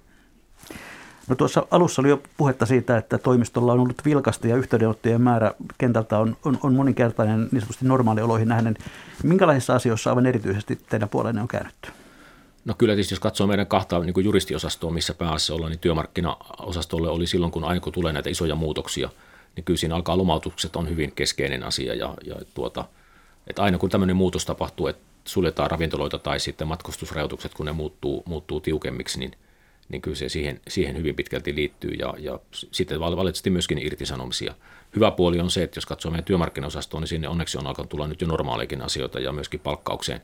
No 1.31 1.37
tuossa 1.37 1.67
alussa 1.71 2.03
oli 2.03 2.09
jo 2.09 2.23
puhetta 2.37 2.67
siitä, 2.67 2.97
että 2.97 3.19
toimistolla 3.19 3.73
on 3.73 3.81
ollut 3.81 4.05
vilkasta 4.05 4.47
ja 4.47 4.57
yhteydenottojen 4.57 5.21
määrä 5.21 5.55
kentältä 5.79 6.19
on, 6.19 6.37
on, 6.45 6.59
on 6.63 6.75
moninkertainen 6.75 7.41
niin 7.41 7.61
sanotusti 7.61 7.87
normaalioloihin 7.87 8.49
nähden. 8.49 8.77
Minkälaisissa 9.23 9.75
asioissa 9.75 10.11
aivan 10.11 10.27
erityisesti 10.27 10.79
teidän 10.89 11.09
puolenne 11.09 11.43
on 11.43 11.49
käännytty? 11.49 11.91
No 12.65 12.75
kyllä 12.79 12.95
tietysti, 12.95 13.15
jos 13.15 13.21
katsoo 13.21 13.47
meidän 13.47 13.67
kahta 13.67 13.99
niin 13.99 14.15
kuin 14.15 14.25
juristiosastoa, 14.25 14.91
missä 14.91 15.15
päässä 15.15 15.55
ollaan, 15.55 15.71
niin 15.71 15.81
työmarkkinaosastolle 15.81 17.09
oli 17.09 17.27
silloin, 17.27 17.53
kun 17.53 17.65
aina 17.65 17.81
kun 17.81 17.93
tulee 17.93 18.13
näitä 18.13 18.31
isoja 18.31 18.55
muutoksia– 18.55 19.09
niin 19.57 19.65
kyllä 19.65 19.79
siinä 19.79 19.95
alkaa 19.95 20.19
lomautukset 20.19 20.77
on 20.77 20.89
hyvin 20.89 21.13
keskeinen 21.13 21.63
asia 21.63 21.95
ja, 21.95 22.15
ja 22.25 22.35
tuota, 22.55 22.85
että 23.47 23.63
aina 23.63 23.79
kun 23.79 23.91
tämmöinen 23.91 24.17
muutos 24.17 24.45
tapahtuu, 24.45 24.87
että 24.87 25.03
suljetaan 25.25 25.71
ravintoloita 25.71 26.19
tai 26.19 26.41
sitten 26.41 26.69
matkustusrajoitukset, 26.69 27.55
kun 27.55 27.67
ne 27.67 27.73
muuttuu, 27.73 28.23
muuttuu 28.27 28.61
tiukemmiksi, 28.61 29.19
niin, 29.19 29.33
niin 29.91 30.03
kyllä 30.03 30.17
se 30.17 30.29
siihen, 30.29 30.61
siihen 30.69 30.97
hyvin 30.97 31.17
pitkälti 31.17 31.55
liittyy 31.55 31.91
ja, 31.91 32.15
ja 32.19 32.41
sitten 32.73 33.01
valitettavasti 33.01 33.51
myöskin 33.51 33.79
irtisanomisia. 33.79 34.55
Hyvä 34.97 35.11
puoli 35.11 35.41
on 35.41 35.51
se, 35.51 35.63
että 35.63 35.79
jos 35.79 35.87
katsoo 35.87 36.11
meidän 36.11 36.25
työmarkkinaosastoon, 36.25 37.01
niin 37.01 37.09
sinne 37.09 37.29
onneksi 37.29 37.59
on 37.59 37.67
alkanut 37.67 37.89
tulla 37.89 38.09
nyt 38.09 38.21
jo 38.21 38.27
normaalikin 38.27 38.83
asioita 38.83 39.21
ja 39.21 39.33
myöskin 39.33 39.61
palkkaukseen 39.61 40.21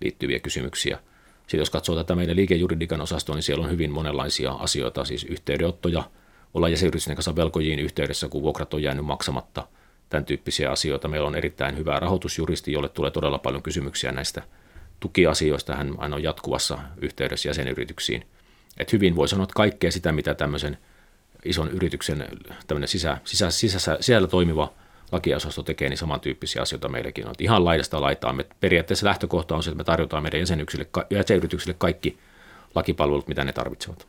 liittyviä 0.00 0.38
kysymyksiä. 0.38 0.98
Sitten 1.40 1.58
jos 1.58 1.70
katsoo 1.70 1.96
tätä 1.96 2.14
meidän 2.14 2.36
liikejuridikan 2.36 3.00
osastoa, 3.00 3.34
niin 3.34 3.42
siellä 3.42 3.64
on 3.64 3.70
hyvin 3.70 3.92
monenlaisia 3.92 4.52
asioita, 4.52 5.04
siis 5.04 5.24
yhteydenottoja, 5.24 6.10
olla 6.54 6.68
jäsenyritysten 6.68 7.16
kanssa 7.16 7.36
velkojiin 7.36 7.78
yhteydessä, 7.78 8.28
kun 8.28 8.42
vuokrat 8.42 8.74
on 8.74 8.82
jäänyt 8.82 9.04
maksamatta, 9.04 9.68
tämän 10.08 10.24
tyyppisiä 10.24 10.70
asioita. 10.70 11.08
Meillä 11.08 11.26
on 11.26 11.34
erittäin 11.34 11.76
hyvä 11.76 12.00
rahoitusjuristi, 12.00 12.72
jolle 12.72 12.88
tulee 12.88 13.10
todella 13.10 13.38
paljon 13.38 13.62
kysymyksiä 13.62 14.12
näistä 14.12 14.42
tukiasioista. 15.00 15.76
Hän 15.76 15.94
aina 15.98 16.16
on 16.16 16.22
jatkuvassa 16.22 16.78
yhteydessä 17.00 17.48
jäsenyrityksiin. 17.48 18.26
Et 18.76 18.92
hyvin 18.92 19.16
voi 19.16 19.28
sanoa, 19.28 19.44
että 19.44 19.54
kaikkea 19.54 19.92
sitä, 19.92 20.12
mitä 20.12 20.34
tämmöisen 20.34 20.78
ison 21.44 21.70
yrityksen 21.70 22.24
tämmöinen 22.66 22.88
sisä, 22.88 23.18
sisä, 23.24 23.50
sisä, 23.50 23.96
sisällä 24.00 24.28
toimiva 24.28 24.72
lakiosasto 25.12 25.62
tekee, 25.62 25.88
niin 25.88 25.98
samantyyppisiä 25.98 26.62
asioita 26.62 26.88
meilläkin 26.88 27.28
on. 27.28 27.34
Ihan 27.38 27.64
laidasta 27.64 28.00
laitaan. 28.00 28.36
Me 28.36 28.46
periaatteessa 28.60 29.06
lähtökohta 29.06 29.56
on 29.56 29.62
se, 29.62 29.70
että 29.70 29.78
me 29.78 29.84
tarjotaan 29.84 30.22
meidän 30.22 30.40
jäsenyksille, 30.40 30.86
jäsenyrityksille 31.10 31.74
kaikki 31.78 32.18
lakipalvelut, 32.74 33.28
mitä 33.28 33.44
ne 33.44 33.52
tarvitsevat. 33.52 34.06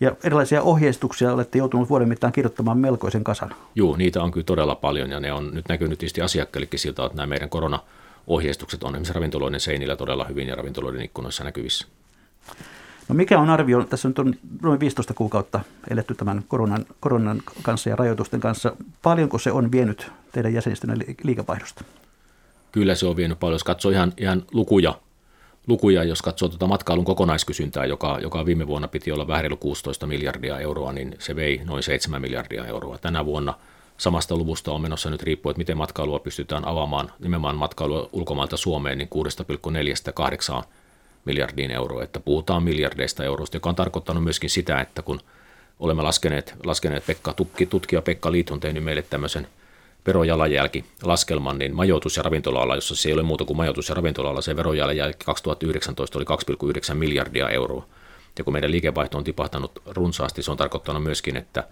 Ja 0.00 0.16
erilaisia 0.24 0.62
ohjeistuksia 0.62 1.32
olette 1.32 1.58
joutunut 1.58 1.88
vuoden 1.88 2.08
mittaan 2.08 2.32
kirjoittamaan 2.32 2.78
melkoisen 2.78 3.24
kasan. 3.24 3.54
Joo, 3.74 3.96
niitä 3.96 4.22
on 4.22 4.30
kyllä 4.30 4.44
todella 4.44 4.74
paljon 4.74 5.10
ja 5.10 5.20
ne 5.20 5.32
on 5.32 5.54
nyt 5.54 5.68
näkynyt 5.68 5.98
tietysti 5.98 6.22
asiakkaillekin 6.22 6.78
siltä, 6.78 7.04
että 7.04 7.16
nämä 7.16 7.26
meidän 7.26 7.48
korona-ohjeistukset 7.48 8.82
on 8.82 8.88
esimerkiksi 8.88 9.12
ravintoloiden 9.12 9.60
seinillä 9.60 9.96
todella 9.96 10.24
hyvin 10.24 10.48
ja 10.48 10.54
ravintoloiden 10.54 11.02
ikkunoissa 11.02 11.44
näkyvissä. 11.44 11.86
No 13.08 13.14
mikä 13.14 13.38
on 13.38 13.50
arvio, 13.50 13.84
tässä 13.84 14.08
on 14.08 14.34
noin 14.62 14.80
15 14.80 15.14
kuukautta 15.14 15.60
eletty 15.90 16.14
tämän 16.14 16.44
koronan, 16.48 16.86
koronan 17.00 17.42
kanssa 17.62 17.90
ja 17.90 17.96
rajoitusten 17.96 18.40
kanssa. 18.40 18.76
Paljonko 19.02 19.38
se 19.38 19.52
on 19.52 19.72
vienyt 19.72 20.12
teidän 20.32 20.54
jäsenistönne 20.54 21.04
liikevaihdosta? 21.22 21.84
Kyllä 22.72 22.94
se 22.94 23.06
on 23.06 23.16
vienyt 23.16 23.40
paljon. 23.40 23.54
Jos 23.54 23.64
katsoo 23.64 23.90
ihan, 23.90 24.12
ihan 24.16 24.42
lukuja, 24.52 25.00
lukuja, 25.66 26.04
jos 26.04 26.22
katsoo 26.22 26.48
tuota 26.48 26.66
matkailun 26.66 27.04
kokonaiskysyntää, 27.04 27.84
joka, 27.84 28.18
joka 28.22 28.46
viime 28.46 28.66
vuonna 28.66 28.88
piti 28.88 29.12
olla 29.12 29.26
vähän 29.26 29.58
16 29.60 30.06
miljardia 30.06 30.58
euroa, 30.58 30.92
niin 30.92 31.14
se 31.18 31.36
vei 31.36 31.60
noin 31.64 31.82
7 31.82 32.20
miljardia 32.20 32.66
euroa. 32.66 32.98
Tänä 32.98 33.24
vuonna 33.24 33.54
samasta 33.98 34.36
luvusta 34.36 34.72
on 34.72 34.82
menossa 34.82 35.10
nyt 35.10 35.22
riippuen, 35.22 35.50
että 35.52 35.58
miten 35.58 35.76
matkailua 35.76 36.18
pystytään 36.18 36.68
avaamaan, 36.68 37.12
nimenomaan 37.18 37.56
matkailua 37.56 38.08
ulkomailta 38.12 38.56
Suomeen, 38.56 38.98
niin 38.98 39.10
6,4-8 40.62 40.62
miljardiin 41.26 41.70
euroa, 41.70 42.02
että 42.02 42.20
puhutaan 42.20 42.62
miljardeista 42.62 43.24
euroista, 43.24 43.56
joka 43.56 43.68
on 43.68 43.74
tarkoittanut 43.74 44.24
myöskin 44.24 44.50
sitä, 44.50 44.80
että 44.80 45.02
kun 45.02 45.20
olemme 45.80 46.02
laskeneet, 46.02 46.54
laskeneet 46.64 47.06
Pekka, 47.06 47.32
tukki, 47.32 47.66
tutkija 47.66 48.02
Pekka 48.02 48.32
Liit 48.32 48.50
on 48.50 48.60
tehnyt 48.60 48.84
meille 48.84 49.02
tämmöisen 49.02 49.46
verojalanjälki 50.06 50.84
laskelman, 51.02 51.58
niin 51.58 51.74
majoitus- 51.74 52.16
ja 52.16 52.22
ravintola 52.22 52.74
jossa 52.74 52.96
se 52.96 53.08
ei 53.08 53.12
ole 53.12 53.22
muuta 53.22 53.44
kuin 53.44 53.56
majoitus- 53.56 53.88
ja 53.88 53.94
ravintola 53.94 54.40
se 54.40 54.56
verojalanjälki 54.56 55.24
2019 55.24 56.18
oli 56.18 56.24
2,9 56.24 56.96
miljardia 56.96 57.48
euroa. 57.48 57.86
Ja 58.38 58.44
kun 58.44 58.52
meidän 58.52 58.70
liikevaihto 58.70 59.18
on 59.18 59.24
tipahtanut 59.24 59.82
runsaasti, 59.86 60.42
se 60.42 60.50
on 60.50 60.56
tarkoittanut 60.56 61.02
myöskin, 61.02 61.36
että, 61.36 61.64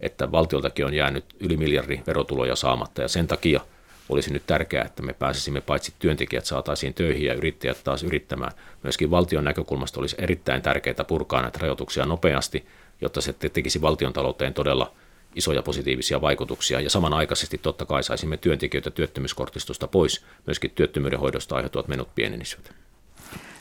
että 0.00 0.32
valtioltakin 0.32 0.86
on 0.86 0.94
jäänyt 0.94 1.24
yli 1.40 1.56
miljardi 1.56 2.00
verotuloja 2.06 2.56
saamatta, 2.56 3.02
ja 3.02 3.08
sen 3.08 3.26
takia– 3.26 3.60
olisi 4.08 4.32
nyt 4.32 4.46
tärkeää, 4.46 4.84
että 4.84 5.02
me 5.02 5.12
pääsisimme 5.12 5.60
paitsi 5.60 5.94
työntekijät 5.98 6.44
saataisiin 6.44 6.94
töihin 6.94 7.26
ja 7.26 7.34
yrittäjät 7.34 7.84
taas 7.84 8.02
yrittämään. 8.02 8.52
Myöskin 8.82 9.10
valtion 9.10 9.44
näkökulmasta 9.44 10.00
olisi 10.00 10.16
erittäin 10.18 10.62
tärkeää 10.62 11.04
purkaa 11.08 11.42
näitä 11.42 11.58
rajoituksia 11.62 12.04
nopeasti, 12.06 12.66
jotta 13.00 13.20
se 13.20 13.32
tekisi 13.32 13.80
valtion 13.80 14.12
talouteen 14.12 14.54
todella 14.54 14.92
isoja 15.34 15.62
positiivisia 15.62 16.20
vaikutuksia. 16.20 16.80
Ja 16.80 16.90
samanaikaisesti 16.90 17.58
totta 17.58 17.84
kai 17.84 18.02
saisimme 18.02 18.36
työntekijöitä 18.36 18.90
työttömyyskortistosta 18.90 19.88
pois, 19.88 20.24
myöskin 20.46 20.70
työttömyyden 20.70 21.20
hoidosta 21.20 21.56
aiheutuvat 21.56 21.88
menot 21.88 22.14
pienenisivät. 22.14 22.72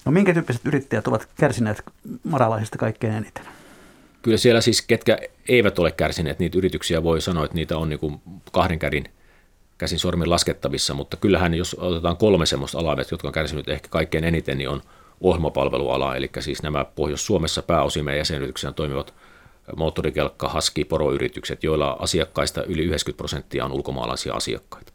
No 0.05 0.11
minkä 0.11 0.33
tyyppiset 0.33 0.65
yrittäjät 0.65 1.07
ovat 1.07 1.27
kärsineet 1.39 1.83
maralaisista 2.23 2.77
kaikkein 2.77 3.13
eniten? 3.13 3.45
Kyllä 4.21 4.37
siellä 4.37 4.61
siis, 4.61 4.81
ketkä 4.81 5.17
eivät 5.47 5.79
ole 5.79 5.91
kärsineet, 5.91 6.39
niitä 6.39 6.57
yrityksiä 6.57 7.03
voi 7.03 7.21
sanoa, 7.21 7.45
että 7.45 7.55
niitä 7.55 7.77
on 7.77 7.89
niin 7.89 7.99
kuin 7.99 8.21
kahden 8.51 8.79
kärin 8.79 9.09
käsin 9.77 9.99
sormin 9.99 10.29
laskettavissa, 10.29 10.93
mutta 10.93 11.17
kyllähän 11.17 11.53
jos 11.53 11.75
otetaan 11.79 12.17
kolme 12.17 12.45
semmoista 12.45 12.79
alaa, 12.79 12.95
jotka 13.11 13.27
on 13.27 13.33
kärsinyt 13.33 13.69
ehkä 13.69 13.87
kaikkein 13.89 14.23
eniten, 14.23 14.57
niin 14.57 14.69
on 14.69 14.81
ohjelmapalveluala, 15.21 16.15
eli 16.15 16.29
siis 16.39 16.63
nämä 16.63 16.85
Pohjois-Suomessa 16.85 17.61
pääosin 17.61 18.05
meidän 18.05 18.17
jäsenyrityksenä 18.17 18.73
toimivat 18.73 19.13
moottorikelkka, 19.75 20.49
haski, 20.49 20.85
poroyritykset, 20.85 21.63
joilla 21.63 21.97
asiakkaista 21.99 22.63
yli 22.63 22.83
90 22.83 23.17
prosenttia 23.17 23.65
on 23.65 23.71
ulkomaalaisia 23.71 24.33
asiakkaita. 24.33 24.93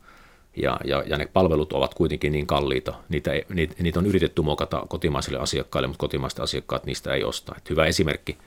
Ja, 0.56 0.80
ja, 0.84 1.02
ja 1.06 1.16
ne 1.16 1.26
palvelut 1.26 1.72
ovat 1.72 1.94
kuitenkin 1.94 2.32
niin 2.32 2.46
kalliita, 2.46 2.94
niitä, 3.08 3.30
niitä, 3.54 3.74
niitä 3.78 3.98
on 3.98 4.06
yritetty 4.06 4.42
muokata 4.42 4.86
kotimaisille 4.88 5.38
asiakkaille, 5.38 5.86
mutta 5.86 6.00
kotimaiset 6.00 6.40
asiakkaat 6.40 6.84
niistä 6.84 7.14
ei 7.14 7.24
osta. 7.24 7.54
Et 7.56 7.70
hyvä 7.70 7.86
esimerkki, 7.86 8.38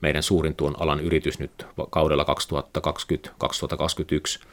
meidän 0.00 0.22
suurin 0.22 0.54
tuon 0.54 0.74
alan 0.78 1.00
yritys 1.00 1.38
nyt 1.38 1.66
kaudella 1.90 2.26
2020-2021 4.40 4.46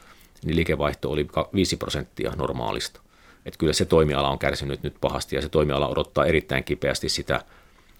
niin 0.44 0.56
liikevaihto 0.56 1.10
oli 1.10 1.26
5 1.54 1.76
prosenttia 1.76 2.32
normaalista. 2.36 3.00
Että 3.46 3.58
kyllä 3.58 3.72
se 3.72 3.84
toimiala 3.84 4.28
on 4.28 4.38
kärsinyt 4.38 4.82
nyt 4.82 4.94
pahasti 5.00 5.36
ja 5.36 5.42
se 5.42 5.48
toimiala 5.48 5.88
odottaa 5.88 6.26
erittäin 6.26 6.64
kipeästi 6.64 7.08
sitä, 7.08 7.40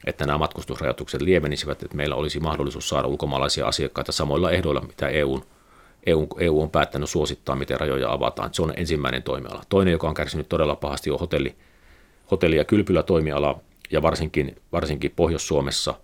että 0.07 0.27
nämä 0.27 0.39
matkustusrajoitukset 0.39 1.23
lievenisivät, 1.23 1.83
että 1.83 1.97
meillä 1.97 2.15
olisi 2.15 2.41
mahdollisuus 2.41 2.89
saada 2.89 3.09
ulkomaalaisia 3.09 3.67
asiakkaita 3.67 4.13
samoilla 4.13 4.51
ehdoilla, 4.51 4.81
mitä 4.81 5.09
EU, 5.09 5.41
EU, 6.07 6.27
EU 6.39 6.63
on 6.63 6.71
päättänyt 6.71 7.11
suosittaa, 7.11 7.57
miten 7.57 7.81
rajoja 7.81 8.13
avataan. 8.13 8.55
Se 8.55 8.63
on 8.63 8.73
ensimmäinen 8.77 9.23
toimiala. 9.23 9.63
Toinen, 9.69 9.93
joka 9.93 10.09
on 10.09 10.15
kärsinyt 10.15 10.49
todella 10.49 10.77
pahasti, 10.77 11.11
on 11.11 11.21
hotelli, 11.21 11.55
hotelli- 12.31 12.57
ja 12.57 12.65
kylpylätoimiala, 12.65 13.61
ja 13.91 14.03
varsinkin, 14.03 14.57
varsinkin 14.73 15.13
Pohjois-Suomessa 15.17 15.95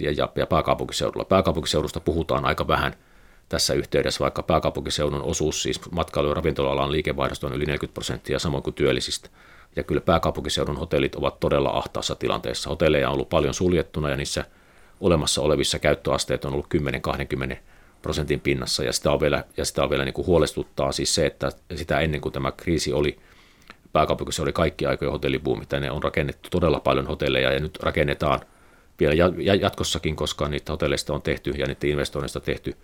ja, 0.00 0.28
ja 0.36 0.46
pääkaupunkiseudulla. 0.46 1.24
Pääkaupunkiseudusta 1.24 2.00
puhutaan 2.00 2.44
aika 2.44 2.68
vähän– 2.68 2.94
tässä 3.48 3.74
yhteydessä, 3.74 4.20
vaikka 4.20 4.42
pääkaupunkiseudun 4.42 5.22
osuus 5.22 5.62
siis 5.62 5.90
matkailu- 5.90 6.28
ja 6.28 6.34
ravintola-alan 6.34 6.92
liikevaihdosta 6.92 7.46
on 7.46 7.52
yli 7.52 7.64
40 7.64 7.94
prosenttia, 7.94 8.38
samoin 8.38 8.62
kuin 8.62 8.74
työllisistä. 8.74 9.28
Ja 9.76 9.82
kyllä 9.82 10.00
pääkaupunkiseudun 10.00 10.76
hotellit 10.76 11.14
ovat 11.14 11.40
todella 11.40 11.70
ahtaassa 11.70 12.14
tilanteessa. 12.14 12.70
Hotelleja 12.70 13.08
on 13.08 13.14
ollut 13.14 13.28
paljon 13.28 13.54
suljettuna 13.54 14.10
ja 14.10 14.16
niissä 14.16 14.44
olemassa 15.00 15.42
olevissa 15.42 15.78
käyttöasteet 15.78 16.44
on 16.44 16.52
ollut 16.52 16.66
10-20 17.52 17.56
prosentin 18.02 18.40
pinnassa 18.40 18.84
ja 18.84 18.92
sitä 18.92 19.12
on 19.12 19.20
vielä, 19.20 19.44
ja 19.56 19.64
sitä 19.64 19.82
on 19.82 19.90
vielä 19.90 20.04
niin 20.04 20.12
kuin 20.14 20.26
huolestuttaa 20.26 20.92
siis 20.92 21.14
se, 21.14 21.26
että 21.26 21.52
sitä 21.74 22.00
ennen 22.00 22.20
kuin 22.20 22.32
tämä 22.32 22.52
kriisi 22.52 22.92
oli, 22.92 23.18
pääkaupunkissa 23.92 24.42
oli 24.42 24.52
kaikki 24.52 24.86
aikojen 24.86 25.12
hotellibuumi, 25.12 25.64
ne 25.80 25.90
on 25.90 26.02
rakennettu 26.02 26.48
todella 26.50 26.80
paljon 26.80 27.06
hotelleja 27.06 27.52
ja 27.52 27.60
nyt 27.60 27.78
rakennetaan 27.82 28.40
vielä 29.00 29.14
jatkossakin, 29.60 30.16
koska 30.16 30.48
niitä 30.48 30.72
hotelleista 30.72 31.14
on 31.14 31.22
tehty 31.22 31.50
ja 31.50 31.66
niiden 31.66 31.90
investoinnista 31.90 32.40
tehty 32.40 32.76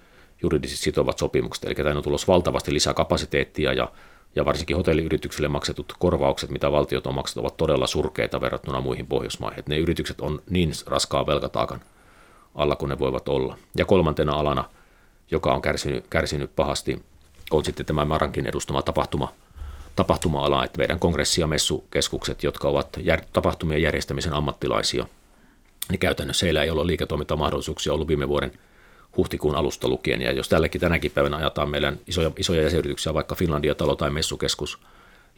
juridisesti 0.44 0.84
sitovat 0.84 1.18
sopimukset, 1.18 1.64
eli 1.64 1.74
tänne 1.74 1.96
on 1.96 2.02
tulossa 2.02 2.32
valtavasti 2.32 2.74
lisää 2.74 2.94
kapasiteettia 2.94 3.72
ja, 3.72 3.92
ja 4.36 4.44
varsinkin 4.44 4.76
hotelliyrityksille 4.76 5.48
maksetut 5.48 5.92
korvaukset, 5.98 6.50
mitä 6.50 6.72
valtiot 6.72 7.06
on 7.06 7.14
maksettu, 7.14 7.40
ovat 7.40 7.56
todella 7.56 7.86
surkeita 7.86 8.40
verrattuna 8.40 8.80
muihin 8.80 9.06
Pohjoismaihin. 9.06 9.58
Et 9.58 9.68
ne 9.68 9.78
yritykset 9.78 10.20
on 10.20 10.42
niin 10.50 10.72
raskaa 10.86 11.26
velkataakan 11.26 11.80
alla 12.54 12.76
kuin 12.76 12.88
ne 12.88 12.98
voivat 12.98 13.28
olla. 13.28 13.58
Ja 13.76 13.84
kolmantena 13.84 14.32
alana, 14.32 14.64
joka 15.30 15.54
on 15.54 15.62
kärsinyt, 15.62 16.04
kärsinyt 16.10 16.56
pahasti, 16.56 17.02
on 17.50 17.64
sitten 17.64 17.86
tämä 17.86 18.04
Marankin 18.04 18.46
edustama 18.46 18.82
tapahtuma, 18.82 19.32
tapahtuma-ala, 19.96 20.64
että 20.64 20.78
meidän 20.78 20.98
kongressi- 20.98 21.40
ja 21.40 21.46
messukeskukset, 21.46 22.42
jotka 22.42 22.68
ovat 22.68 22.88
jär, 23.02 23.20
tapahtumien 23.32 23.82
järjestämisen 23.82 24.32
ammattilaisia, 24.32 25.06
niin 25.90 25.98
käytännössä 25.98 26.46
heillä 26.46 26.62
ei 26.62 26.70
ole 26.70 26.86
liiketoimintamahdollisuuksia 26.86 27.92
ollut 27.92 28.08
viime 28.08 28.28
vuoden– 28.28 28.52
huhtikuun 29.16 29.54
alusta 29.54 29.88
lukien. 29.88 30.22
Ja 30.22 30.32
jos 30.32 30.48
tälläkin 30.48 30.80
tänäkin 30.80 31.10
päivänä 31.10 31.36
ajataan 31.36 31.70
meidän 31.70 31.98
isoja, 32.06 32.30
isoja 32.38 32.62
jäsenyrityksiä, 32.62 33.14
vaikka 33.14 33.34
Finlandia 33.34 33.74
talo 33.74 33.96
tai 33.96 34.10
messukeskus, 34.10 34.78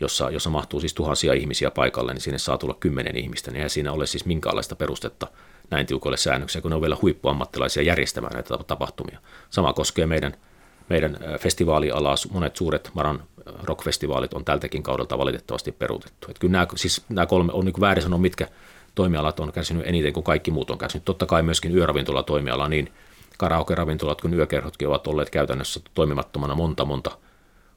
jossa, 0.00 0.30
jossa 0.30 0.50
mahtuu 0.50 0.80
siis 0.80 0.94
tuhansia 0.94 1.32
ihmisiä 1.32 1.70
paikalle, 1.70 2.12
niin 2.12 2.22
sinne 2.22 2.38
saa 2.38 2.58
tulla 2.58 2.76
kymmenen 2.80 3.16
ihmistä, 3.16 3.50
niin 3.50 3.56
eihän 3.56 3.70
siinä 3.70 3.92
ole 3.92 4.06
siis 4.06 4.24
minkäänlaista 4.24 4.76
perustetta 4.76 5.26
näin 5.70 5.86
tiukoille 5.86 6.16
säännöksiä, 6.16 6.62
kun 6.62 6.70
ne 6.70 6.74
on 6.74 6.80
vielä 6.80 6.96
huippuammattilaisia 7.02 7.82
järjestämään 7.82 8.32
näitä 8.32 8.58
tapahtumia. 8.66 9.18
Sama 9.50 9.72
koskee 9.72 10.06
meidän, 10.06 10.36
meidän 10.88 11.18
festivaalialaa, 11.40 12.14
monet 12.30 12.56
suuret 12.56 12.90
Maran 12.94 13.22
rockfestivaalit 13.62 14.34
on 14.34 14.44
tältäkin 14.44 14.82
kaudelta 14.82 15.18
valitettavasti 15.18 15.72
peruutettu. 15.72 16.26
Että 16.30 16.40
kyllä 16.40 16.52
nämä, 16.52 16.66
siis 16.76 17.04
nämä 17.08 17.26
kolme, 17.26 17.52
on 17.52 17.64
niin 17.64 17.80
väärin 17.80 18.02
sanoa, 18.02 18.18
mitkä 18.18 18.48
toimialat 18.94 19.40
on 19.40 19.52
kärsinyt 19.52 19.86
eniten 19.86 20.12
kuin 20.12 20.24
kaikki 20.24 20.50
muut 20.50 20.70
on 20.70 20.78
kärsinyt. 20.78 21.04
Totta 21.04 21.26
kai 21.26 21.42
myöskin 21.42 21.76
yöravintola 21.76 22.22
toimiala 22.22 22.68
niin 22.68 22.92
karaoke-ravintolat 23.36 24.20
kuin 24.20 24.34
yökerhotkin 24.34 24.88
ovat 24.88 25.06
olleet 25.06 25.30
käytännössä 25.30 25.80
toimimattomana 25.94 26.54
monta 26.54 26.84
monta 26.84 27.18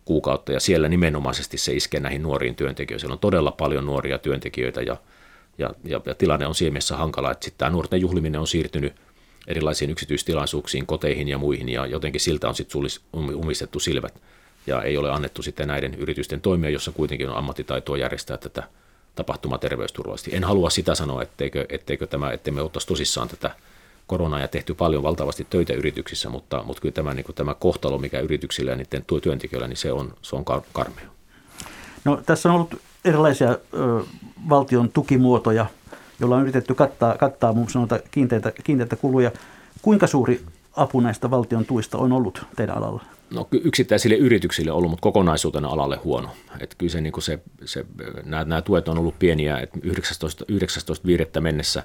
kuukautta, 0.05 0.51
ja 0.51 0.59
siellä 0.59 0.89
nimenomaisesti 0.89 1.57
se 1.57 1.73
iskee 1.73 1.99
näihin 1.99 2.23
nuoriin 2.23 2.55
työntekijöihin. 2.55 2.99
Siellä 2.99 3.13
on 3.13 3.19
todella 3.19 3.51
paljon 3.51 3.85
nuoria 3.85 4.17
työntekijöitä, 4.17 4.81
ja, 4.81 4.97
ja, 5.57 5.69
ja, 5.83 6.01
ja 6.05 6.15
tilanne 6.15 6.47
on 6.47 6.55
siinä 6.55 6.71
mielessä 6.71 6.97
hankala, 6.97 7.31
että 7.31 7.45
sitten 7.45 7.59
tämä 7.59 7.71
nuorten 7.71 8.01
juhliminen 8.01 8.41
on 8.41 8.47
siirtynyt 8.47 8.93
erilaisiin 9.47 9.91
yksityistilaisuuksiin, 9.91 10.85
koteihin 10.85 11.27
ja 11.27 11.37
muihin, 11.37 11.69
ja 11.69 11.85
jotenkin 11.85 12.21
siltä 12.21 12.47
on 12.47 12.55
sitten 12.55 12.81
umistettu 13.13 13.79
silmät, 13.79 14.21
ja 14.67 14.81
ei 14.81 14.97
ole 14.97 15.11
annettu 15.11 15.41
sitten 15.41 15.67
näiden 15.67 15.93
yritysten 15.93 16.41
toimia, 16.41 16.69
jossa 16.69 16.91
kuitenkin 16.91 17.29
on 17.29 17.37
ammattitaitoa 17.37 17.97
järjestää 17.97 18.37
tätä 18.37 18.63
tapahtuma 19.15 19.57
terveysturvallisesti. 19.57 20.35
En 20.35 20.43
halua 20.43 20.69
sitä 20.69 20.95
sanoa, 20.95 21.21
etteikö, 21.21 21.65
etteikö 21.69 22.07
tämä, 22.07 22.31
ettei 22.31 22.53
me 22.53 22.61
ottaisi 22.61 22.87
tosissaan 22.87 23.27
tätä 23.27 23.55
koronaa 24.09 24.39
ja 24.39 24.47
tehty 24.47 24.73
paljon 24.73 25.03
valtavasti 25.03 25.47
töitä 25.49 25.73
yrityksissä, 25.73 26.29
mutta, 26.29 26.63
mutta 26.63 26.81
kyllä 26.81 26.93
tämä, 26.93 27.13
niin 27.13 27.23
kuin 27.23 27.35
tämä 27.35 27.53
kohtalo, 27.53 27.97
mikä 27.97 28.19
yrityksillä 28.19 28.71
ja 28.71 28.77
niiden 28.77 29.05
työntekijöillä, 29.21 29.67
niin 29.67 29.77
se 29.77 29.91
on, 29.91 30.13
se 30.21 30.35
on 30.35 30.45
karmea. 30.73 31.05
No, 32.05 32.21
tässä 32.25 32.49
on 32.49 32.55
ollut 32.55 32.75
erilaisia 33.05 33.49
ö, 33.49 33.57
valtion 34.49 34.89
tukimuotoja, 34.89 35.65
joilla 36.19 36.35
on 36.35 36.41
yritetty 36.41 36.75
kattaa, 36.75 37.17
kattaa 37.17 37.53
muun 37.53 37.67
muassa 37.75 37.99
kiinteitä, 38.11 38.51
kiinteitä 38.63 38.95
kuluja. 38.95 39.31
Kuinka 39.81 40.07
suuri 40.07 40.41
apu 40.75 40.99
näistä 40.99 41.31
valtion 41.31 41.65
tuista 41.65 41.97
on 41.97 42.11
ollut 42.11 42.45
teidän 42.55 42.77
alalla? 42.77 43.03
No 43.33 43.47
yksittäisille 43.51 44.15
yrityksille 44.15 44.71
on 44.71 44.77
ollut, 44.77 44.89
mutta 44.89 45.03
kokonaisuutena 45.03 45.67
alalle 45.67 45.97
huono. 46.03 46.29
Että 46.59 46.75
kyllä 46.77 46.91
se, 46.91 47.01
niin 47.01 47.21
se, 47.21 47.39
se, 47.65 47.85
nämä, 48.25 48.43
nämä 48.43 48.61
tuet 48.61 48.87
on 48.87 48.97
ollut 48.97 49.19
pieniä, 49.19 49.59
että 49.59 49.79
19, 49.83 50.45
19 50.47 51.07
viidettä 51.07 51.41
mennessä 51.41 51.83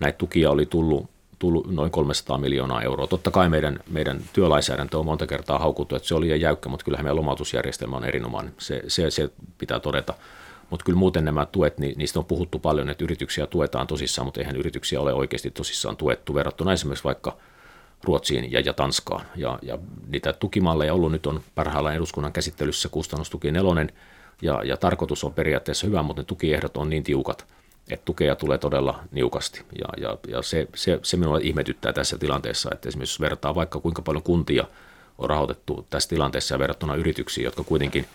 näitä 0.00 0.18
tukia 0.18 0.50
oli 0.50 0.66
tullut, 0.66 1.10
tullut 1.42 1.70
noin 1.70 1.90
300 1.90 2.38
miljoonaa 2.38 2.82
euroa. 2.82 3.06
Totta 3.06 3.30
kai 3.30 3.48
meidän, 3.48 3.78
meidän 3.90 4.20
työlainsäädäntö 4.32 4.98
on 4.98 5.06
monta 5.06 5.26
kertaa 5.26 5.58
haukuttu, 5.58 5.96
että 5.96 6.08
se 6.08 6.14
oli 6.14 6.26
liian 6.26 6.40
jäykkä, 6.40 6.68
mutta 6.68 6.84
kyllähän 6.84 7.04
meidän 7.04 7.16
lomautusjärjestelmä 7.16 7.96
on 7.96 8.04
erinomainen. 8.04 8.54
Se, 8.58 8.82
se, 8.88 9.10
se 9.10 9.30
pitää 9.58 9.80
todeta. 9.80 10.14
Mutta 10.70 10.84
kyllä 10.84 10.98
muuten 10.98 11.24
nämä 11.24 11.46
tuet, 11.46 11.78
niin 11.78 11.98
niistä 11.98 12.18
on 12.18 12.24
puhuttu 12.24 12.58
paljon, 12.58 12.90
että 12.90 13.04
yrityksiä 13.04 13.46
tuetaan 13.46 13.86
tosissaan, 13.86 14.26
mutta 14.26 14.40
eihän 14.40 14.56
yrityksiä 14.56 15.00
ole 15.00 15.12
oikeasti 15.12 15.50
tosissaan 15.50 15.96
tuettu 15.96 16.34
verrattuna 16.34 16.72
esimerkiksi 16.72 17.04
vaikka– 17.04 17.36
Ruotsiin 18.04 18.52
ja, 18.52 18.60
ja 18.60 18.72
Tanskaan. 18.72 19.26
Ja, 19.36 19.58
ja 19.62 19.78
niitä 20.08 20.32
tukimalleja 20.32 20.94
ollut 20.94 21.12
nyt 21.12 21.26
on 21.26 21.40
parhaillaan 21.54 21.94
eduskunnan 21.94 22.32
käsittelyssä 22.32 22.88
kustannustuki 22.88 23.52
nelonen, 23.52 23.92
ja, 24.42 24.62
ja 24.64 24.76
tarkoitus 24.76 25.24
on 25.24 25.34
periaatteessa 25.34 25.86
hyvä, 25.86 26.02
mutta 26.02 26.22
ne 26.22 26.26
tukiehdot 26.26 26.76
on 26.76 26.90
niin 26.90 27.02
tiukat, 27.02 27.46
että 27.90 28.04
tukea 28.04 28.36
tulee 28.36 28.58
todella 28.58 29.00
niukasti. 29.12 29.62
Ja, 29.78 30.08
ja, 30.08 30.18
ja 30.28 30.42
se, 30.42 30.68
se, 30.74 31.00
se 31.02 31.16
minua 31.16 31.38
ihmetyttää 31.42 31.92
tässä 31.92 32.18
tilanteessa, 32.18 32.70
että 32.72 32.88
esimerkiksi 32.88 33.20
vertaa 33.20 33.54
vaikka 33.54 33.80
kuinka 33.80 34.02
paljon 34.02 34.22
kuntia 34.22 34.64
on 35.18 35.30
rahoitettu 35.30 35.86
tässä 35.90 36.08
tilanteessa 36.08 36.58
verrattuna 36.58 36.94
yrityksiin, 36.94 37.44
jotka 37.44 37.64
kuitenkin 37.64 38.06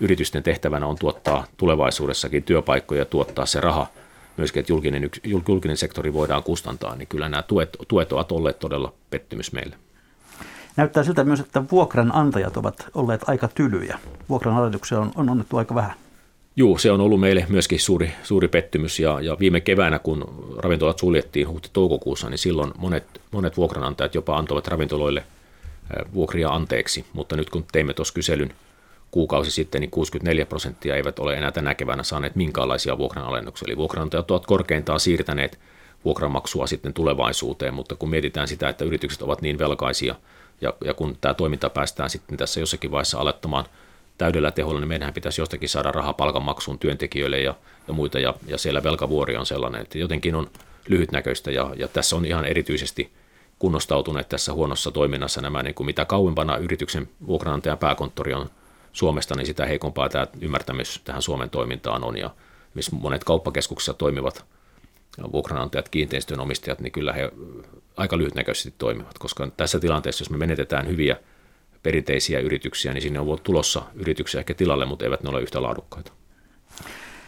yritysten 0.00 0.42
tehtävänä 0.42 0.86
on 0.86 0.96
tuottaa 0.98 1.46
tulevaisuudessakin 1.56 2.42
työpaikkoja 2.42 3.00
ja 3.00 3.04
tuottaa 3.04 3.46
se 3.46 3.60
raha– 3.60 3.86
myöskin, 4.38 4.60
että 4.60 4.72
julkinen, 4.72 5.10
julkinen 5.48 5.76
sektori 5.76 6.12
voidaan 6.12 6.42
kustantaa, 6.42 6.96
niin 6.96 7.08
kyllä 7.08 7.28
nämä 7.28 7.42
tuet, 7.42 7.76
tuet 7.88 8.12
ovat 8.12 8.32
olleet 8.32 8.58
todella 8.58 8.92
pettymys 9.10 9.52
meille. 9.52 9.76
Näyttää 10.76 11.04
siltä 11.04 11.24
myös, 11.24 11.40
että 11.40 11.62
vuokranantajat 11.70 12.56
ovat 12.56 12.86
olleet 12.94 13.20
aika 13.26 13.48
tylyjä. 13.48 13.98
Vuokranalennuksia 14.28 15.00
on, 15.00 15.10
on 15.14 15.30
onnettu 15.30 15.56
aika 15.56 15.74
vähän. 15.74 15.94
Joo, 16.58 16.78
se 16.78 16.90
on 16.90 17.00
ollut 17.00 17.20
meille 17.20 17.46
myöskin 17.48 17.80
suuri, 17.80 18.12
suuri 18.22 18.48
pettymys 18.48 19.00
ja, 19.00 19.20
ja 19.20 19.36
viime 19.40 19.60
keväänä, 19.60 19.98
kun 19.98 20.54
ravintolat 20.56 20.98
suljettiin 20.98 21.48
huhti-toukokuussa, 21.48 22.30
niin 22.30 22.38
silloin 22.38 22.72
monet, 22.78 23.04
monet 23.30 23.56
vuokranantajat 23.56 24.14
jopa 24.14 24.36
antoivat 24.36 24.68
ravintoloille 24.68 25.24
vuokria 26.14 26.48
anteeksi, 26.48 27.04
mutta 27.12 27.36
nyt 27.36 27.50
kun 27.50 27.64
teimme 27.72 27.94
tuossa 27.94 28.14
kyselyn 28.14 28.54
kuukausi 29.10 29.50
sitten, 29.50 29.80
niin 29.80 29.90
64 29.90 30.46
prosenttia 30.46 30.96
eivät 30.96 31.18
ole 31.18 31.34
enää 31.34 31.50
tänä 31.50 31.74
keväänä 31.74 32.02
saaneet 32.02 32.36
minkäänlaisia 32.36 32.98
vuokranalennuksia. 32.98 33.66
Eli 33.66 33.76
vuokranantajat 33.76 34.30
ovat 34.30 34.46
korkeintaan 34.46 35.00
siirtäneet 35.00 35.58
vuokramaksua 36.04 36.66
sitten 36.66 36.94
tulevaisuuteen, 36.94 37.74
mutta 37.74 37.94
kun 37.94 38.10
mietitään 38.10 38.48
sitä, 38.48 38.68
että 38.68 38.84
yritykset 38.84 39.22
ovat 39.22 39.42
niin 39.42 39.58
velkaisia 39.58 40.14
ja, 40.60 40.74
ja 40.84 40.94
kun 40.94 41.16
tämä 41.20 41.34
toiminta 41.34 41.70
päästään 41.70 42.10
sitten 42.10 42.38
tässä 42.38 42.60
jossakin 42.60 42.90
vaiheessa 42.90 43.18
alettamaan 43.18 43.64
täydellä 44.18 44.50
teholla, 44.50 44.80
niin 44.80 44.88
meidän 44.88 45.12
pitäisi 45.12 45.40
jostakin 45.40 45.68
saada 45.68 45.92
rahaa 45.92 46.12
palkanmaksuun 46.12 46.78
työntekijöille 46.78 47.40
ja, 47.40 47.54
ja 47.88 47.94
muita, 47.94 48.18
ja, 48.18 48.34
ja 48.46 48.58
siellä 48.58 48.82
velkavuori 48.82 49.36
on 49.36 49.46
sellainen, 49.46 49.80
että 49.80 49.98
jotenkin 49.98 50.34
on 50.34 50.50
lyhytnäköistä, 50.88 51.50
ja, 51.50 51.70
ja 51.76 51.88
tässä 51.88 52.16
on 52.16 52.24
ihan 52.24 52.44
erityisesti 52.44 53.12
kunnostautuneet 53.58 54.28
tässä 54.28 54.52
huonossa 54.52 54.90
toiminnassa 54.90 55.40
nämä, 55.40 55.62
niin 55.62 55.74
kuin 55.74 55.86
mitä 55.86 56.04
kauempana 56.04 56.56
yrityksen 56.56 57.08
vuokranantajan 57.26 57.78
pääkonttori 57.78 58.34
on 58.34 58.50
Suomesta, 58.92 59.34
niin 59.34 59.46
sitä 59.46 59.66
heikompaa 59.66 60.08
tämä 60.08 60.26
ymmärtämys 60.40 61.00
tähän 61.04 61.22
Suomen 61.22 61.50
toimintaan 61.50 62.04
on. 62.04 62.18
Ja 62.18 62.30
missä 62.74 62.96
monet 62.96 63.24
kauppakeskuksissa 63.24 63.94
toimivat 63.94 64.44
vuokranantajat, 65.32 65.88
kiinteistön 65.88 66.40
omistajat, 66.40 66.80
niin 66.80 66.92
kyllä 66.92 67.12
he 67.12 67.32
aika 67.96 68.18
lyhytnäköisesti 68.18 68.74
toimivat, 68.78 69.18
koska 69.18 69.48
tässä 69.56 69.80
tilanteessa, 69.80 70.22
jos 70.22 70.30
me 70.30 70.36
menetetään 70.36 70.88
hyviä 70.88 71.16
perinteisiä 71.82 72.40
yrityksiä, 72.40 72.94
niin 72.94 73.02
sinne 73.02 73.20
on 73.20 73.38
tulossa 73.42 73.82
yrityksiä 73.94 74.38
ehkä 74.38 74.54
tilalle, 74.54 74.86
mutta 74.86 75.04
eivät 75.04 75.22
ne 75.22 75.30
ole 75.30 75.42
yhtä 75.42 75.62
laadukkaita. 75.62 76.12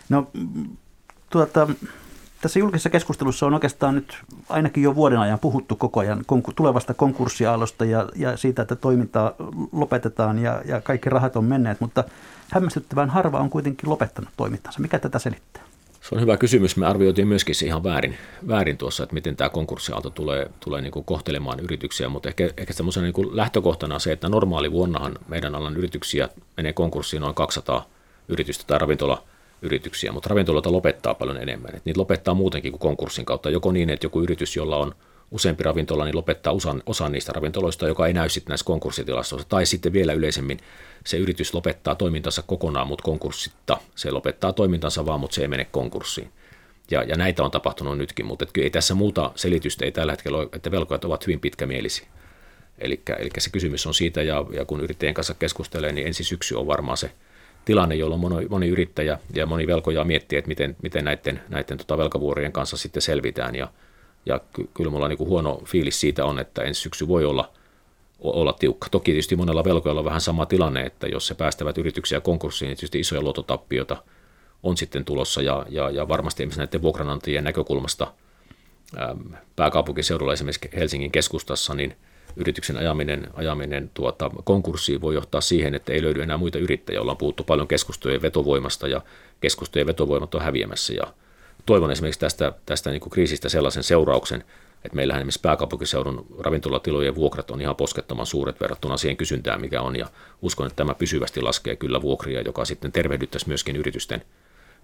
No, 0.09 0.31
tuota, 1.31 1.69
tässä 2.41 2.59
julkisessa 2.59 2.91
keskustelussa 2.91 3.47
on 3.47 3.55
oikeastaan 3.55 3.95
nyt 3.95 4.19
ainakin 4.49 4.83
jo 4.83 4.95
vuoden 4.95 5.19
ajan 5.19 5.39
puhuttu 5.39 5.77
koko 5.77 6.01
ajan 6.01 6.25
tulevasta 6.57 6.95
konkurssiaalosta 6.95 7.85
ja, 7.85 8.09
ja 8.17 8.37
siitä, 8.37 8.63
että 8.63 8.77
toimintaa 8.77 9.35
lopetetaan 9.73 10.39
ja, 10.39 10.63
ja 10.65 10.81
kaikki 10.81 11.11
rahat 11.11 11.37
on 11.37 11.45
menneet, 11.45 11.81
mutta 11.81 12.05
hämmästyttävän 12.51 13.11
harva 13.11 13.39
on 13.39 13.51
kuitenkin 13.51 13.91
lopettanut 13.91 14.31
toimintansa. 14.37 14.81
Mikä 14.81 14.99
tätä 14.99 15.19
selittää? 15.19 15.70
Se 16.01 16.15
on 16.15 16.21
hyvä 16.21 16.37
kysymys. 16.37 16.77
Me 16.77 16.87
arvioitiin 16.87 17.29
myöskin 17.29 17.55
se 17.55 17.67
ihan 17.67 17.85
väärin, 17.85 18.19
väärin 18.49 18.77
tuossa, 18.77 19.03
että 19.03 19.15
miten 19.15 19.37
tämä 19.37 19.51
konkurssiaalto 19.51 20.11
tulee, 20.11 20.51
tulee 20.61 20.81
niin 20.81 20.93
kuin 20.93 21.05
kohtelemaan 21.05 21.61
yrityksiä, 21.61 22.09
mutta 22.09 22.29
ehkä, 22.29 22.51
ehkä 22.57 22.73
semmoisena 22.73 23.05
niin 23.05 23.37
lähtökohtana 23.37 23.99
se, 23.99 24.13
että 24.13 24.29
normaali 24.29 24.73
vuonnahan 24.73 25.19
meidän 25.29 25.55
alan 25.55 25.77
yrityksiä 25.77 26.29
menee 26.57 26.73
konkurssiin 26.73 27.21
noin 27.21 27.35
200 27.35 27.89
yritystä 28.29 28.65
tai 28.67 28.79
ravintola 28.79 29.25
yrityksiä, 29.63 30.13
mutta 30.13 30.29
ravintoloita 30.29 30.73
lopettaa 30.73 31.15
paljon 31.15 31.37
enemmän. 31.37 31.77
Et 31.77 31.85
niitä 31.85 32.01
lopettaa 32.01 32.35
muutenkin 32.35 32.73
kuin 32.73 32.81
konkurssin 32.81 33.25
kautta. 33.25 33.51
Joko 33.51 33.73
niin, 33.73 33.91
että 33.91 34.07
joku 34.07 34.21
yritys, 34.21 34.57
jolla 34.57 34.77
on 34.77 34.95
useampi 35.31 35.63
ravintola, 35.63 36.05
niin 36.05 36.17
lopettaa 36.17 36.53
osan, 36.53 36.83
osan 36.87 37.13
niistä 37.13 37.33
ravintoloista, 37.33 37.89
joka 37.89 38.07
ei 38.07 38.13
näy 38.13 38.29
sitten 38.29 38.51
näissä 38.51 38.67
konkurssitilastoissa. 38.67 39.49
Tai 39.49 39.67
sitten 39.67 39.93
vielä 39.93 40.13
yleisemmin 40.13 40.59
se 41.07 41.17
yritys 41.17 41.55
lopettaa 41.55 41.95
toimintansa 41.95 42.43
kokonaan, 42.43 42.87
mutta 42.87 43.03
konkurssitta. 43.03 43.77
Se 43.95 44.11
lopettaa 44.11 44.53
toimintansa 44.53 45.07
vaan, 45.07 45.21
mutta 45.21 45.35
se 45.35 45.43
ei 45.43 45.49
mene 45.49 45.65
konkurssiin. 45.65 46.33
Ja, 46.91 47.03
ja 47.03 47.17
näitä 47.17 47.43
on 47.43 47.51
tapahtunut 47.51 47.99
nytkin, 47.99 48.27
mutta 48.27 48.45
et 48.45 48.51
ei 48.65 48.71
tässä 48.71 48.95
muuta 48.95 49.33
selitystä 49.35 49.85
ei 49.85 49.93
tällä 49.93 50.13
hetkellä 50.13 50.39
ole, 50.39 50.49
että 50.53 50.71
velkojat 50.71 51.05
ovat 51.05 51.27
hyvin 51.27 51.41
pitkämielisiä. 51.41 52.07
Eli, 52.79 53.01
eli 53.19 53.31
se 53.39 53.51
kysymys 53.51 53.87
on 53.87 53.95
siitä, 53.95 54.23
ja, 54.23 54.45
ja 54.53 54.65
kun 54.65 54.81
yrittäjien 54.81 55.15
kanssa 55.15 55.35
keskustelee, 55.35 55.93
niin 55.93 56.07
ensi 56.07 56.25
syksy 56.25 56.55
on 56.55 56.67
varmaan 56.67 56.97
se 56.97 57.11
tilanne, 57.65 57.95
jolloin 57.95 58.21
moni, 58.21 58.47
moni 58.49 58.69
yrittäjä 58.69 59.19
ja 59.35 59.47
moni 59.47 59.67
velkoja 59.67 60.05
miettii, 60.05 60.39
että 60.39 60.49
miten, 60.49 60.77
miten 60.83 61.05
näiden, 61.05 61.41
näiden 61.49 61.79
tota 61.79 61.99
velkavuorien 61.99 62.53
kanssa 62.53 62.77
sitten 62.77 63.03
selvitään. 63.03 63.55
Ja, 63.55 63.69
ja 64.27 64.41
ky, 64.53 64.69
kyllä 64.75 64.91
mulla 64.91 65.09
niin 65.09 65.19
huono 65.19 65.63
fiilis 65.67 66.01
siitä 66.01 66.25
on, 66.25 66.39
että 66.39 66.63
ensi 66.63 66.81
syksy 66.81 67.09
voi 67.09 67.25
olla, 67.25 67.53
olla 68.21 68.53
tiukka. 68.53 68.89
Toki 68.91 69.11
tietysti 69.11 69.37
monella 69.37 69.65
velkojalla 69.65 70.01
on 70.01 70.05
vähän 70.05 70.21
sama 70.21 70.47
tilanne, 70.47 70.83
että 70.83 71.07
jos 71.07 71.27
se 71.27 71.35
päästävät 71.35 71.79
yrityksiä 71.79 72.21
konkurssiin, 72.21 72.67
niin 72.67 72.77
tietysti 72.77 73.01
isoja 73.01 73.23
luottotappioita 73.23 74.03
on 74.63 74.77
sitten 74.77 75.05
tulossa. 75.05 75.43
Ja, 75.43 75.67
ja, 75.69 75.91
ja 75.91 76.09
varmasti 76.09 76.43
esimerkiksi 76.43 76.61
näiden 76.61 76.83
vuokranantajien 76.83 77.45
näkökulmasta 77.45 78.13
äm, 78.99 79.35
pääkaupunkiseudulla 79.57 80.33
esimerkiksi 80.33 80.71
Helsingin 80.77 81.13
keskustassa, 81.13 81.75
niin– 81.75 81.97
yrityksen 82.37 82.77
ajaminen, 82.77 83.29
ajaminen 83.35 83.91
tuota, 83.95 84.31
konkurssiin 84.45 85.01
voi 85.01 85.15
johtaa 85.15 85.41
siihen, 85.41 85.75
että 85.75 85.93
ei 85.93 86.03
löydy 86.03 86.23
enää 86.23 86.37
muita 86.37 86.59
yrittäjiä. 86.59 87.01
Ollaan 87.01 87.17
puhuttu 87.17 87.45
paljon 87.45 87.69
keskustojen 87.69 88.23
vetovoimasta 88.23 88.89
ja 88.89 89.01
keskustojen 89.41 89.87
vetovoimat 89.87 90.35
on 90.35 90.43
häviämässä. 90.43 90.93
Ja 90.93 91.15
toivon 91.71 91.91
esimerkiksi 91.91 92.21
tästä, 92.21 92.53
tästä 92.67 92.91
niin 92.91 93.01
kuin 93.01 93.11
kriisistä 93.11 93.49
sellaisen 93.49 93.83
seurauksen, 93.83 94.45
että 94.85 94.97
meillähän 94.97 95.21
esimerkiksi 95.21 95.41
pääkaupunkiseudun 95.41 96.27
ravintolatilojen 96.39 97.15
vuokrat 97.15 97.51
on 97.51 97.61
ihan 97.61 97.77
poskettoman 97.77 98.27
suuret 98.27 98.61
verrattuna 98.61 98.97
siihen 98.97 99.17
kysyntään, 99.17 99.61
mikä 99.61 99.83
on. 99.83 99.97
Ja 99.97 100.07
uskon, 100.43 100.67
että 100.67 100.77
tämä 100.77 100.95
pysyvästi 100.95 101.41
laskee 101.43 101.77
kyllä 101.77 102.03
vuokria, 102.03 102.41
joka 102.41 102.65
sitten 102.65 102.93
tervehdyttäisi 102.93 103.49
myöskin 103.49 103.77
yritysten, 103.77 104.23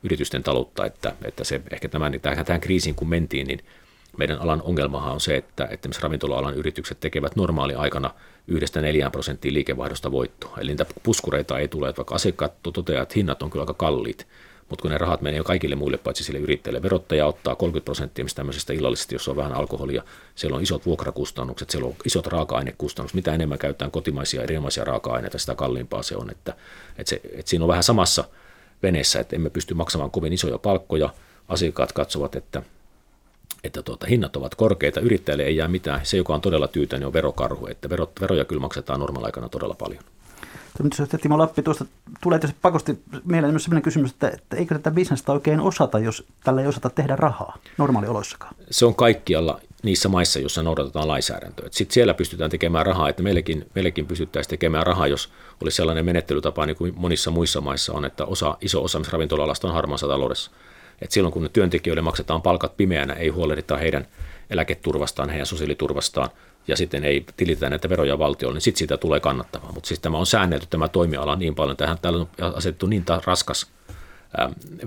yritysten 0.03 0.43
taloutta. 0.43 0.87
Että, 0.87 1.13
että 1.25 1.45
se, 1.45 1.61
ehkä 1.71 1.89
tämän, 1.89 2.21
tähän 2.23 2.61
kriisiin 2.61 2.95
kun 2.95 3.09
mentiin, 3.09 3.47
niin 3.47 3.61
meidän 4.19 4.39
alan 4.39 4.63
ongelmahan 4.63 5.13
on 5.13 5.21
se, 5.21 5.37
että, 5.37 5.69
että 5.71 5.89
ravintola-alan 6.01 6.55
yritykset 6.55 7.01
tekevät 7.01 7.37
normaali 7.37 7.75
aikana 7.75 8.11
yhdestä 8.47 8.81
neljään 8.81 9.13
prosenttia 9.13 9.53
liikevaihdosta 9.53 10.13
voittoa. 10.13 10.57
Eli 10.59 10.71
niitä 10.71 10.87
puskureita 11.03 11.59
ei 11.59 11.69
tule, 11.69 11.89
että 11.89 11.99
vaikka 11.99 12.15
asiakkaat 12.15 12.53
toteavat, 12.63 13.03
että 13.03 13.15
hinnat 13.17 13.43
on 13.43 13.51
kyllä 13.51 13.63
aika 13.63 13.75
kalliit, 13.75 14.27
mutta 14.69 14.83
kun 14.83 14.91
ne 14.91 14.99
rahat 14.99 15.21
menee 15.21 15.39
jo 15.39 15.45
kaikille 15.45 15.77
muille 15.77 15.99
paitsi 15.99 16.25
sille 16.25 16.39
yrittäjälle. 16.39 16.83
Verottaja 16.83 17.27
ottaa 17.27 17.57
30 17.57 17.85
prosenttia 17.85 18.25
mistä 18.25 18.37
tämmöisestä 18.37 18.73
illallisesta, 18.73 19.15
jos 19.15 19.29
on 19.29 19.37
vähän 19.37 19.53
alkoholia. 19.53 20.03
Siellä 20.35 20.57
on 20.57 20.63
isot 20.63 20.87
vuokrakustannukset, 20.87 21.71
siellä 21.71 21.89
on 21.89 21.95
isot 22.05 22.27
raaka-ainekustannukset. 22.27 23.15
Mitä 23.15 23.35
enemmän 23.35 23.59
käytetään 23.59 23.91
kotimaisia 23.91 24.43
erinomaisia 24.43 24.85
raaka-aineita, 24.85 25.39
sitä 25.39 25.55
kalliimpaa 25.55 26.03
se 26.03 26.17
on. 26.17 26.31
Että, 26.31 26.55
että, 26.99 27.11
se, 27.11 27.21
että 27.25 27.51
siinä 27.51 27.65
on 27.65 27.69
vähän 27.69 27.83
samassa 27.83 28.25
veneessä, 28.83 29.21
että 29.21 29.37
emme 29.37 29.51
pysty 29.51 29.75
maksamaan 29.75 30.11
kovin 30.11 30.33
isoja 30.33 30.59
palkkoja. 30.59 31.11
Asiakkaat 31.49 31.93
katsovat, 31.93 32.37
että 32.37 32.63
että 33.65 33.83
tuota, 33.83 34.07
hinnat 34.07 34.37
ovat 34.37 34.55
korkeita, 34.55 35.01
yrittäjälle 35.01 35.43
ei 35.43 35.57
jää 35.57 35.69
mitään. 35.69 36.01
Se, 36.07 36.17
joka 36.17 36.35
on 36.35 36.41
todella 36.41 36.69
tyytyväinen, 36.69 37.07
on 37.07 37.13
verokarhu, 37.13 37.67
että 37.67 37.91
verot, 37.91 38.21
veroja 38.21 38.45
kyllä 38.45 38.61
maksetaan 38.61 39.01
normaalaikana 39.01 39.49
todella 39.49 39.75
paljon. 39.75 40.05
Nyt 40.83 41.21
Timo 41.23 41.39
Lappi, 41.39 41.63
tuosta 41.63 41.85
tulee 42.23 42.39
tietysti 42.39 42.59
pakosti 42.63 42.99
mieleen 43.25 43.53
myös 43.53 43.65
sellainen 43.65 43.83
kysymys, 43.83 44.11
että, 44.11 44.29
että 44.29 44.57
eikö 44.57 44.75
tätä 44.75 44.91
bisnestä 44.91 45.33
oikein 45.33 45.61
osata, 45.61 45.99
jos 45.99 46.27
tällä 46.45 46.61
ei 46.61 46.67
osata 46.67 46.91
tehdä 46.91 47.17
rahaa 47.17 47.59
normaalioloissakaan? 47.79 48.55
Se 48.71 48.87
on 48.87 48.95
kaikkialla 48.95 49.61
niissä 49.83 50.09
maissa, 50.09 50.39
joissa 50.39 50.63
noudatetaan 50.63 51.09
lainsäädäntöä. 51.09 51.69
Sitten 51.71 51.95
siellä 51.95 52.15
pystytään 52.15 52.51
tekemään 52.51 52.87
rahaa, 52.87 53.09
että 53.09 53.23
meillekin, 53.23 53.67
meillekin 53.75 54.07
pystyttäisiin 54.07 54.51
tekemään 54.51 54.87
rahaa, 54.87 55.07
jos 55.07 55.33
olisi 55.63 55.77
sellainen 55.77 56.05
menettelytapa, 56.05 56.67
niin 56.67 56.77
kuin 56.77 56.93
monissa 56.97 57.31
muissa 57.31 57.61
maissa 57.61 57.93
on, 57.93 58.05
että 58.05 58.25
osa, 58.25 58.57
iso 58.61 58.85
osa 58.85 59.01
ravintola-alasta 59.11 59.69
on 59.69 59.75
harmaassa 59.75 60.09
taloudessa. 60.09 60.51
Et 61.03 61.13
silloin 61.13 61.33
kun 61.33 61.51
työntekijöille 61.53 62.03
maksetaan 62.03 62.43
palkat 62.43 62.77
pimeänä, 62.77 63.13
ei 63.13 63.29
huolehdita 63.29 63.77
heidän 63.77 64.07
eläketurvastaan, 64.51 65.31
heidän 65.31 65.47
sosiaaliturvastaan, 65.47 66.31
ja 66.69 66.77
sitten 66.77 67.05
ei 67.05 67.25
tilitä 67.37 67.71
näitä 67.71 67.89
veroja 67.89 68.19
valtiolle, 68.19 68.55
niin 68.55 68.63
sitten 68.63 68.79
siitä 68.79 68.97
tulee 68.97 69.21
kannattavaa. 69.21 69.73
Mutta 69.73 69.89
siis 69.89 70.01
tämä 70.01 70.19
on 70.19 70.27
säännelty 70.27 70.67
tämä 70.71 70.89
toimiala 70.89 71.37
niin 71.37 71.55
paljon, 71.55 71.77
tähän 71.77 71.99
täällä 72.03 72.19
on 72.19 72.55
asetettu 72.55 72.87
niin 72.87 73.05
raskas 73.25 73.67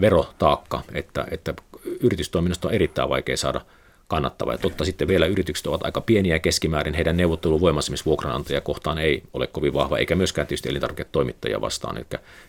verotaakka, 0.02 0.82
että, 0.94 1.26
että 1.32 1.54
yritystoiminnasta 2.00 2.68
on 2.68 2.74
erittäin 2.74 3.10
vaikea 3.10 3.38
saada 3.38 3.62
kannattavaa. 4.08 4.54
Ja 4.54 4.58
totta 4.58 4.86
sitten 4.86 5.08
vielä 5.08 5.26
yritykset 5.26 5.68
ovat 5.68 5.86
aika 5.86 6.02
pieniä 6.02 6.40
keskimäärin, 6.40 6.94
heidän 6.94 7.18
neuvotteluvoimansa 7.18 7.94
esimerkiksi 7.94 8.62
kohtaan 8.64 8.98
ei 8.98 9.24
ole 9.34 9.48
kovin 9.48 9.74
vahva, 9.74 9.98
eikä 9.98 10.16
myöskään 10.16 10.48
tietysti 10.48 10.70
elintarviketoimittajia 10.70 11.62
vastaan. 11.62 11.98
Eli 11.98 12.06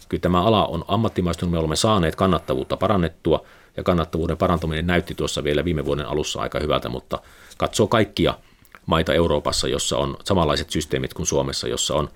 kyllä 0.09 0.21
tämä 0.21 0.43
ala 0.43 0.67
on 0.67 0.85
ammattimaistunut, 0.89 1.53
me 1.53 1.59
olemme 1.59 1.77
saaneet 1.77 2.17
kannattavuutta 2.17 2.77
parannettua, 2.77 3.45
ja 3.77 3.83
kannattavuuden 3.83 4.37
parantuminen 4.37 4.87
näytti 4.87 5.15
tuossa 5.15 5.45
vielä 5.45 5.65
viime 5.65 5.85
vuoden 5.85 6.07
alussa 6.07 6.41
aika 6.41 6.61
hyvältä, 6.61 6.89
mutta 6.89 7.19
katsoo 7.59 7.87
kaikkia 7.87 8.35
maita 8.91 9.15
Euroopassa, 9.15 9.69
jossa 9.69 9.99
on 9.99 10.17
samanlaiset 10.25 10.71
systeemit 10.71 11.15
kuin 11.15 11.27
Suomessa, 11.27 11.69
jossa 11.69 11.95
on 11.95 12.09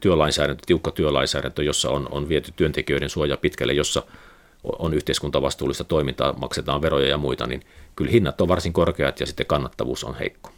työlainsäädäntö, 0.00 0.62
tiukka 0.66 0.90
työlainsäädäntö, 0.90 1.62
jossa 1.62 1.90
on, 1.90 2.08
on 2.10 2.28
viety 2.28 2.52
työntekijöiden 2.56 3.10
suoja 3.10 3.36
pitkälle, 3.36 3.72
jossa 3.72 4.02
on 4.78 4.94
yhteiskuntavastuullista 4.94 5.84
toimintaa, 5.84 6.32
maksetaan 6.32 6.82
veroja 6.82 7.08
ja 7.08 7.18
muita, 7.18 7.46
niin 7.46 7.62
kyllä 7.96 8.10
hinnat 8.10 8.40
on 8.40 8.48
varsin 8.48 8.72
korkeat 8.72 9.20
ja 9.20 9.26
sitten 9.26 9.46
kannattavuus 9.46 10.04
on 10.04 10.14
heikko. 10.14 10.50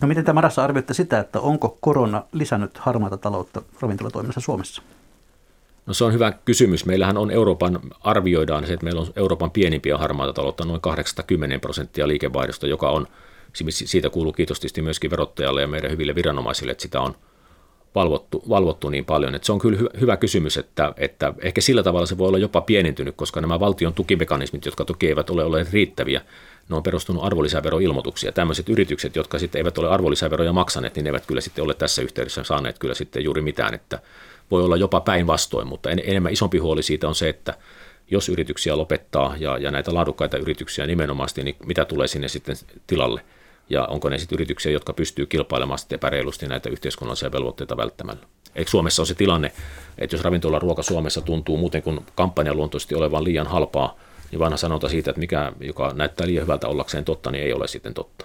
No 0.00 0.08
miten 0.08 0.24
tämä 0.24 0.34
Marassa 0.34 0.64
arvioitte 0.64 0.94
sitä, 0.94 1.18
että 1.18 1.40
onko 1.40 1.78
korona 1.80 2.22
lisännyt 2.32 2.78
harmaata 2.78 3.16
taloutta 3.16 3.62
ravintolatoiminnassa 3.80 4.40
Suomessa? 4.40 4.82
No 5.86 5.94
se 5.94 6.04
on 6.04 6.12
hyvä 6.12 6.32
kysymys. 6.44 6.86
Meillähän 6.86 7.16
on 7.16 7.30
Euroopan, 7.30 7.80
arvioidaan 8.00 8.66
se, 8.66 8.72
että 8.72 8.84
meillä 8.84 9.00
on 9.00 9.12
Euroopan 9.16 9.50
pienimpiä 9.50 9.98
harmaata 9.98 10.32
taloutta, 10.32 10.64
noin 10.64 10.80
80 10.80 11.58
prosenttia 11.58 12.08
liikevaihdosta, 12.08 12.66
joka 12.66 12.90
on, 12.90 13.06
siitä 13.70 14.10
kuuluu 14.10 14.32
kiitos 14.32 14.60
tietysti 14.60 14.82
myöskin 14.82 15.10
verottajalle 15.10 15.60
ja 15.60 15.66
meidän 15.66 15.90
hyville 15.90 16.14
viranomaisille, 16.14 16.72
että 16.72 16.82
sitä 16.82 17.00
on 17.00 17.14
valvottu, 17.94 18.42
valvottu 18.48 18.90
niin 18.90 19.04
paljon. 19.04 19.34
Että 19.34 19.46
se 19.46 19.52
on 19.52 19.58
kyllä 19.58 19.78
hy- 19.78 20.00
hyvä 20.00 20.16
kysymys, 20.16 20.56
että, 20.56 20.92
että 20.96 21.34
ehkä 21.42 21.60
sillä 21.60 21.82
tavalla 21.82 22.06
se 22.06 22.18
voi 22.18 22.28
olla 22.28 22.38
jopa 22.38 22.60
pienentynyt, 22.60 23.16
koska 23.16 23.40
nämä 23.40 23.60
valtion 23.60 23.94
tukimekanismit, 23.94 24.64
jotka 24.64 24.84
toki 24.84 25.08
eivät 25.08 25.30
ole 25.30 25.44
olleet 25.44 25.72
riittäviä, 25.72 26.20
ne 26.68 26.76
on 26.76 26.82
perustunut 26.82 27.24
arvonlisäveroilmoituksiin. 27.24 28.34
Tämmöiset 28.34 28.68
yritykset, 28.68 29.16
jotka 29.16 29.38
sitten 29.38 29.58
eivät 29.58 29.78
ole 29.78 29.88
arvonlisäveroja 29.88 30.52
maksaneet, 30.52 30.94
niin 30.96 31.04
ne 31.04 31.08
eivät 31.08 31.26
kyllä 31.26 31.40
sitten 31.40 31.64
ole 31.64 31.74
tässä 31.74 32.02
yhteydessä 32.02 32.44
saaneet 32.44 32.78
kyllä 32.78 32.94
sitten 32.94 33.24
juuri 33.24 33.42
mitään, 33.42 33.74
että 33.74 33.98
voi 34.50 34.64
olla 34.64 34.76
jopa 34.76 35.00
päinvastoin, 35.00 35.66
mutta 35.66 35.90
en, 35.90 36.00
enemmän 36.04 36.32
isompi 36.32 36.58
huoli 36.58 36.82
siitä 36.82 37.08
on 37.08 37.14
se, 37.14 37.28
että 37.28 37.54
jos 38.10 38.28
yrityksiä 38.28 38.76
lopettaa 38.76 39.34
ja, 39.38 39.58
ja 39.58 39.70
näitä 39.70 39.94
laadukkaita 39.94 40.36
yrityksiä 40.36 40.86
nimenomaan, 40.86 41.28
niin 41.36 41.56
mitä 41.66 41.84
tulee 41.84 42.06
sinne 42.06 42.28
sitten 42.28 42.56
tilalle– 42.86 43.20
ja 43.70 43.84
onko 43.84 44.08
ne 44.08 44.18
sitten 44.18 44.36
yrityksiä, 44.36 44.72
jotka 44.72 44.92
pystyy 44.92 45.26
kilpailemaan 45.26 45.78
sitten 45.78 45.96
epäreilusti 45.96 46.46
näitä 46.46 46.68
yhteiskunnallisia 46.68 47.32
velvoitteita 47.32 47.76
välttämällä. 47.76 48.22
Eikö 48.54 48.70
Suomessa 48.70 49.02
on 49.02 49.06
se 49.06 49.14
tilanne, 49.14 49.52
että 49.98 50.16
jos 50.16 50.24
ravintola 50.24 50.58
ruoka 50.58 50.82
Suomessa 50.82 51.20
tuntuu 51.20 51.56
muuten 51.56 51.82
kuin 51.82 52.00
kampanjaluontoisesti 52.14 52.94
olevan 52.94 53.24
liian 53.24 53.46
halpaa, 53.46 53.96
niin 54.30 54.38
vanha 54.38 54.56
sanonta 54.56 54.88
siitä, 54.88 55.10
että 55.10 55.20
mikä, 55.20 55.52
joka 55.60 55.92
näyttää 55.94 56.26
liian 56.26 56.42
hyvältä 56.42 56.68
ollakseen 56.68 57.04
totta, 57.04 57.30
niin 57.30 57.44
ei 57.44 57.52
ole 57.52 57.68
sitten 57.68 57.94
totta. 57.94 58.24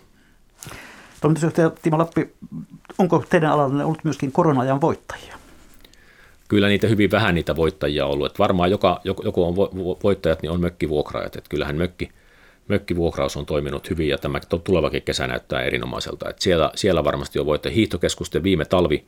Toimitusjohtaja 1.21 1.69
Timo 1.69 1.97
Lappi, 1.97 2.33
onko 2.97 3.23
teidän 3.29 3.51
alallanne 3.51 3.85
ollut 3.85 4.03
myöskin 4.03 4.31
korona-ajan 4.31 4.81
voittajia? 4.81 5.37
Kyllä 6.47 6.67
niitä 6.67 6.87
hyvin 6.87 7.11
vähän 7.11 7.35
niitä 7.35 7.55
voittajia 7.55 8.05
on 8.05 8.11
ollut. 8.11 8.25
Että 8.25 8.39
varmaan 8.39 8.71
joka, 8.71 9.01
joku 9.03 9.43
on 9.43 9.55
voittajat, 10.03 10.41
niin 10.41 10.51
on 10.51 10.61
mökkivuokraajat. 10.61 11.35
Että 11.35 11.49
kyllähän 11.49 11.77
mökki, 11.77 12.09
mökkivuokraus 12.67 13.37
on 13.37 13.45
toiminut 13.45 13.89
hyvin 13.89 14.07
ja 14.07 14.17
tämä 14.17 14.39
tulevakin 14.63 15.01
kesä 15.01 15.27
näyttää 15.27 15.61
erinomaiselta. 15.61 16.29
Että 16.29 16.43
siellä, 16.43 16.71
siellä 16.75 17.03
varmasti 17.03 17.39
on 17.39 17.45
voitte. 17.45 17.73
Hiihtokeskusten 17.73 18.43
viime 18.43 18.65
talvi 18.65 19.05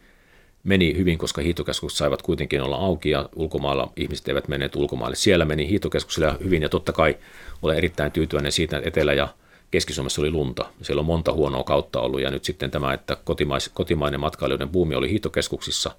meni 0.64 0.98
hyvin, 0.98 1.18
koska 1.18 1.42
hiihtokeskukset 1.42 1.98
saivat 1.98 2.22
kuitenkin 2.22 2.62
olla 2.62 2.76
auki 2.76 3.10
ja 3.10 3.30
ulkomailla 3.36 3.92
ihmiset 3.96 4.28
eivät 4.28 4.48
menneet 4.48 4.76
ulkomaille. 4.76 5.16
Siellä 5.16 5.46
meni 5.46 5.70
hiihtokeskuksilla 5.70 6.36
hyvin 6.44 6.62
ja 6.62 6.70
totta 6.70 6.94
kai 6.94 7.18
olen 7.62 7.78
erittäin 7.78 8.12
tyytyväinen 8.12 8.52
siitä, 8.52 8.78
että 8.78 8.88
Etelä- 8.88 9.14
ja 9.14 9.28
Keski-Suomessa 9.72 10.22
oli 10.22 10.32
lunta. 10.32 10.66
Siellä 10.82 11.00
on 11.00 11.06
monta 11.06 11.34
huonoa 11.34 11.64
kautta 11.64 12.02
ollut 12.02 12.22
ja 12.22 12.32
nyt 12.32 12.44
sitten 12.44 12.72
tämä, 12.72 12.94
että 12.94 13.18
kotimais, 13.24 13.70
kotimainen 13.74 14.20
matkailijoiden 14.20 14.70
buumi 14.70 14.96
oli 14.96 15.10
hiihtokeskuksissa, 15.10 15.92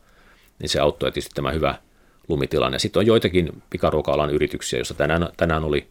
niin 0.58 0.68
se 0.68 0.80
auttoi 0.80 1.12
tietysti 1.12 1.34
tämä 1.34 1.50
hyvä 1.52 1.74
lumitilanne. 2.28 2.78
Sitten 2.78 3.00
on 3.00 3.06
joitakin 3.06 3.62
pikaruoka-alan 3.70 4.30
yrityksiä, 4.30 4.78
joissa 4.78 4.94
tänään, 4.94 5.28
tänään 5.36 5.64
oli 5.64 5.86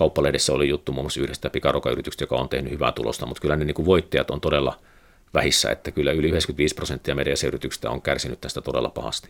Kauppalehdessä 0.00 0.52
oli 0.52 0.68
juttu 0.68 0.92
muun 0.92 1.04
muassa 1.04 1.20
yhdestä 1.20 1.50
pikarokayrityksestä, 1.50 2.22
joka 2.22 2.36
on 2.36 2.48
tehnyt 2.48 2.72
hyvää 2.72 2.92
tulosta, 2.92 3.26
mutta 3.26 3.40
kyllä 3.40 3.56
ne 3.56 3.64
niin 3.64 3.74
kuin 3.74 3.86
voittajat 3.86 4.30
on 4.30 4.40
todella 4.40 4.76
vähissä, 5.34 5.70
että 5.70 5.90
kyllä 5.90 6.12
yli 6.12 6.28
95 6.28 6.74
prosenttia 6.74 7.14
mediaseyrityksistä 7.14 7.90
on 7.90 8.02
kärsinyt 8.02 8.40
tästä 8.40 8.60
todella 8.60 8.88
pahasti. 8.88 9.28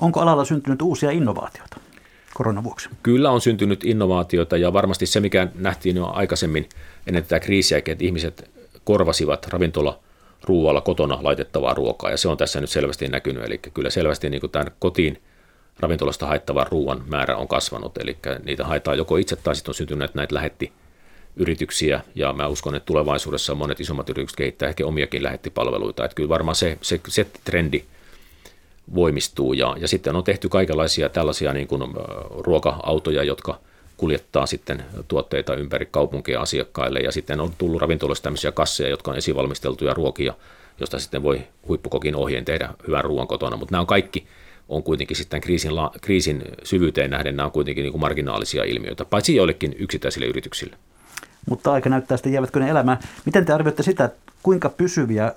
Onko 0.00 0.20
alalla 0.20 0.44
syntynyt 0.44 0.82
uusia 0.82 1.10
innovaatioita 1.10 1.76
koronan 2.34 2.64
vuoksi? 2.64 2.88
Kyllä 3.02 3.30
on 3.30 3.40
syntynyt 3.40 3.84
innovaatioita 3.84 4.56
ja 4.56 4.72
varmasti 4.72 5.06
se, 5.06 5.20
mikä 5.20 5.48
nähtiin 5.54 5.96
jo 5.96 6.06
aikaisemmin 6.06 6.68
ennen 7.06 7.22
tätä 7.22 7.40
kriisiä, 7.40 7.78
että 7.78 8.04
ihmiset 8.04 8.50
korvasivat 8.84 9.46
ravintola 9.46 9.98
ruoalla 10.44 10.80
kotona 10.80 11.18
laitettavaa 11.22 11.74
ruokaa 11.74 12.10
ja 12.10 12.16
se 12.16 12.28
on 12.28 12.36
tässä 12.36 12.60
nyt 12.60 12.70
selvästi 12.70 13.08
näkynyt, 13.08 13.44
eli 13.44 13.58
kyllä 13.58 13.90
selvästi 13.90 14.30
niin 14.30 14.40
kuin 14.40 14.50
tämän 14.50 14.70
kotiin 14.78 15.22
ravintolasta 15.80 16.26
haettavan 16.26 16.66
ruoan 16.70 17.02
määrä 17.06 17.36
on 17.36 17.48
kasvanut, 17.48 17.98
eli 17.98 18.16
niitä 18.44 18.64
haetaan 18.64 18.98
joko 18.98 19.16
itse 19.16 19.36
tai 19.36 19.56
sitten 19.56 19.70
on 19.70 19.74
syntynyt 19.74 20.14
näitä 20.14 20.34
lähetti 20.34 20.72
yrityksiä, 21.36 22.00
ja 22.14 22.32
mä 22.32 22.46
uskon, 22.46 22.74
että 22.74 22.86
tulevaisuudessa 22.86 23.54
monet 23.54 23.80
isommat 23.80 24.08
yritykset 24.08 24.36
kehittää 24.36 24.68
ehkä 24.68 24.86
omiakin 24.86 25.22
lähettipalveluita, 25.22 26.04
että 26.04 26.14
kyllä 26.14 26.28
varmaan 26.28 26.54
se, 26.54 26.78
se, 26.82 27.00
se 27.08 27.26
trendi 27.44 27.84
voimistuu, 28.94 29.52
ja, 29.52 29.76
ja 29.80 29.88
sitten 29.88 30.16
on 30.16 30.24
tehty 30.24 30.48
kaikenlaisia 30.48 31.08
tällaisia 31.08 31.52
niin 31.52 31.66
kuin, 31.66 31.82
ruoka-autoja, 32.38 33.22
jotka 33.22 33.58
kuljettaa 33.96 34.46
sitten 34.46 34.84
tuotteita 35.08 35.54
ympäri 35.54 35.88
kaupunkia 35.90 36.40
asiakkaille, 36.40 36.98
ja 36.98 37.12
sitten 37.12 37.40
on 37.40 37.52
tullut 37.58 37.80
ravintoloissa 37.80 38.24
tämmöisiä 38.24 38.52
kasseja, 38.52 38.90
jotka 38.90 39.10
on 39.10 39.16
esivalmisteltuja 39.16 39.94
ruokia, 39.94 40.34
josta 40.80 40.98
sitten 40.98 41.22
voi 41.22 41.42
huippukokin 41.68 42.16
ohjeen 42.16 42.44
tehdä 42.44 42.68
hyvän 42.86 43.04
ruoan 43.04 43.26
kotona, 43.28 43.56
mutta 43.56 43.72
nämä 43.72 43.80
on 43.80 43.86
kaikki 43.86 44.26
on 44.70 44.82
kuitenkin 44.82 45.16
sitten 45.16 45.40
kriisin, 45.40 45.76
la, 45.76 45.92
kriisin 46.00 46.42
syvyyteen 46.62 47.10
nähden 47.10 47.36
nämä 47.36 47.46
on 47.46 47.52
kuitenkin 47.52 47.82
niin 47.82 47.92
kuin 47.92 48.00
marginaalisia 48.00 48.64
ilmiöitä, 48.64 49.04
paitsi 49.04 49.36
joillekin 49.36 49.76
yksittäisille 49.78 50.26
yrityksille. 50.26 50.76
Mutta 51.48 51.72
aika 51.72 51.88
näyttää 51.88 52.16
sitten, 52.16 52.32
jäävätkö 52.32 52.60
ne 52.60 52.70
elämään. 52.70 52.98
Miten 53.24 53.44
te 53.44 53.52
arvioitte 53.52 53.82
sitä, 53.82 54.10
kuinka 54.42 54.68
pysyviä 54.68 55.32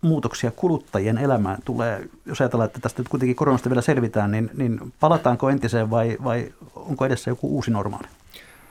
muutoksia 0.00 0.50
kuluttajien 0.50 1.18
elämään 1.18 1.58
tulee, 1.64 2.08
jos 2.26 2.40
ajatellaan, 2.40 2.66
että 2.66 2.80
tästä 2.80 3.02
nyt 3.02 3.08
kuitenkin 3.08 3.36
koronasta 3.36 3.70
vielä 3.70 3.82
selvitään, 3.82 4.30
niin, 4.30 4.50
niin 4.54 4.92
palataanko 5.00 5.50
entiseen 5.50 5.90
vai, 5.90 6.16
vai 6.24 6.52
onko 6.74 7.06
edessä 7.06 7.30
joku 7.30 7.48
uusi 7.48 7.70
normaali? 7.70 8.06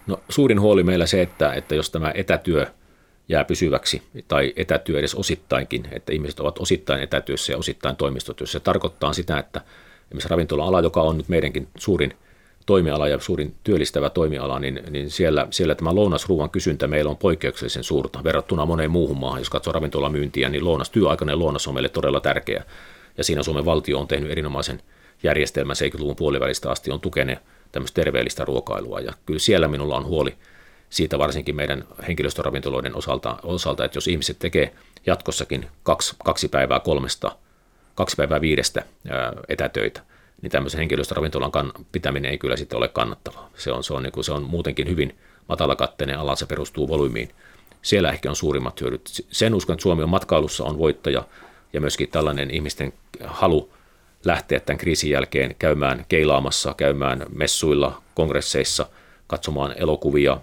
No, 0.08 0.20
suurin 0.30 0.62
huoli 0.62 0.84
meillä 0.84 1.06
se, 1.06 1.22
että, 1.22 1.54
että 1.54 1.76
jos 1.76 1.90
tämä 1.90 2.12
etätyö 2.16 2.68
jää 3.30 3.44
pysyväksi 3.44 4.02
tai 4.28 4.54
etätyö 4.56 5.00
edes 5.00 5.16
osittainkin, 5.16 5.88
että 5.92 6.14
ihmiset 6.14 6.40
ovat 6.40 6.60
osittain 6.60 7.02
etätyössä 7.02 7.54
ja 7.54 7.58
osittain 7.58 7.96
toimistotyössä. 7.96 8.60
Se 8.60 8.64
tarkoittaa 8.64 9.14
sitä, 9.14 9.40
että 9.40 9.62
esimerkiksi 10.06 10.30
ravintola-ala, 10.30 10.82
joka 10.82 11.02
on 11.02 11.18
nyt 11.18 11.30
meidänkin 11.30 11.68
suurin 11.78 12.14
toimiala 12.66 13.08
ja 13.08 13.20
suurin 13.20 13.56
työllistävä 13.64 14.10
toimiala, 14.10 14.60
niin, 14.60 14.84
niin 14.90 15.10
siellä, 15.10 15.48
siellä 15.52 15.76
tämä 15.76 15.96
lounasruuan 15.96 16.50
kysyntä 16.50 16.88
meillä 16.88 17.12
on 17.12 17.18
poikkeuksellisen 17.18 17.84
suurta 17.84 18.24
verrattuna 18.24 18.66
moneen 18.66 18.92
muuhun 18.92 19.18
maahan. 19.18 19.42
Jos 19.42 19.50
katsoo 19.50 19.74
ravintolamyyntiä, 19.74 20.50
niin 20.50 20.66
lounas, 20.66 20.90
työaikainen 20.90 21.40
lounas 21.40 21.68
on 21.68 21.74
meille 21.74 21.90
todella 21.90 22.20
tärkeä. 22.20 22.64
Ja 23.18 23.24
siinä 23.24 23.44
Suomen 23.44 23.66
valtio 23.66 24.00
on 24.00 24.08
tehnyt 24.08 24.32
erinomaisen 24.32 24.82
järjestelmän 25.24 25.76
70-luvun 25.76 26.16
puolivälistä 26.16 26.72
asti, 26.72 26.92
on 26.92 27.00
tukenut 27.00 27.40
tämmöistä 27.72 28.02
terveellistä 28.02 28.46
ruokailua. 28.46 29.00
Ja 29.00 29.14
kyllä 29.26 29.40
siellä 29.40 29.68
minulla 29.68 29.98
on 29.98 30.06
huoli 30.06 30.36
siitä 30.90 31.20
varsinkin 31.20 31.56
meidän 31.56 31.86
henkilöstöravintoloiden 32.08 32.96
osalta, 32.96 33.38
osalta 33.44 33.86
että 33.86 33.98
jos 33.98 34.08
ihmiset 34.08 34.40
tekee 34.40 34.74
jatkossakin 35.06 35.68
kaksi, 35.84 36.16
kaksi 36.24 36.48
päivää 36.48 36.80
kolmesta, 36.80 37.32
kaksi 37.96 38.16
päivää 38.16 38.42
viidestä 38.42 38.84
etätöitä, 39.50 40.02
niin 40.42 40.52
tämmöisen 40.52 40.78
henkilöstöravintolan 40.78 41.72
pitäminen 41.92 42.32
ei 42.32 42.38
kyllä 42.38 42.58
sitten 42.58 42.78
ole 42.78 42.88
kannattavaa. 42.88 43.50
Se 43.58 43.72
on, 43.72 43.84
se 43.84 43.94
on, 43.94 44.04
niin 44.04 44.14
kuin, 44.14 44.24
se 44.24 44.32
on 44.32 44.44
muutenkin 44.44 44.90
hyvin 44.90 45.16
matalakatteinen 45.50 46.20
ala, 46.20 46.36
se 46.36 46.46
perustuu 46.46 46.88
volyymiin. 46.88 47.30
Siellä 47.82 48.10
ehkä 48.10 48.30
on 48.30 48.36
suurimmat 48.36 48.82
hyödyt. 48.82 49.10
Sen 49.32 49.56
uskon, 49.56 49.74
että 49.74 49.84
Suomi 49.84 50.04
on 50.04 50.10
matkailussa 50.10 50.64
on 50.64 50.78
voittaja 50.78 51.24
ja 51.74 51.82
myöskin 51.82 52.10
tällainen 52.10 52.52
ihmisten 52.52 52.94
halu 53.26 53.74
lähteä 54.26 54.60
tämän 54.60 54.78
kriisin 54.78 55.10
jälkeen 55.10 55.56
käymään 55.60 56.06
keilaamassa, 56.10 56.74
käymään 56.78 57.26
messuilla, 57.36 58.02
kongresseissa, 58.16 58.88
katsomaan 59.28 59.74
elokuvia, 59.78 60.38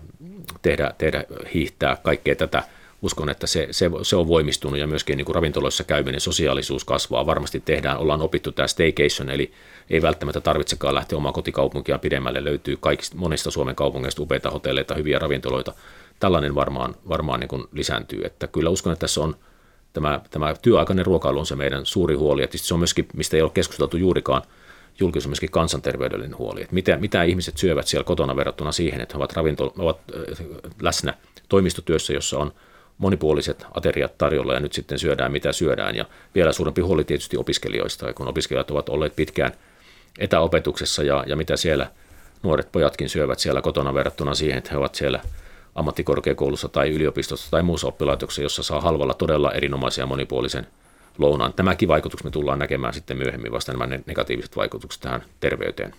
tehdä, 0.63 0.95
tehdä 0.99 1.25
hiihtää, 1.55 1.97
kaikkea 2.03 2.35
tätä. 2.35 2.63
Uskon, 3.03 3.29
että 3.29 3.47
se, 3.47 3.69
se, 3.71 3.91
se 4.03 4.17
on 4.17 4.29
voimistunut 4.29 4.79
ja 4.79 4.87
myöskin 4.87 5.17
niin 5.17 5.25
kuin 5.25 5.35
ravintoloissa 5.35 5.85
käyminen, 5.85 6.21
sosiaalisuus 6.21 6.85
kasvaa. 6.85 7.27
Varmasti 7.27 7.61
tehdään, 7.61 7.99
ollaan 7.99 8.23
opittu 8.23 8.53
tämä 8.53 8.67
staycation, 8.67 9.31
eli 9.31 9.53
ei 9.91 10.03
välttämättä 10.03 10.41
tarvitsekaan 10.41 10.95
lähteä 10.95 11.19
omaa 11.19 11.33
kotikaupunkia 11.33 11.99
pidemmälle. 11.99 12.45
Löytyy 12.45 12.77
kaikista, 12.81 13.17
monista 13.17 13.51
Suomen 13.51 13.75
kaupungeista 13.75 14.23
upeita 14.23 14.51
hotelleita, 14.51 14.95
hyviä 14.95 15.19
ravintoloita. 15.19 15.75
Tällainen 16.21 16.55
varmaan, 16.55 16.95
varmaan 17.09 17.41
niin 17.41 17.49
kuin 17.49 17.65
lisääntyy. 17.73 18.23
Että 18.25 18.47
kyllä 18.47 18.71
uskon, 18.71 18.93
että 18.93 19.01
tässä 19.01 19.21
on 19.21 19.37
tämä, 19.93 20.21
tämä 20.31 20.55
työaikainen 20.63 21.07
ruokailu 21.07 21.39
on 21.39 21.47
se 21.47 21.57
meidän 21.57 21.87
suuri 21.87 22.15
huoli. 22.15 22.43
Ja 22.43 22.49
se 22.55 22.75
on 22.75 22.81
myöskin, 22.81 23.09
mistä 23.15 23.37
ei 23.37 23.43
ole 23.43 23.51
keskusteltu 23.55 23.97
juurikaan, 23.97 24.43
julkisuus 25.01 25.29
myöskin 25.29 25.51
kansanterveydellinen 25.51 26.39
huoli. 26.39 26.63
Että 26.63 26.75
mitä, 26.75 26.97
mitä 26.97 27.23
ihmiset 27.23 27.59
syövät 27.59 27.87
siellä 27.87 28.05
kotona 28.05 28.37
verrattuna 28.37 28.73
siihen, 28.73 29.01
että 29.01 29.15
he 29.15 29.17
ovat, 29.17 29.33
ravinto, 29.33 29.73
ovat 29.79 29.99
läsnä 30.81 31.15
toimistotyössä, 31.49 32.13
jossa 32.13 32.39
on 32.39 32.53
monipuoliset 32.99 33.67
ateriat 33.75 34.19
tarjolla 34.19 34.55
ja 34.55 34.61
nyt 34.61 34.73
sitten 34.73 34.99
syödään 34.99 35.33
mitä 35.33 35.53
syödään. 35.53 35.97
Ja 35.97 36.05
vielä 36.35 36.53
suurempi 36.53 36.81
huoli 36.81 37.05
tietysti 37.05 37.37
opiskelijoista, 37.37 38.13
kun 38.13 38.29
opiskelijat 38.29 38.71
ovat 38.71 38.89
olleet 38.89 39.17
pitkään 39.17 39.53
etäopetuksessa 40.19 41.03
ja, 41.03 41.25
ja 41.27 41.37
mitä 41.37 41.57
siellä 41.57 41.91
nuoret 42.43 42.73
pojatkin 42.73 43.09
syövät 43.09 43.39
siellä 43.39 43.63
kotona 43.63 43.95
verrattuna 43.95 44.35
siihen, 44.35 44.59
että 44.59 44.71
he 44.71 44.77
ovat 44.77 44.95
siellä 44.95 45.21
ammattikorkeakoulussa 45.75 46.69
tai 46.69 46.91
yliopistossa 46.91 47.51
tai 47.51 47.63
muussa 47.63 47.87
oppilaitoksessa, 47.87 48.43
jossa 48.43 48.63
saa 48.63 48.81
halvalla 48.81 49.15
todella 49.15 49.53
erinomaisia 49.53 50.07
monipuolisen 50.07 50.67
lounaan. 51.19 51.53
Tämäkin 51.53 51.89
vaikutus 51.89 52.25
me 52.25 52.31
tullaan 52.31 52.59
näkemään 52.59 52.95
sitten 52.95 53.17
myöhemmin 53.17 53.53
vasta 53.53 53.73
nämä 53.73 53.99
negatiiviset 54.07 54.57
vaikutukset 54.57 55.03
tähän 55.03 55.25
terveyteen. 55.41 55.95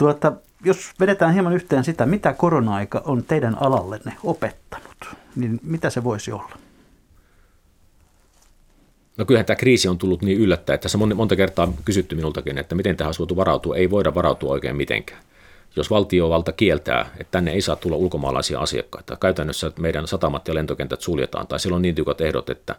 Tuota, 0.00 0.32
jos 0.64 0.90
vedetään 1.00 1.32
hieman 1.32 1.52
yhteen 1.52 1.84
sitä, 1.84 2.06
mitä 2.06 2.32
korona-aika 2.32 3.02
on 3.04 3.24
teidän 3.24 3.56
alallenne 3.62 4.16
opettanut, 4.24 4.96
niin 5.36 5.60
mitä 5.62 5.90
se 5.90 6.04
voisi 6.04 6.32
olla? 6.32 6.58
No 9.16 9.24
kyllähän 9.24 9.46
tämä 9.46 9.56
kriisi 9.56 9.88
on 9.88 9.98
tullut 9.98 10.22
niin 10.22 10.38
yllättäen, 10.38 10.74
että 10.74 10.82
tässä 10.82 10.98
on 10.98 11.16
monta 11.16 11.36
kertaa 11.36 11.72
kysytty 11.84 12.14
minultakin, 12.14 12.58
että 12.58 12.74
miten 12.74 12.96
tähän 12.96 13.08
olisi 13.08 13.18
voitu 13.18 13.36
varautua. 13.36 13.76
Ei 13.76 13.90
voida 13.90 14.14
varautua 14.14 14.52
oikein 14.52 14.76
mitenkään. 14.76 15.22
Jos 15.76 15.90
valtiovalta 15.90 16.52
kieltää, 16.52 17.00
että 17.18 17.30
tänne 17.30 17.52
ei 17.52 17.60
saa 17.60 17.76
tulla 17.76 17.96
ulkomaalaisia 17.96 18.60
asiakkaita, 18.60 19.16
käytännössä 19.16 19.72
meidän 19.78 20.06
satamat 20.06 20.48
ja 20.48 20.54
lentokentät 20.54 21.00
suljetaan, 21.00 21.46
tai 21.46 21.60
silloin 21.60 21.78
on 21.78 21.82
niin 21.82 21.94
tiukat 21.94 22.20
ehdot, 22.20 22.50
että, 22.50 22.74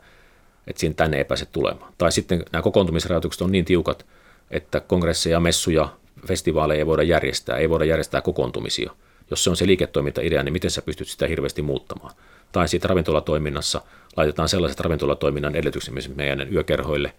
että 0.67 0.79
siinä 0.79 0.95
tänne 0.95 1.17
ei 1.17 1.23
pääse 1.23 1.45
tulemaan. 1.45 1.93
Tai 1.97 2.11
sitten 2.11 2.43
nämä 2.51 2.61
kokoontumisrajoitukset 2.61 3.41
on 3.41 3.51
niin 3.51 3.65
tiukat, 3.65 4.05
että 4.51 4.79
kongresseja, 4.79 5.39
messuja, 5.39 6.00
festivaaleja 6.27 6.79
ei 6.79 6.85
voida 6.85 7.03
järjestää, 7.03 7.57
ei 7.57 7.69
voida 7.69 7.85
järjestää 7.85 8.21
kokoontumisia. 8.21 8.91
Jos 9.29 9.43
se 9.43 9.49
on 9.49 9.55
se 9.55 9.67
liiketoiminta-idea, 9.67 10.43
niin 10.43 10.53
miten 10.53 10.71
sä 10.71 10.81
pystyt 10.81 11.07
sitä 11.07 11.27
hirveästi 11.27 11.61
muuttamaan? 11.61 12.15
Tai 12.51 12.67
sitten 12.67 12.89
ravintolatoiminnassa 12.89 13.81
laitetaan 14.17 14.49
sellaiset 14.49 14.79
ravintolatoiminnan 14.79 15.55
edellytykset 15.55 16.15
meidän 16.15 16.53
yökerhoille, 16.53 17.13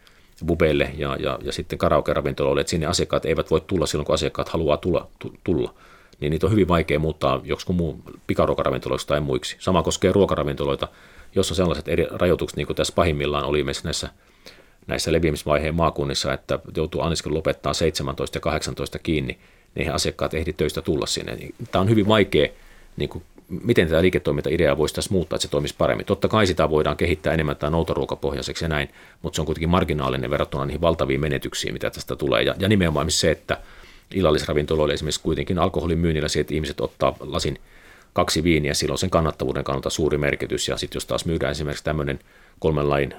bubeille 0.47 0.91
ja, 0.97 1.17
ja, 1.21 1.39
ja 1.43 1.53
sitten 1.53 1.79
karaoke-ravintoloille, 1.79 2.61
että 2.61 2.71
sinne 2.71 2.87
asiakkaat 2.87 3.25
eivät 3.25 3.51
voi 3.51 3.61
tulla 3.61 3.87
silloin, 3.87 4.07
kun 4.07 4.15
asiakkaat 4.15 4.49
haluaa 4.49 4.77
tulla. 4.77 5.09
tulla. 5.45 5.75
Niin 6.21 6.31
niitä 6.31 6.47
on 6.47 6.53
hyvin 6.53 6.69
vaikea 6.69 6.99
muuttaa 6.99 7.41
joksikun 7.45 7.77
muu 7.77 8.03
pikaruokaravintoloiksi 8.27 9.07
tai 9.07 9.21
muiksi. 9.21 9.57
Sama 9.59 9.83
koskee 9.83 10.13
ruokaravintoloita, 10.13 10.89
jossa 11.35 11.55
sellaiset 11.55 11.89
eri 11.89 12.07
rajoitukset, 12.11 12.57
niin 12.57 12.67
kuin 12.67 12.77
tässä 12.77 12.93
pahimmillaan 12.97 13.45
oli 13.45 13.65
näissä 13.85 14.09
näissä 14.87 15.13
leviämisvaiheen 15.13 15.75
maakunnissa, 15.75 16.33
että 16.33 16.59
joutuu 16.77 17.01
anniskelu 17.01 17.35
lopettaa 17.35 17.75
17 17.75 18.37
ja 18.37 18.41
18 18.41 18.99
kiinni, 18.99 19.33
niin 19.33 19.41
eihän 19.77 19.95
asiakkaat 19.95 20.35
ehdi 20.35 20.53
töistä 20.53 20.83
tulla 20.83 21.07
sinne. 21.07 21.39
Tämä 21.71 21.83
on 21.83 21.89
hyvin 21.89 22.09
vaikea, 22.09 22.49
niin 22.97 23.09
kuin, 23.09 23.25
miten 23.49 23.89
tätä 23.89 24.03
liiketoiminta-ideaa 24.03 24.77
voisi 24.77 24.95
tässä 24.95 25.13
muuttaa, 25.13 25.37
että 25.37 25.43
se 25.43 25.51
toimisi 25.51 25.75
paremmin. 25.79 26.07
Totta 26.07 26.29
kai 26.29 26.47
sitä 26.47 26.71
voidaan 26.71 26.97
kehittää 26.97 27.35
enemmän 27.35 27.57
tai 27.57 27.71
noutaruokapohjaiseksi 27.71 28.65
ja 28.65 28.69
näin, 28.69 28.89
mutta 29.23 29.37
se 29.37 29.43
on 29.43 29.47
kuitenkin 29.47 29.69
marginaalinen 29.69 30.31
verrattuna 30.31 30.67
niihin 30.67 30.81
valtaviin 30.81 31.21
menetyksiin, 31.21 31.73
mitä 31.73 31.91
tästä 31.91 32.17
tulee. 32.17 32.43
Ja, 32.43 32.55
ja 32.59 32.69
nimenomaan 32.69 33.11
se, 33.11 33.31
että 33.31 33.59
illallisravintoloille 34.15 34.95
esimerkiksi 34.95 35.23
kuitenkin 35.23 35.59
alkoholin 35.59 35.99
myynnillä 35.99 36.29
se, 36.29 36.41
että 36.41 36.55
ihmiset 36.55 36.81
ottaa 36.81 37.17
lasin 37.21 37.59
kaksi 38.13 38.45
viiniä, 38.45 38.75
silloin 38.75 38.99
sen 38.99 39.11
kannattavuuden 39.11 39.65
kannalta 39.65 39.91
suuri 39.91 40.19
merkitys. 40.19 40.69
Ja 40.69 40.77
sitten 40.77 40.97
jos 40.97 41.07
taas 41.07 41.25
myydään 41.25 41.51
esimerkiksi 41.51 41.85
tämmöinen 41.85 42.19
kolmen 42.59 42.89
lain 42.89 43.15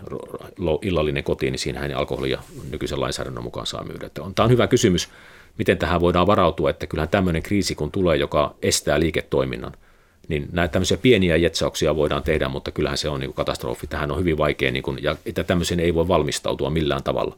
illallinen 0.82 1.24
kotiin, 1.24 1.52
niin 1.52 1.60
siinähän 1.60 1.94
alkoholia 1.94 2.42
nykyisen 2.72 3.02
lainsäädännön 3.02 3.44
mukaan 3.44 3.68
saa 3.68 3.84
myydä. 3.84 4.10
Tämä 4.10 4.46
on 4.46 4.50
hyvä 4.50 4.68
kysymys, 4.68 5.10
miten 5.58 5.78
tähän 5.78 6.02
voidaan 6.02 6.28
varautua, 6.28 6.70
että 6.70 6.88
kyllähän 6.88 7.10
tämmöinen 7.10 7.44
kriisi, 7.44 7.76
kun 7.76 7.92
tulee, 7.92 8.18
joka 8.18 8.56
estää 8.62 9.00
liiketoiminnan, 9.00 9.74
niin 10.28 10.48
näitä 10.52 10.72
tämmöisiä 10.72 10.98
pieniä 10.98 11.36
jetsauksia 11.36 11.96
voidaan 11.96 12.24
tehdä, 12.24 12.50
mutta 12.50 12.72
kyllähän 12.72 12.98
se 12.98 13.10
on 13.10 13.20
niin 13.20 13.34
katastrofi. 13.34 13.88
Tähän 13.88 14.12
on 14.12 14.20
hyvin 14.20 14.38
vaikea, 14.38 14.72
niin 14.72 14.84
kuin, 14.84 15.00
ja 15.02 15.16
että 15.26 15.44
tämmöisen 15.44 15.80
ei 15.80 15.94
voi 15.96 16.08
valmistautua 16.08 16.70
millään 16.70 17.04
tavalla. 17.04 17.38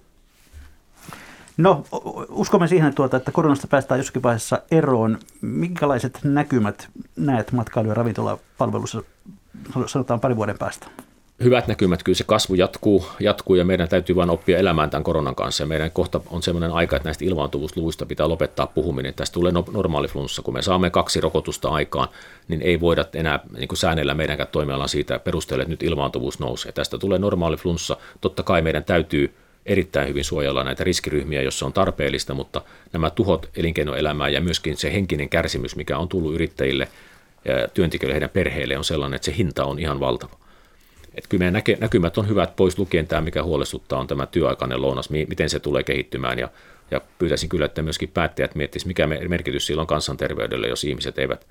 No, 1.58 1.84
uskomme 2.30 2.68
siihen, 2.68 2.96
tuota, 2.96 3.18
että 3.18 3.32
koronasta 3.32 3.68
päästään 3.68 4.00
jossakin 4.00 4.24
vaiheessa 4.24 4.62
eroon. 4.72 5.20
Minkälaiset 5.42 6.20
näkymät 6.24 6.90
näet 7.16 7.52
matkailu- 7.52 7.88
ja 7.88 7.94
ravintolapalvelussa, 7.94 9.04
sanotaan 9.88 10.20
pari 10.20 10.36
vuoden 10.36 10.58
päästä? 10.58 10.88
hyvät 11.44 11.68
näkymät, 11.68 12.04
kyllä 12.04 12.16
se 12.16 12.24
kasvu 12.24 12.56
jatkuu, 12.56 13.06
jatkuu 13.20 13.56
ja 13.56 13.66
meidän 13.66 13.90
täytyy 13.90 14.16
vain 14.16 14.30
oppia 14.30 14.58
elämään 14.58 14.90
tämän 14.90 15.04
koronan 15.04 15.36
kanssa. 15.36 15.64
Ja 15.64 15.68
meidän 15.68 15.92
kohta 15.92 16.22
on 16.30 16.44
sellainen 16.44 16.72
aika, 16.72 16.96
että 16.96 17.08
näistä 17.08 17.26
ilmaantuvuusluvuista 17.26 18.06
pitää 18.06 18.30
lopettaa 18.30 18.68
puhuminen. 18.68 19.14
Tästä 19.14 19.34
tulee 19.34 19.52
no, 19.52 19.66
normaali 19.72 20.08
flunssa. 20.08 20.42
Kun 20.42 20.54
me 20.54 20.62
saamme 20.62 20.90
kaksi 20.90 21.22
rokotusta 21.22 21.70
aikaan, 21.70 22.08
niin 22.48 22.62
ei 22.62 22.80
voida 22.80 23.06
enää 23.14 23.40
niin 23.58 23.68
kuin 23.68 23.78
säännellä 23.78 24.14
meidänkään 24.14 24.50
toimialan 24.52 24.90
siitä 24.90 25.20
perusteella, 25.20 25.62
että 25.62 25.72
nyt 25.72 25.84
ilmaantuvuus 25.84 26.40
nousee. 26.40 26.72
Tästä 26.72 26.98
tulee 26.98 27.20
normaali 27.20 27.58
flunssa. 27.58 27.98
Totta 28.22 28.44
kai 28.44 28.62
meidän 28.62 28.84
täytyy 28.84 29.34
erittäin 29.66 30.08
hyvin 30.08 30.24
suojella 30.24 30.64
näitä 30.64 30.84
riskiryhmiä, 30.84 31.42
jos 31.42 31.60
se 31.60 31.66
on 31.66 31.74
tarpeellista, 31.74 32.34
mutta 32.34 32.62
nämä 32.94 33.10
tuhot 33.10 33.50
elinkeinoelämää 33.56 34.30
ja 34.30 34.42
myöskin 34.42 34.78
se 34.78 34.94
henkinen 34.94 35.30
kärsimys, 35.30 35.76
mikä 35.76 35.98
on 35.98 36.10
tullut 36.10 36.34
yrittäjille 36.34 36.88
ja 37.46 37.68
työntekijöille 37.68 38.14
heidän 38.14 38.30
perheille, 38.30 38.78
on 38.78 38.84
sellainen, 38.84 39.16
että 39.16 39.26
se 39.26 39.38
hinta 39.38 39.66
on 39.66 39.80
ihan 39.80 40.00
valtava. 40.00 40.38
Että 41.16 41.30
kyllä 41.30 41.40
meidän 41.40 41.64
näkymät 41.80 42.18
on 42.18 42.30
hyvät, 42.30 42.56
pois 42.56 42.80
lukien 42.80 43.08
tämä, 43.08 43.22
mikä 43.22 43.44
huolestuttaa, 43.44 44.00
on 44.00 44.08
tämä 44.08 44.26
työaikainen 44.26 44.82
lounas, 44.82 45.10
miten 45.10 45.50
se 45.50 45.60
tulee 45.60 45.84
kehittymään. 45.84 46.40
Ja, 46.40 46.50
ja 46.92 47.02
pyytäisin 47.20 47.50
kyllä, 47.50 47.66
että 47.66 47.82
myöskin 47.82 48.10
päättäjät 48.10 48.56
miettisivät, 48.56 48.88
mikä 48.88 49.08
merkitys 49.08 49.66
sillä 49.66 49.82
on 49.82 49.88
kansanterveydelle, 49.88 50.68
jos 50.68 50.84
ihmiset 50.84 51.20
eivät, 51.20 51.48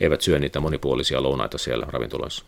eivät 0.00 0.20
syö 0.20 0.38
niitä 0.38 0.60
monipuolisia 0.60 1.22
lounaita 1.22 1.58
siellä 1.58 1.86
ravintoloissa. 1.90 2.44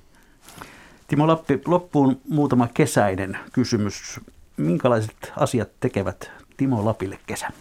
Timo 1.09 1.27
Lappi, 1.27 1.61
loppuun 1.67 2.21
muutama 2.29 2.69
kesäinen 2.75 3.39
kysymys. 3.53 4.21
Minkälaiset 4.57 5.33
asiat 5.37 5.69
tekevät 5.81 6.31
Timo 6.57 6.85
Lapille 6.85 7.19
kesän? 7.27 7.53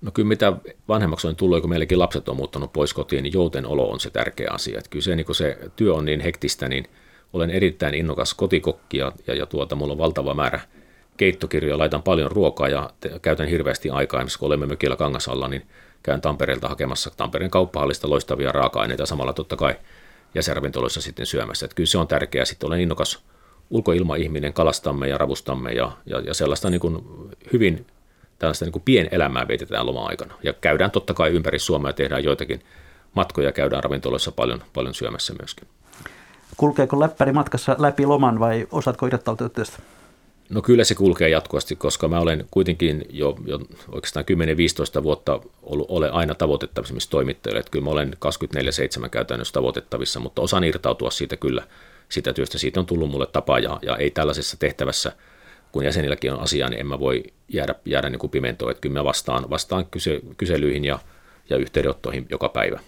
No 0.00 0.10
kyllä 0.10 0.28
mitä 0.28 0.52
vanhemmaksi 0.88 1.28
on 1.28 1.36
tullut, 1.36 1.60
kun 1.60 1.70
meillekin 1.70 1.98
lapset 1.98 2.28
on 2.28 2.36
muuttanut 2.36 2.72
pois 2.72 2.94
kotiin, 2.94 3.22
niin 3.22 3.32
jouten 3.32 3.66
olo 3.66 3.90
on 3.90 4.00
se 4.00 4.10
tärkeä 4.10 4.48
asia. 4.52 4.78
Että 4.78 4.90
kyllä 4.90 5.02
se, 5.02 5.16
niin 5.16 5.26
kun 5.26 5.34
se 5.34 5.58
työ 5.76 5.94
on 5.94 6.04
niin 6.04 6.20
hektistä, 6.20 6.68
niin– 6.68 6.84
olen 7.32 7.50
erittäin 7.50 7.94
innokas 7.94 8.34
kotikokki 8.34 8.98
ja, 8.98 9.12
ja, 9.26 9.34
ja 9.34 9.46
tuota, 9.46 9.76
mulla 9.76 9.92
on 9.92 9.98
valtava 9.98 10.34
määrä 10.34 10.60
keittokirjoja, 11.16 11.78
laitan 11.78 12.02
paljon 12.02 12.30
ruokaa 12.30 12.68
ja 12.68 12.90
te, 13.00 13.18
käytän 13.22 13.48
hirveästi 13.48 13.90
aikaa. 13.90 14.20
Esimerkiksi 14.20 14.38
kun 14.38 14.46
olemme 14.46 14.66
mökillä 14.66 14.96
Kangasalla, 14.96 15.48
niin 15.48 15.66
käyn 16.02 16.20
Tampereelta 16.20 16.68
hakemassa 16.68 17.10
Tampereen 17.16 17.50
kauppahallista 17.50 18.10
loistavia 18.10 18.52
raaka-aineita 18.52 19.06
samalla 19.06 19.32
totta 19.32 19.56
kai 19.56 19.74
jäsenravintoloissa 20.34 21.00
sitten 21.00 21.26
syömässä. 21.26 21.66
Että 21.66 21.74
kyllä 21.74 21.86
se 21.86 21.98
on 21.98 22.08
tärkeää. 22.08 22.44
Sitten 22.44 22.66
olen 22.66 22.80
innokas 22.80 23.24
ulkoilmaihminen, 23.70 24.52
kalastamme 24.52 25.08
ja 25.08 25.18
ravustamme 25.18 25.72
ja, 25.72 25.92
ja, 26.06 26.20
ja 26.20 26.34
sellaista 26.34 26.70
niin 26.70 26.80
kuin 26.80 26.98
hyvin 27.52 27.86
tällaista 28.38 28.64
niin 28.64 28.72
kuin 28.72 28.82
pienelämää 28.82 29.48
vietetään 29.48 29.86
loma-aikana. 29.86 30.34
Ja 30.42 30.52
käydään 30.52 30.90
totta 30.90 31.14
kai 31.14 31.30
ympäri 31.30 31.58
Suomea 31.58 31.88
ja 31.88 31.92
tehdään 31.92 32.24
joitakin 32.24 32.60
matkoja, 33.14 33.52
käydään 33.52 33.84
ravintoloissa 33.84 34.32
paljon, 34.32 34.62
paljon 34.74 34.94
syömässä 34.94 35.34
myöskin. 35.40 35.68
Kulkeeko 36.56 37.00
läppäri 37.00 37.32
matkassa 37.32 37.76
läpi 37.78 38.06
loman 38.06 38.40
vai 38.40 38.66
osaatko 38.72 39.06
irrottautua 39.06 39.48
työstä? 39.48 39.78
No 40.50 40.62
kyllä 40.62 40.84
se 40.84 40.94
kulkee 40.94 41.28
jatkuvasti, 41.28 41.76
koska 41.76 42.08
mä 42.08 42.20
olen 42.20 42.44
kuitenkin 42.50 43.04
jo, 43.10 43.36
jo 43.44 43.60
oikeastaan 43.92 44.24
10-15 45.00 45.02
vuotta 45.02 45.40
ollut, 45.62 45.86
olen 45.90 46.12
aina 46.12 46.34
tavoitettavissa 46.34 47.10
toimittajille. 47.10 47.60
Että 47.60 47.70
kyllä 47.70 47.84
mä 47.84 47.90
olen 47.90 48.16
24-7 49.04 49.08
käytännössä 49.08 49.52
tavoitettavissa, 49.52 50.20
mutta 50.20 50.42
osaan 50.42 50.64
irtautua 50.64 51.10
siitä 51.10 51.36
kyllä 51.36 51.62
sitä 52.08 52.32
työstä. 52.32 52.58
Siitä 52.58 52.80
on 52.80 52.86
tullut 52.86 53.10
mulle 53.10 53.26
tapa 53.26 53.58
ja, 53.58 53.78
ja 53.82 53.96
ei 53.96 54.10
tällaisessa 54.10 54.56
tehtävässä, 54.56 55.12
kun 55.72 55.84
jäsenilläkin 55.84 56.32
on 56.32 56.40
asiaa, 56.40 56.70
niin 56.70 56.80
en 56.80 56.86
mä 56.86 57.00
voi 57.00 57.22
jäädä, 57.48 57.74
jäädä 57.84 58.10
niin 58.10 58.18
kuin 58.18 58.30
pimentoon. 58.30 58.70
Että 58.70 58.80
kyllä 58.80 58.98
mä 58.98 59.04
vastaan, 59.04 59.50
vastaan 59.50 59.86
kyse, 59.86 60.20
kyselyihin 60.36 60.84
ja, 60.84 60.98
ja 61.50 61.56
yhteydenottoihin 61.56 62.26
joka 62.30 62.48
päivä. 62.48 62.80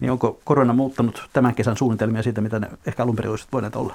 Niin 0.00 0.10
onko 0.10 0.40
korona 0.44 0.72
muuttanut 0.72 1.22
tämän 1.32 1.54
kesän 1.54 1.76
suunnitelmia 1.76 2.22
siitä, 2.22 2.40
mitä 2.40 2.58
ne 2.58 2.68
ehkä 2.86 3.02
alun 3.02 3.16
perin 3.16 3.30
olisivat 3.30 3.52
voineet 3.52 3.76
olla? 3.76 3.94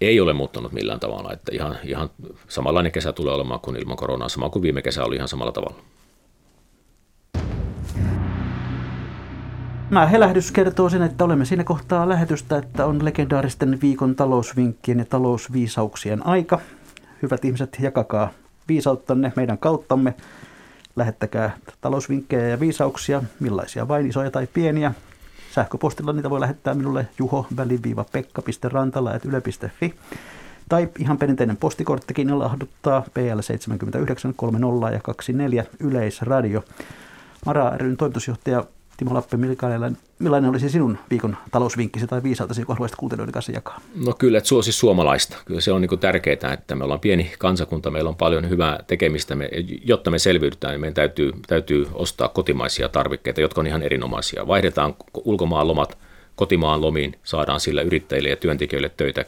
ei 0.00 0.20
ole 0.20 0.32
muuttunut 0.32 0.72
millään 0.72 1.00
tavalla. 1.00 1.32
Että 1.32 1.52
ihan, 1.54 1.78
ihan 1.84 2.10
samanlainen 2.48 2.92
kesä 2.92 3.12
tulee 3.12 3.34
olemaan 3.34 3.60
kuin 3.60 3.76
ilman 3.76 3.96
koronaa, 3.96 4.28
sama 4.28 4.50
kuin 4.50 4.62
viime 4.62 4.82
kesä 4.82 5.04
oli 5.04 5.16
ihan 5.16 5.28
samalla 5.28 5.52
tavalla. 5.52 5.78
Mä 9.90 10.06
helähdys 10.06 10.52
kertoo 10.52 10.88
sen, 10.88 11.02
että 11.02 11.24
olemme 11.24 11.44
siinä 11.44 11.64
kohtaa 11.64 12.08
lähetystä, 12.08 12.56
että 12.56 12.86
on 12.86 13.04
legendaaristen 13.04 13.78
viikon 13.82 14.16
talousvinkkien 14.16 14.98
ja 14.98 15.04
talousviisauksien 15.04 16.26
aika. 16.26 16.60
Hyvät 17.22 17.44
ihmiset, 17.44 17.78
jakakaa 17.80 18.30
viisauttanne 18.68 19.32
meidän 19.36 19.58
kauttamme. 19.58 20.14
Lähettäkää 20.96 21.56
talousvinkkejä 21.80 22.48
ja 22.48 22.60
viisauksia, 22.60 23.22
millaisia 23.40 23.88
vain 23.88 24.06
isoja 24.06 24.30
tai 24.30 24.46
pieniä. 24.46 24.92
Sähköpostilla 25.54 26.12
niitä 26.12 26.30
voi 26.30 26.40
lähettää 26.40 26.74
minulle 26.74 27.08
juho-pekka.rantala.yle.fi 27.18 29.94
tai 30.68 30.88
ihan 30.98 31.18
perinteinen 31.18 31.56
postikorttikin 31.56 32.38
lahduttaa 32.38 33.04
PL 33.14 33.40
79 33.40 34.34
30 34.36 34.90
ja 34.90 35.00
24 35.02 35.64
Yleisradio. 35.80 36.64
Mara 37.46 37.76
ryn 37.76 37.96
toimitusjohtaja 37.96 38.64
Timo 39.00 39.14
Lappi, 39.14 39.36
millainen 40.18 40.50
olisi 40.50 40.70
sinun 40.70 40.98
viikon 41.10 41.36
talousvinkkisi 41.50 42.06
tai 42.06 42.22
viisautasi, 42.22 42.64
kun 42.64 42.76
haluaisit 42.76 42.96
kuuntelijoiden 42.96 43.32
kanssa 43.32 43.52
jakaa? 43.52 43.80
No 44.06 44.12
kyllä, 44.18 44.38
että 44.38 44.48
suosi 44.48 44.72
suomalaista. 44.72 45.36
Kyllä 45.44 45.60
se 45.60 45.72
on 45.72 45.80
niin 45.80 45.98
tärkeää, 45.98 46.52
että 46.52 46.74
me 46.74 46.84
ollaan 46.84 47.00
pieni 47.00 47.32
kansakunta, 47.38 47.90
meillä 47.90 48.08
on 48.08 48.16
paljon 48.16 48.48
hyvää 48.48 48.78
tekemistä. 48.86 49.34
Me, 49.34 49.50
jotta 49.84 50.10
me 50.10 50.18
selviydytään, 50.18 50.72
niin 50.72 50.80
meidän 50.80 50.94
täytyy, 50.94 51.32
täytyy 51.46 51.86
ostaa 51.92 52.28
kotimaisia 52.28 52.88
tarvikkeita, 52.88 53.40
jotka 53.40 53.60
on 53.60 53.66
ihan 53.66 53.82
erinomaisia. 53.82 54.46
Vaihdetaan 54.46 54.94
ulkomaan 55.24 55.68
lomat 55.68 55.98
kotimaan 56.36 56.80
lomiin, 56.80 57.18
saadaan 57.24 57.60
sillä 57.60 57.82
yrittäjille 57.82 58.28
ja 58.28 58.36
työntekijöille 58.36 58.90
töitä 58.96 59.24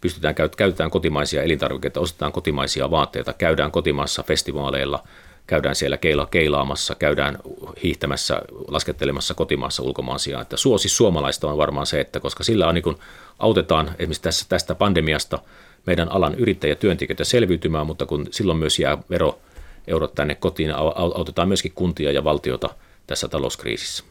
pystytään 0.00 0.34
käyttämään 0.34 0.90
kotimaisia 0.90 1.42
elintarvikkeita, 1.42 2.00
ostetaan 2.00 2.32
kotimaisia 2.32 2.90
vaatteita, 2.90 3.32
käydään 3.32 3.70
kotimaassa 3.70 4.22
festivaaleilla– 4.22 5.02
käydään 5.46 5.74
siellä 5.74 5.96
keila, 5.96 6.26
keilaamassa, 6.30 6.94
käydään 6.94 7.38
hiihtämässä, 7.82 8.42
laskettelemassa 8.68 9.34
kotimaassa 9.34 9.82
ulkomaan 9.82 10.18
sijaan. 10.18 10.42
Että 10.42 10.56
suosi 10.56 10.88
suomalaista 10.88 11.50
on 11.50 11.58
varmaan 11.58 11.86
se, 11.86 12.00
että 12.00 12.20
koska 12.20 12.44
sillä 12.44 12.68
on 12.68 12.74
niin 12.74 12.82
kuin, 12.82 12.96
autetaan 13.38 13.90
esimerkiksi 13.98 14.22
tässä, 14.22 14.46
tästä 14.48 14.74
pandemiasta 14.74 15.38
meidän 15.86 16.12
alan 16.12 16.34
yrittäjä 16.34 16.74
työntekijöitä 16.74 17.24
selviytymään, 17.24 17.86
mutta 17.86 18.06
kun 18.06 18.26
silloin 18.30 18.58
myös 18.58 18.78
jää 18.78 18.98
veroeurot 19.10 20.14
tänne 20.14 20.34
kotiin, 20.34 20.72
autetaan 21.14 21.48
myöskin 21.48 21.72
kuntia 21.74 22.12
ja 22.12 22.24
valtiota 22.24 22.70
tässä 23.06 23.28
talouskriisissä. 23.28 24.04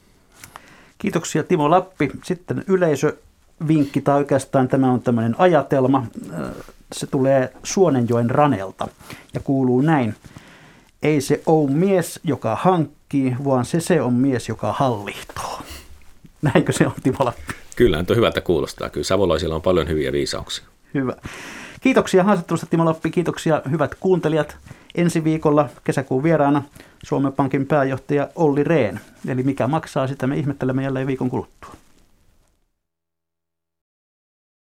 Kiitoksia 0.98 1.44
Timo 1.44 1.70
Lappi. 1.70 2.12
Sitten 2.24 2.64
yleisövinkki, 2.68 4.02
tai 4.02 4.18
oikeastaan 4.18 4.68
tämä 4.68 4.92
on 4.92 5.02
tämmöinen 5.02 5.36
ajatelma. 5.38 6.06
Se 6.94 7.08
tulee 7.08 7.54
Suonenjoen 7.64 8.30
ranelta 8.30 8.88
ja 9.34 9.40
kuuluu 9.40 9.82
näin. 9.82 10.16
Ei 11.04 11.22
se 11.22 11.42
ole 11.46 11.72
mies, 11.72 12.20
joka 12.24 12.58
hankkii, 12.62 13.36
vaan 13.46 13.66
se 13.66 13.80
se 13.80 14.02
on 14.02 14.14
mies, 14.14 14.50
joka 14.50 14.74
hallihtoo. 14.74 15.60
Näinkö 16.42 16.72
se 16.72 16.88
on, 16.88 16.94
Timo 17.04 17.18
Lappi? 17.20 17.54
Kyllä, 17.76 17.98
on 17.98 18.06
hyvältä 18.16 18.42
kuulostaa. 18.42 18.90
Kyllä 18.90 19.06
savolaisilla 19.06 19.56
on 19.56 19.62
paljon 19.62 19.88
hyviä 19.88 20.12
viisauksia. 20.12 20.66
Hyvä. 20.94 21.14
Kiitoksia 21.82 22.24
haastattelusta 22.24 22.66
Timo 22.66 22.86
Lappi, 22.86 23.12
kiitoksia 23.12 23.62
hyvät 23.72 23.96
kuuntelijat. 23.96 24.58
Ensi 24.96 25.24
viikolla 25.24 25.70
kesäkuun 25.84 26.24
vieraana 26.24 26.64
Suomen 27.04 27.34
Pankin 27.34 27.66
pääjohtaja 27.66 28.30
Olli 28.36 28.64
Rehn. 28.64 29.00
Eli 29.28 29.44
mikä 29.44 29.68
maksaa, 29.68 30.08
sitä 30.08 30.28
me 30.28 30.38
ihmettelemme 30.38 30.84
jälleen 30.84 31.08
viikon 31.08 31.30
kuluttua. 31.30 31.74